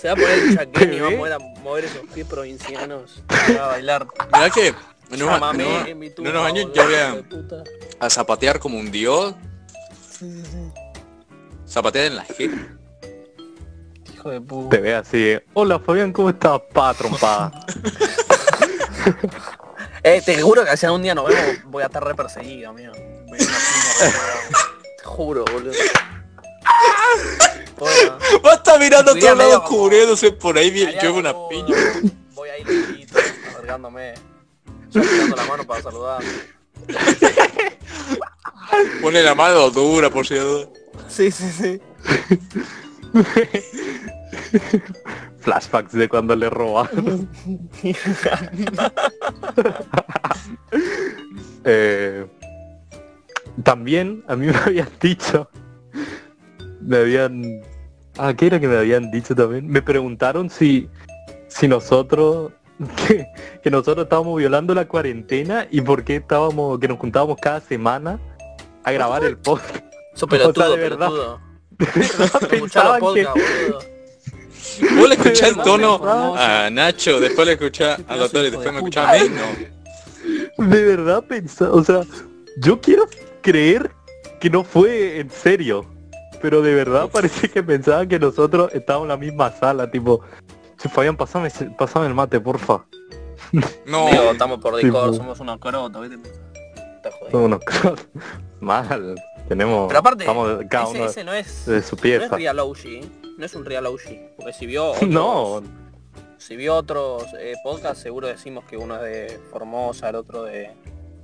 Se 0.00 0.08
va 0.08 0.12
a 0.14 0.16
poner 0.16 0.38
el 0.38 0.54
chaqueño 0.56 0.94
y 0.94 1.00
va 1.00 1.06
a 1.08 1.10
mover, 1.10 1.32
a 1.34 1.38
mover 1.38 1.84
esos 1.84 2.02
pies 2.14 2.26
provincianos. 2.26 3.22
Va 3.56 3.64
a 3.64 3.68
bailar. 3.68 4.06
Mirá 4.32 4.50
que 4.50 4.68
en 4.68 5.22
unos, 5.22 5.36
en 5.54 5.60
unos- 5.60 5.86
en 5.88 6.26
unos 6.28 6.46
años 6.46 6.70
yo 6.74 6.84
voy 6.84 6.94
a, 6.94 7.16
a 8.06 8.10
zapatear 8.10 8.58
como 8.58 8.78
un 8.78 8.90
dios. 8.90 9.34
Zapatear 11.68 12.06
en 12.06 12.16
la 12.16 12.24
jeta. 12.24 12.56
Hijo 14.14 14.30
de 14.30 14.40
puta. 14.40 14.76
Te 14.76 14.82
ve 14.82 14.94
así, 14.94 15.38
hola 15.54 15.78
Fabián, 15.78 16.12
¿cómo 16.12 16.30
estás? 16.30 16.60
Pa, 16.72 16.94
trompada. 16.94 17.50
Eh, 20.02 20.22
te 20.24 20.40
juro 20.40 20.64
que 20.64 20.74
si 20.78 20.86
algún 20.86 21.02
día 21.02 21.14
nos 21.14 21.26
vemos 21.28 21.62
voy 21.66 21.82
a 21.82 21.86
estar 21.86 22.02
re 22.02 22.14
perseguido, 22.14 22.70
amigo. 22.70 22.92
Voy 23.26 23.38
a 23.38 23.42
ir 23.42 23.48
a 23.48 23.50
una 23.50 23.58
piña 23.58 23.92
re 24.00 24.08
brava. 24.08 24.40
Te 24.96 25.04
juro, 25.04 25.44
boludo. 25.52 25.72
Bueno, 27.80 28.18
Va 28.46 28.52
a 28.52 28.54
estar 28.54 28.78
mirando 28.78 29.10
a 29.12 29.18
todos 29.18 29.36
lados 29.38 29.62
cubriéndose 29.68 30.30
por 30.32 30.56
ahí 30.58 30.70
bien 30.70 30.92
yo 31.02 31.14
una 31.14 31.32
como- 31.32 31.48
piña. 31.48 31.74
Voy 32.34 32.48
ahí 32.50 32.62
lejito, 32.64 33.18
acercándome. 33.48 34.14
Yo 34.90 35.00
tirando 35.02 35.36
la 35.36 35.44
mano 35.46 35.64
para 35.64 35.82
saludar. 35.82 36.22
Pone 39.02 39.22
la 39.22 39.34
mano 39.34 39.70
dura 39.70 40.10
por 40.10 40.26
si 40.26 40.34
duda. 40.36 40.68
Sí, 41.08 41.30
sí, 41.30 41.50
sí. 41.50 41.80
Flashbacks 45.40 45.92
de 45.92 46.08
cuando 46.08 46.36
le 46.36 46.48
robaron. 46.50 47.28
Eh, 51.64 52.26
también 53.62 54.24
a 54.28 54.36
mí 54.36 54.46
me 54.46 54.56
habían 54.56 54.88
dicho, 55.00 55.48
me 56.80 56.98
habían, 56.98 57.60
ah, 58.20 58.34
¿qué 58.34 58.46
era 58.46 58.60
que 58.60 58.68
me 58.68 58.76
habían 58.76 59.10
dicho 59.10 59.34
también? 59.34 59.66
Me 59.66 59.82
preguntaron 59.82 60.50
si, 60.50 60.88
si 61.48 61.66
nosotros, 61.68 62.52
que, 63.08 63.26
que 63.62 63.70
nosotros 63.70 64.04
estábamos 64.04 64.38
violando 64.38 64.74
la 64.74 64.86
cuarentena 64.86 65.66
y 65.70 65.80
por 65.80 66.04
qué 66.04 66.16
estábamos, 66.16 66.78
que 66.78 66.88
nos 66.88 66.98
juntábamos 66.98 67.38
cada 67.40 67.60
semana 67.60 68.18
a 68.84 68.92
grabar 68.92 69.24
el 69.24 69.36
podcast. 69.36 69.84
Sos 70.14 70.22
O 70.24 70.28
sea, 70.28 70.38
pelotudo, 70.38 70.76
de 70.76 70.76
verdad. 70.76 71.10
Pensaban 72.50 73.00
que. 73.14 73.26
Vos 74.96 75.08
le 75.08 75.14
escuchás 75.14 75.48
el 75.48 75.56
tono 75.56 76.00
a 76.36 76.70
Nacho, 76.70 77.20
después 77.20 77.46
le 77.46 77.54
escuchás 77.54 77.96
Qué 77.96 78.02
a 78.02 78.06
pedazo 78.06 78.22
doctor 78.22 78.44
y 78.46 78.50
después 78.50 78.72
me 78.72 78.78
escuchás 78.78 79.08
a 79.08 79.24
mí, 79.24 79.30
no. 80.58 80.66
de 80.66 80.84
verdad 80.84 81.24
pensaba, 81.24 81.72
o 81.72 81.82
sea, 81.82 82.02
yo 82.58 82.80
quiero 82.80 83.06
creer 83.42 83.90
que 84.40 84.50
no 84.50 84.62
fue 84.62 85.18
en 85.18 85.30
serio, 85.30 85.86
pero 86.40 86.62
de 86.62 86.74
verdad 86.74 87.08
parece 87.12 87.48
que 87.48 87.62
pensaban 87.62 88.08
que 88.08 88.18
nosotros 88.18 88.70
estábamos 88.74 89.04
en 89.06 89.08
la 89.10 89.16
misma 89.16 89.50
sala, 89.52 89.90
tipo, 89.90 90.20
Fabián, 90.92 91.16
pasame, 91.16 91.50
pasame 91.78 92.06
el 92.06 92.14
mate, 92.14 92.40
porfa. 92.40 92.84
No, 93.86 94.08
estamos 94.32 94.60
por 94.60 94.76
Discord, 94.76 95.12
Sí, 95.12 95.16
somos 95.18 95.40
unos 95.40 95.58
crotos, 95.58 96.00
¿viste? 96.08 96.28
Está 96.96 97.10
jodido. 97.12 97.30
Somos 97.30 97.46
unos 97.46 97.60
cosas 97.64 98.06
mal, 98.60 99.14
tenemos, 99.48 99.88
Pero 99.88 99.98
aparte, 100.00 100.24
estamos 100.24 100.62
cada 100.70 100.84
ese, 100.84 100.98
uno 100.98 101.06
ese 101.10 101.24
no 101.24 101.32
es, 101.34 101.66
de 101.66 101.82
su 101.82 101.96
No 101.96 101.96
es 101.96 102.02
pieza. 102.02 102.36
Real 102.36 102.58
OG, 102.60 102.78
no 103.38 103.44
es 103.46 103.54
un 103.54 103.64
Real 103.64 103.86
OG. 103.86 104.00
Porque 104.36 104.52
si 104.52 104.66
vio 104.66 104.90
otros, 104.92 105.08
No, 105.08 105.62
si 106.38 106.56
vio 106.56 106.76
otros 106.76 107.24
eh, 107.38 107.54
podcasts, 107.64 108.02
seguro 108.02 108.28
decimos 108.28 108.64
que 108.64 108.76
uno 108.76 108.96
es 108.96 109.02
de 109.02 109.40
Formosa, 109.50 110.08
el 110.10 110.16
otro 110.16 110.44
de, 110.44 110.70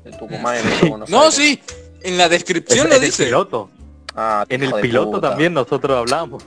de 0.04 0.10
Tucumán, 0.18 0.56
el 0.56 0.66
otro 0.66 0.80
de 0.82 0.88
Buenos 0.90 1.10
no, 1.10 1.30
sí. 1.30 1.60
En 2.02 2.18
la 2.18 2.24
es- 2.24 2.30
descripción 2.30 2.88
lo 2.88 2.96
el 2.96 3.00
dice. 3.02 3.24
piloto, 3.24 3.70
Ah, 4.16 4.44
en 4.48 4.62
el 4.62 4.72
piloto 4.80 5.12
puta. 5.12 5.28
también 5.30 5.52
nosotros 5.54 5.96
hablamos. 5.96 6.42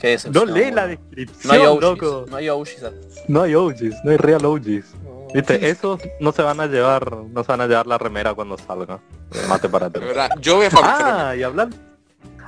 Qué 0.00 0.08
No 0.08 0.10
decepción, 0.42 0.54
lee 0.54 0.70
la 0.70 0.86
descripción, 0.86 1.40
No 1.44 1.52
hay 1.62 1.66
OGs, 1.66 1.80
loco. 1.82 2.24
no 2.30 2.36
hay 2.36 2.48
OGs. 2.48 2.84
No 3.28 3.42
hay 3.42 3.54
OGs, 3.54 4.04
no 4.04 4.10
hay 4.10 4.16
real 4.16 4.44
OGs. 4.44 4.94
No. 5.04 5.26
Viste, 5.34 5.68
esos 5.68 6.00
no 6.20 6.32
se 6.32 6.42
van 6.42 6.60
a 6.60 6.66
llevar, 6.66 7.16
no 7.16 7.42
se 7.44 7.52
van 7.52 7.60
a 7.62 7.66
llevar 7.66 7.86
la 7.86 7.98
remera 7.98 8.34
cuando 8.34 8.56
salga. 8.58 9.00
Mate 9.48 9.68
para 9.68 9.86
atrás. 9.86 10.30
yo 10.40 10.56
voy 10.56 10.66
a 10.66 10.70
fabricar. 10.70 11.26
Ah, 11.28 11.36
y 11.36 11.42
hablando, 11.42 11.76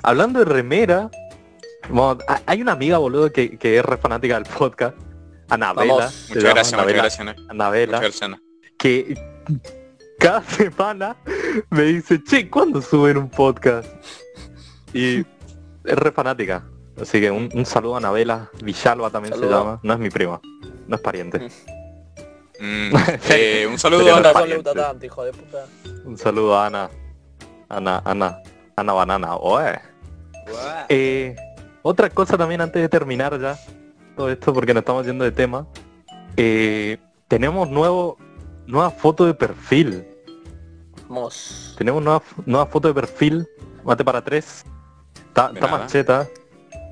hablando 0.02 0.38
de 0.40 0.44
remera, 0.44 1.10
bueno, 1.88 2.18
ha- 2.28 2.40
hay 2.46 2.62
una 2.62 2.72
amiga, 2.72 2.98
boludo, 2.98 3.32
que, 3.32 3.58
que 3.58 3.78
es 3.78 3.84
re 3.84 3.96
fanática 3.96 4.34
del 4.34 4.44
podcast, 4.44 4.96
Anabela, 5.50 5.94
Muchas 5.94 6.28
gracias, 6.28 6.46
muchas 6.54 6.72
Anabela, 6.74 6.98
gracias. 7.02 7.36
Anabela, 7.48 7.86
Muchas 7.98 8.00
gracias, 8.00 8.22
Ana. 8.22 8.42
que 8.78 9.14
cada 10.18 10.42
semana 10.44 11.16
me 11.70 11.82
dice, 11.82 12.22
che, 12.22 12.48
¿cuándo 12.50 12.80
suben 12.82 13.16
un 13.16 13.30
podcast? 13.30 13.88
Y 14.92 15.20
es 15.84 15.96
re 15.96 16.12
fanática. 16.12 16.64
Así 17.00 17.20
que 17.20 17.30
un, 17.30 17.48
un 17.54 17.64
saludo 17.64 17.94
a 17.94 17.98
Anabela 17.98 18.50
Villalba 18.62 19.10
también 19.10 19.34
se 19.34 19.46
llama. 19.48 19.78
No 19.82 19.92
es 19.92 19.98
mi 20.00 20.10
prima, 20.10 20.40
no 20.86 20.96
es 20.96 21.02
pariente. 21.02 21.48
Mm, 22.60 22.92
eh, 23.30 23.66
un 23.70 23.78
saludo 23.78 24.16
a 24.16 24.22
tanto, 24.74 25.06
hijo 25.06 25.24
de 25.24 25.32
puta. 25.32 25.64
Un 26.04 26.18
saludo 26.18 26.56
a 26.58 26.66
Ana. 26.66 26.90
Ana, 27.68 28.02
Ana, 28.04 28.42
Ana 28.76 28.92
Banana. 28.92 29.36
Oe. 29.36 29.80
Eh, 30.88 31.36
otra 31.82 32.10
cosa 32.10 32.36
también 32.36 32.60
antes 32.60 32.80
de 32.82 32.88
terminar 32.88 33.38
ya 33.40 33.56
todo 34.16 34.30
esto 34.30 34.52
porque 34.52 34.74
nos 34.74 34.80
estamos 34.80 35.06
yendo 35.06 35.24
de 35.24 35.30
tema. 35.32 35.66
eh, 36.36 36.98
tenemos 37.28 37.68
nuevo 37.68 38.16
nueva 38.66 38.90
foto 38.90 39.26
de 39.26 39.34
perfil. 39.34 40.04
Mos. 41.08 41.74
Tenemos 41.78 42.02
nueva, 42.02 42.22
nueva 42.46 42.66
foto 42.66 42.88
de 42.88 42.94
perfil. 42.94 43.46
Mate 43.84 44.04
para 44.04 44.22
tres. 44.22 44.64
Está, 45.38 45.52
está 45.54 45.66
nada. 45.66 45.78
más 45.78 45.92
cheta. 45.92 46.28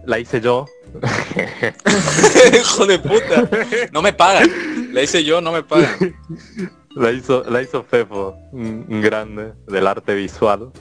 La 0.04 0.18
hice 0.20 0.40
yo. 0.40 0.66
Hijo 2.60 2.86
de 2.86 2.98
puta. 3.00 3.48
No 3.90 4.02
me 4.02 4.12
pagan. 4.12 4.48
Le 4.92 5.02
hice 5.02 5.24
yo, 5.24 5.40
no 5.40 5.50
me 5.52 5.62
pagan. 5.62 6.16
La 6.96 7.10
hizo, 7.10 7.44
la 7.50 7.60
hizo 7.60 7.82
Fefo, 7.84 8.34
un, 8.52 8.86
un 8.88 9.02
grande 9.02 9.52
del 9.66 9.86
arte 9.86 10.14
visual. 10.14 10.72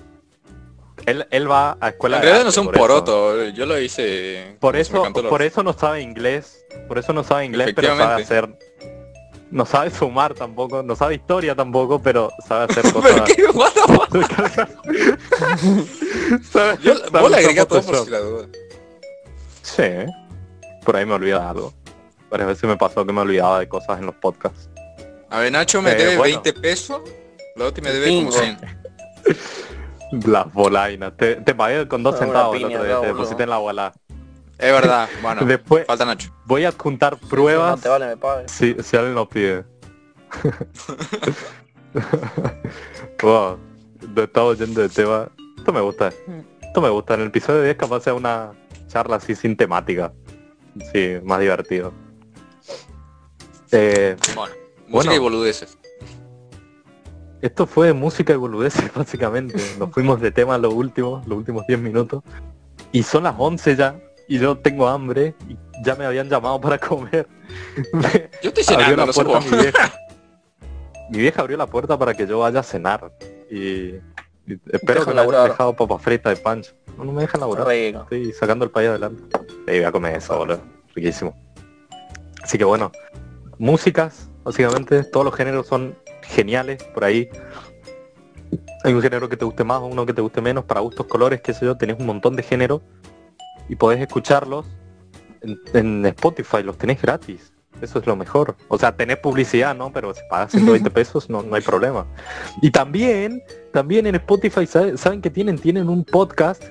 Él, 1.05 1.27
él 1.29 1.51
va 1.51 1.77
a 1.81 1.89
escuela 1.89 2.15
En 2.15 2.21
de 2.21 2.25
realidad 2.27 2.43
no 2.45 2.49
es 2.51 2.57
un 2.57 2.65
por 2.67 2.75
eso. 2.75 2.81
poroto. 2.81 3.47
Yo 3.49 3.65
lo 3.65 3.77
hice... 3.77 4.55
Por 4.61 4.77
eso, 4.77 5.03
por 5.11 5.41
eso 5.41 5.61
no 5.61 5.73
sabe 5.73 6.01
inglés, 6.01 6.65
por 6.87 6.99
eso 6.99 7.11
no 7.11 7.25
sabe 7.25 7.43
inglés, 7.43 7.73
pero 7.75 7.97
sabe 7.97 8.23
hacer, 8.23 8.47
no 9.55 9.65
sabe 9.65 9.89
sumar 9.89 10.33
tampoco, 10.33 10.83
no 10.83 10.97
sabe 10.97 11.15
historia 11.15 11.55
tampoco, 11.55 12.01
pero 12.01 12.29
sabe 12.45 12.65
hacer 12.65 12.83
¿Pero 12.93 13.01
cosas. 13.01 13.21
qué? 13.33 13.45
What 13.53 13.71
the 13.73 13.81
fuck? 13.93 14.09
Sabe- 16.51 16.77
Yo, 16.81 16.97
sabe 16.97 17.21
vos 17.21 17.31
le 17.31 17.37
agregué 17.37 17.65
todo 17.65 17.81
por 17.81 17.95
si 18.03 18.09
la 18.11 18.19
duda. 18.19 18.47
Sí, 19.61 19.83
por 20.83 20.97
ahí 20.97 21.05
me 21.05 21.13
olvida 21.13 21.49
algo. 21.49 21.73
Varias 22.29 22.49
veces 22.49 22.65
me 22.69 22.75
pasó 22.75 23.05
que 23.05 23.13
me 23.13 23.21
olvidaba 23.21 23.59
de 23.59 23.69
cosas 23.69 23.97
en 23.99 24.07
los 24.07 24.15
podcasts. 24.15 24.69
A 25.29 25.39
ver, 25.39 25.53
Nacho 25.53 25.81
me 25.81 25.91
Eh, 25.91 25.95
debe 25.95 26.17
bueno. 26.17 26.41
20 26.41 26.51
pesos. 26.59 26.99
Lotti 27.55 27.79
me 27.81 27.93
debe 27.93 28.07
como 28.07 28.19
Bingo. 28.19 28.31
100. 30.11 30.31
Las 30.33 30.51
bolainas. 30.53 31.15
Te, 31.15 31.35
te 31.37 31.55
pagué 31.55 31.87
con 31.87 32.03
dos 32.03 32.15
Ah, 32.15 32.19
centavos 32.19 32.57
el 32.57 32.65
otro 32.65 32.83
día, 32.83 32.99
te 32.99 33.07
deposité 33.07 33.43
en 33.43 33.49
la 33.51 33.57
bola. 33.57 33.93
Es 34.57 34.71
verdad. 34.71 35.09
Bueno, 35.21 35.45
Después 35.45 35.85
falta 35.85 36.05
Nacho. 36.05 36.29
voy 36.45 36.63
a 36.65 36.69
adjuntar 36.69 37.17
No 37.21 37.27
pruebas 37.27 37.81
te 37.81 37.89
vale, 37.89 38.07
me 38.07 38.17
pagues. 38.17 38.51
si, 38.51 38.75
si 38.81 38.95
alguien 38.95 39.15
lo 39.15 39.27
pide. 39.27 39.65
wow, 43.21 43.57
nos 44.15 44.23
estamos 44.25 44.57
yendo 44.59 44.81
de 44.81 44.89
tema. 44.89 45.29
Esto 45.57 45.73
me 45.73 45.81
gusta. 45.81 46.11
Esto 46.61 46.81
me 46.81 46.89
gusta. 46.89 47.13
En 47.15 47.21
el 47.21 47.27
episodio 47.27 47.63
10 47.63 47.75
capaz 47.77 48.01
sea 48.01 48.13
una 48.13 48.51
charla 48.87 49.17
así 49.17 49.35
sin 49.35 49.55
temática. 49.57 50.13
Sí, 50.93 51.17
más 51.23 51.39
divertido. 51.39 51.93
Eh, 53.71 54.15
Bueno, 54.35 54.53
música 54.87 55.11
Bueno. 55.11 55.13
y 55.13 55.17
boludeces. 55.19 55.77
esto 57.41 57.65
fue 57.67 57.93
música 57.93 58.33
y 58.33 58.35
boludeces 58.37 58.93
básicamente. 58.95 59.55
Nos 59.79 59.91
fuimos 59.91 60.21
de 60.21 60.31
tema 60.31 60.57
los 60.57 60.73
últimos, 60.73 61.25
los 61.27 61.37
últimos 61.37 61.65
10 61.67 61.79
minutos. 61.79 62.23
Y 62.91 63.03
son 63.03 63.23
las 63.23 63.35
11 63.37 63.75
ya. 63.75 63.99
Y 64.27 64.39
yo 64.39 64.57
tengo 64.57 64.87
hambre. 64.87 65.35
Y 65.47 65.57
ya 65.83 65.95
me 65.95 66.05
habían 66.05 66.29
llamado 66.29 66.59
para 66.59 66.77
comer. 66.77 67.27
Yo 68.41 68.49
estoy 68.49 68.63
abrió 68.75 68.95
cenando, 68.95 68.95
la 68.97 69.05
no 69.05 69.13
sé 69.13 69.23
puerta 69.23 69.39
vos. 69.39 69.51
mi 69.51 69.57
vieja. 69.57 69.93
Mi 71.09 71.19
vieja 71.19 71.41
abrió 71.41 71.55
la 71.55 71.67
puerta 71.67 71.99
para 71.99 72.15
que 72.15 72.25
yo 72.25 72.39
vaya 72.39 72.61
a 72.61 72.63
cenar. 72.63 73.11
Y, 73.51 73.57
y 74.47 74.53
espero 74.71 75.01
Deja 75.01 75.11
que 75.11 75.13
me 75.13 75.21
hayan 75.21 75.49
dejado 75.49 75.75
papas 75.75 76.01
fritas 76.01 76.35
de 76.35 76.41
pancho. 76.41 76.73
No, 76.97 77.05
no 77.05 77.11
me 77.11 77.21
dejan 77.21 77.41
laburar. 77.41 77.67
Rico. 77.67 78.01
Estoy 78.01 78.33
sacando 78.33 78.65
el 78.65 78.71
país 78.71 78.89
adelante. 78.89 79.21
Sí, 79.47 79.61
voy 79.67 79.83
a 79.83 79.91
comer 79.91 80.15
eso, 80.15 80.35
boludo. 80.35 80.61
Riquísimo. 80.95 81.35
Así 82.41 82.57
que 82.57 82.63
bueno, 82.63 82.91
músicas, 83.59 84.29
básicamente, 84.43 85.03
todos 85.03 85.25
los 85.25 85.35
géneros 85.35 85.67
son 85.67 85.95
geniales 86.23 86.83
por 86.83 87.03
ahí. 87.03 87.29
Hay 88.83 88.93
un 88.93 89.01
género 89.01 89.29
que 89.29 89.37
te 89.37 89.45
guste 89.45 89.63
más 89.63 89.81
o 89.81 89.85
uno 89.85 90.07
que 90.07 90.13
te 90.13 90.21
guste 90.21 90.41
menos, 90.41 90.65
para 90.65 90.79
gustos, 90.79 91.05
colores, 91.05 91.41
qué 91.41 91.53
sé 91.53 91.65
yo, 91.65 91.77
tenés 91.77 91.99
un 91.99 92.07
montón 92.07 92.35
de 92.35 92.41
géneros 92.41 92.81
y 93.69 93.75
podés 93.75 93.99
escucharlos 94.01 94.65
en, 95.41 95.59
en 95.73 96.05
Spotify, 96.07 96.63
los 96.63 96.77
tenés 96.77 97.01
gratis. 97.01 97.51
Eso 97.81 97.99
es 97.99 98.07
lo 98.07 98.15
mejor. 98.15 98.55
O 98.69 98.77
sea, 98.77 98.95
tenés 98.95 99.17
publicidad, 99.17 99.75
¿no? 99.75 99.91
Pero 99.91 100.13
si 100.13 100.21
pagas 100.29 100.51
120 100.51 100.89
pesos 100.91 101.29
no, 101.29 101.41
no 101.43 101.55
hay 101.55 101.61
problema. 101.61 102.05
Y 102.61 102.71
también, 102.71 103.43
también 103.73 104.07
en 104.07 104.15
Spotify, 104.15 104.65
¿sabe- 104.65 104.97
¿saben 104.97 105.21
que 105.21 105.29
tienen? 105.29 105.57
Tienen 105.59 105.89
un 105.89 106.05
podcast 106.05 106.63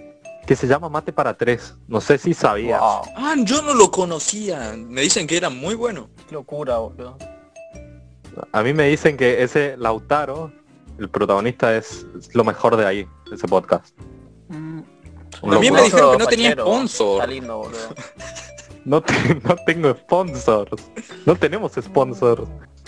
que 0.46 0.56
se 0.56 0.66
llama 0.66 0.88
Mate 0.88 1.12
para 1.12 1.36
Tres. 1.36 1.76
No 1.88 2.00
sé 2.00 2.16
si 2.18 2.32
sabías. 2.32 2.80
Wow, 2.80 3.02
Ah, 3.16 3.34
yo 3.38 3.60
no 3.62 3.74
lo 3.74 3.90
conocía. 3.90 4.74
Me 4.76 5.02
dicen 5.02 5.26
que 5.26 5.36
era 5.36 5.50
muy 5.50 5.74
bueno. 5.74 6.08
qué 6.26 6.34
locura, 6.34 6.78
boludo. 6.78 7.18
A 8.52 8.62
mí 8.62 8.72
me 8.72 8.88
dicen 8.88 9.16
que 9.16 9.42
ese 9.42 9.76
Lautaro, 9.76 10.50
el 10.98 11.08
protagonista, 11.08 11.76
es, 11.76 12.06
es 12.18 12.34
lo 12.34 12.44
mejor 12.44 12.76
de 12.76 12.86
ahí, 12.86 13.06
ese 13.32 13.46
podcast. 13.46 13.94
Mm. 14.48 14.80
A 15.52 15.58
mí 15.58 15.70
me 15.70 15.82
dijeron 15.82 16.12
que 16.12 16.18
no 16.18 16.26
tenía 16.26 16.52
sponsor. 16.52 17.20
Está 17.20 17.26
lindo, 17.32 17.58
boludo. 17.58 17.78
No, 18.84 19.00
te- 19.02 19.40
no 19.42 19.56
tengo 19.64 19.94
sponsors. 19.94 20.82
No 21.24 21.34
tenemos 21.36 21.72
sponsors. 21.72 22.42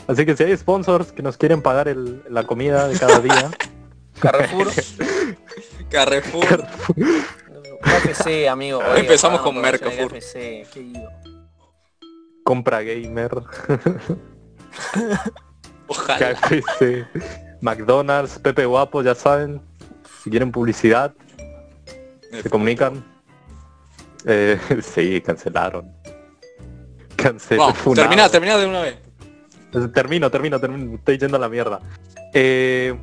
Así 0.07 0.27
que 0.27 0.37
si 0.37 0.45
hay 0.45 0.55
sponsors 0.55 1.11
que 1.11 1.23
nos 1.23 1.39
quieren 1.39 1.63
pagar 1.63 1.89
el- 1.89 2.23
la 2.29 2.45
comida 2.45 2.87
de 2.87 2.99
cada 2.99 3.19
día, 3.21 3.51
Carrefour. 4.21 4.69
Carrefour. 5.89 6.67
KFC, 7.81 8.47
amigo. 8.47 8.81
Oye, 8.93 9.01
Empezamos 9.01 9.41
con 9.41 9.59
Mercafur. 9.59 10.13
KFC, 10.13 10.67
qué 10.73 10.81
ido. 10.83 11.09
compra 12.45 12.83
gamer, 12.83 13.31
Ojalá. 15.87 16.35
KFC, 16.35 17.07
McDonald's, 17.61 18.39
Pepe 18.39 18.67
Guapo, 18.67 19.03
ya 19.03 19.15
saben. 19.15 19.61
Si 20.23 20.31
quieren 20.31 20.51
publicidad, 20.53 21.15
se 22.43 22.51
comunican. 22.51 23.05
Eh, 24.27 24.59
sí, 24.83 25.21
cancelaron. 25.21 25.93
Cancel, 27.17 27.59
Vamos, 27.59 27.79
funado. 27.79 28.03
termina, 28.09 28.29
termina 28.29 28.57
de 28.59 28.67
una 28.67 28.81
vez. 28.83 28.99
Termino, 29.93 30.31
termino, 30.31 30.61
termino. 30.61 30.95
Estoy 30.97 31.19
yendo 31.19 31.37
a 31.37 31.41
la 31.41 31.49
mierda. 31.49 31.81
Eh, 32.33 32.95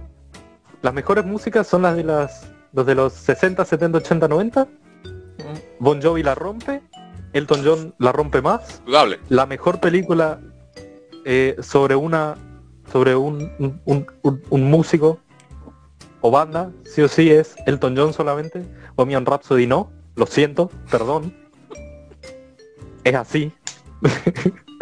las 0.82 0.94
mejores 0.94 1.26
músicas 1.26 1.68
son 1.68 1.82
las 1.84 1.96
de 1.96 2.04
las 2.04 2.48
los 2.74 2.86
de 2.86 2.96
los 2.96 3.14
60, 3.14 3.64
70, 3.66 3.98
80, 4.00 4.28
90. 4.28 4.68
Bon 5.80 6.02
Jovi 6.02 6.24
la 6.24 6.36
rompe. 6.36 6.82
Elton 7.34 7.62
John 7.66 7.96
la 8.00 8.12
rompe 8.12 8.42
más. 8.42 8.82
Dudable. 8.86 9.20
La 9.30 9.46
mejor 9.46 9.80
película 9.80 10.40
eh, 11.26 11.56
sobre 11.62 11.96
una 11.96 12.36
sobre 12.92 13.16
un, 13.16 13.52
un, 13.60 13.82
un- 13.86 14.08
un- 14.24 14.44
un 14.50 14.64
músico 14.70 15.20
o 16.24 16.32
banda, 16.32 16.72
sí 16.86 17.02
o 17.02 17.10
sí 17.10 17.30
es 17.30 17.54
Elton 17.68 17.96
John 17.98 18.14
solamente. 18.14 18.64
Bohemian 18.96 19.26
Rhapsody 19.26 19.68
no. 19.68 19.92
Lo 20.16 20.26
siento, 20.26 20.72
perdón. 20.90 21.36
Es 23.04 23.14
así. 23.16 23.52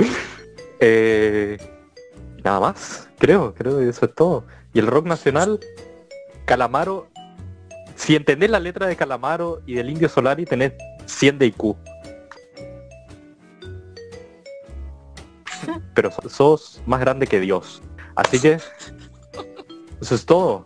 Eh, 0.84 1.60
nada 2.44 2.60
más, 2.60 3.08
creo, 3.20 3.54
creo 3.54 3.78
que 3.78 3.88
eso 3.88 4.08
es 4.08 4.16
todo. 4.16 4.46
Y 4.74 4.80
el 4.80 4.88
rock 4.88 5.06
nacional, 5.06 5.60
Calamaro, 6.46 7.08
si 7.96 8.16
entendés 8.16 8.50
la 8.50 8.60
letra 8.60 8.88
de 8.88 8.96
Calamaro 8.96 9.62
y 9.68 9.76
del 9.76 9.92
Indio 9.92 10.10
Solari, 10.10 10.44
tenés 10.46 10.74
100 11.06 11.38
de 11.38 11.46
IQ. 11.46 11.76
Pero 15.94 16.10
so- 16.10 16.30
sos 16.30 16.82
más 16.88 17.00
grande 17.00 17.28
que 17.28 17.40
Dios. 17.40 17.84
Así 18.16 18.40
que, 18.40 18.58
eso 20.02 20.16
es 20.16 20.26
todo. 20.26 20.66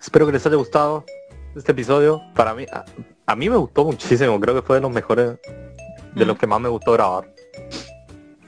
Espero 0.00 0.26
que 0.26 0.32
les 0.32 0.46
haya 0.46 0.56
gustado 0.56 1.04
este 1.54 1.72
episodio. 1.72 2.20
Para 2.34 2.54
mí, 2.54 2.66
a, 2.72 2.84
a 3.26 3.36
mí 3.36 3.48
me 3.50 3.56
gustó 3.56 3.84
muchísimo. 3.84 4.38
Creo 4.40 4.54
que 4.54 4.62
fue 4.62 4.76
de 4.76 4.82
los 4.82 4.90
mejores, 4.90 5.38
de 6.14 6.24
los 6.24 6.38
que 6.38 6.46
más 6.46 6.60
me 6.60 6.68
gustó 6.68 6.92
grabar. 6.92 7.32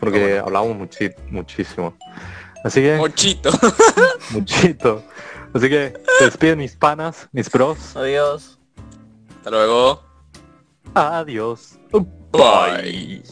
Porque 0.00 0.20
bueno. 0.40 0.44
hablamos 0.46 0.76
muchi- 0.76 1.14
muchísimo. 1.30 1.94
Así 2.64 2.80
que, 2.80 2.96
Mochito. 2.96 3.50
muchito. 4.30 5.02
Así 5.54 5.68
que, 5.68 5.92
se 6.18 6.24
despiden 6.24 6.58
mis 6.58 6.76
panas, 6.76 7.28
mis 7.32 7.50
bros. 7.50 7.96
Adiós. 7.96 8.58
Hasta 9.38 9.50
luego. 9.50 10.02
Adiós. 10.94 11.78
Bye. 12.32 13.22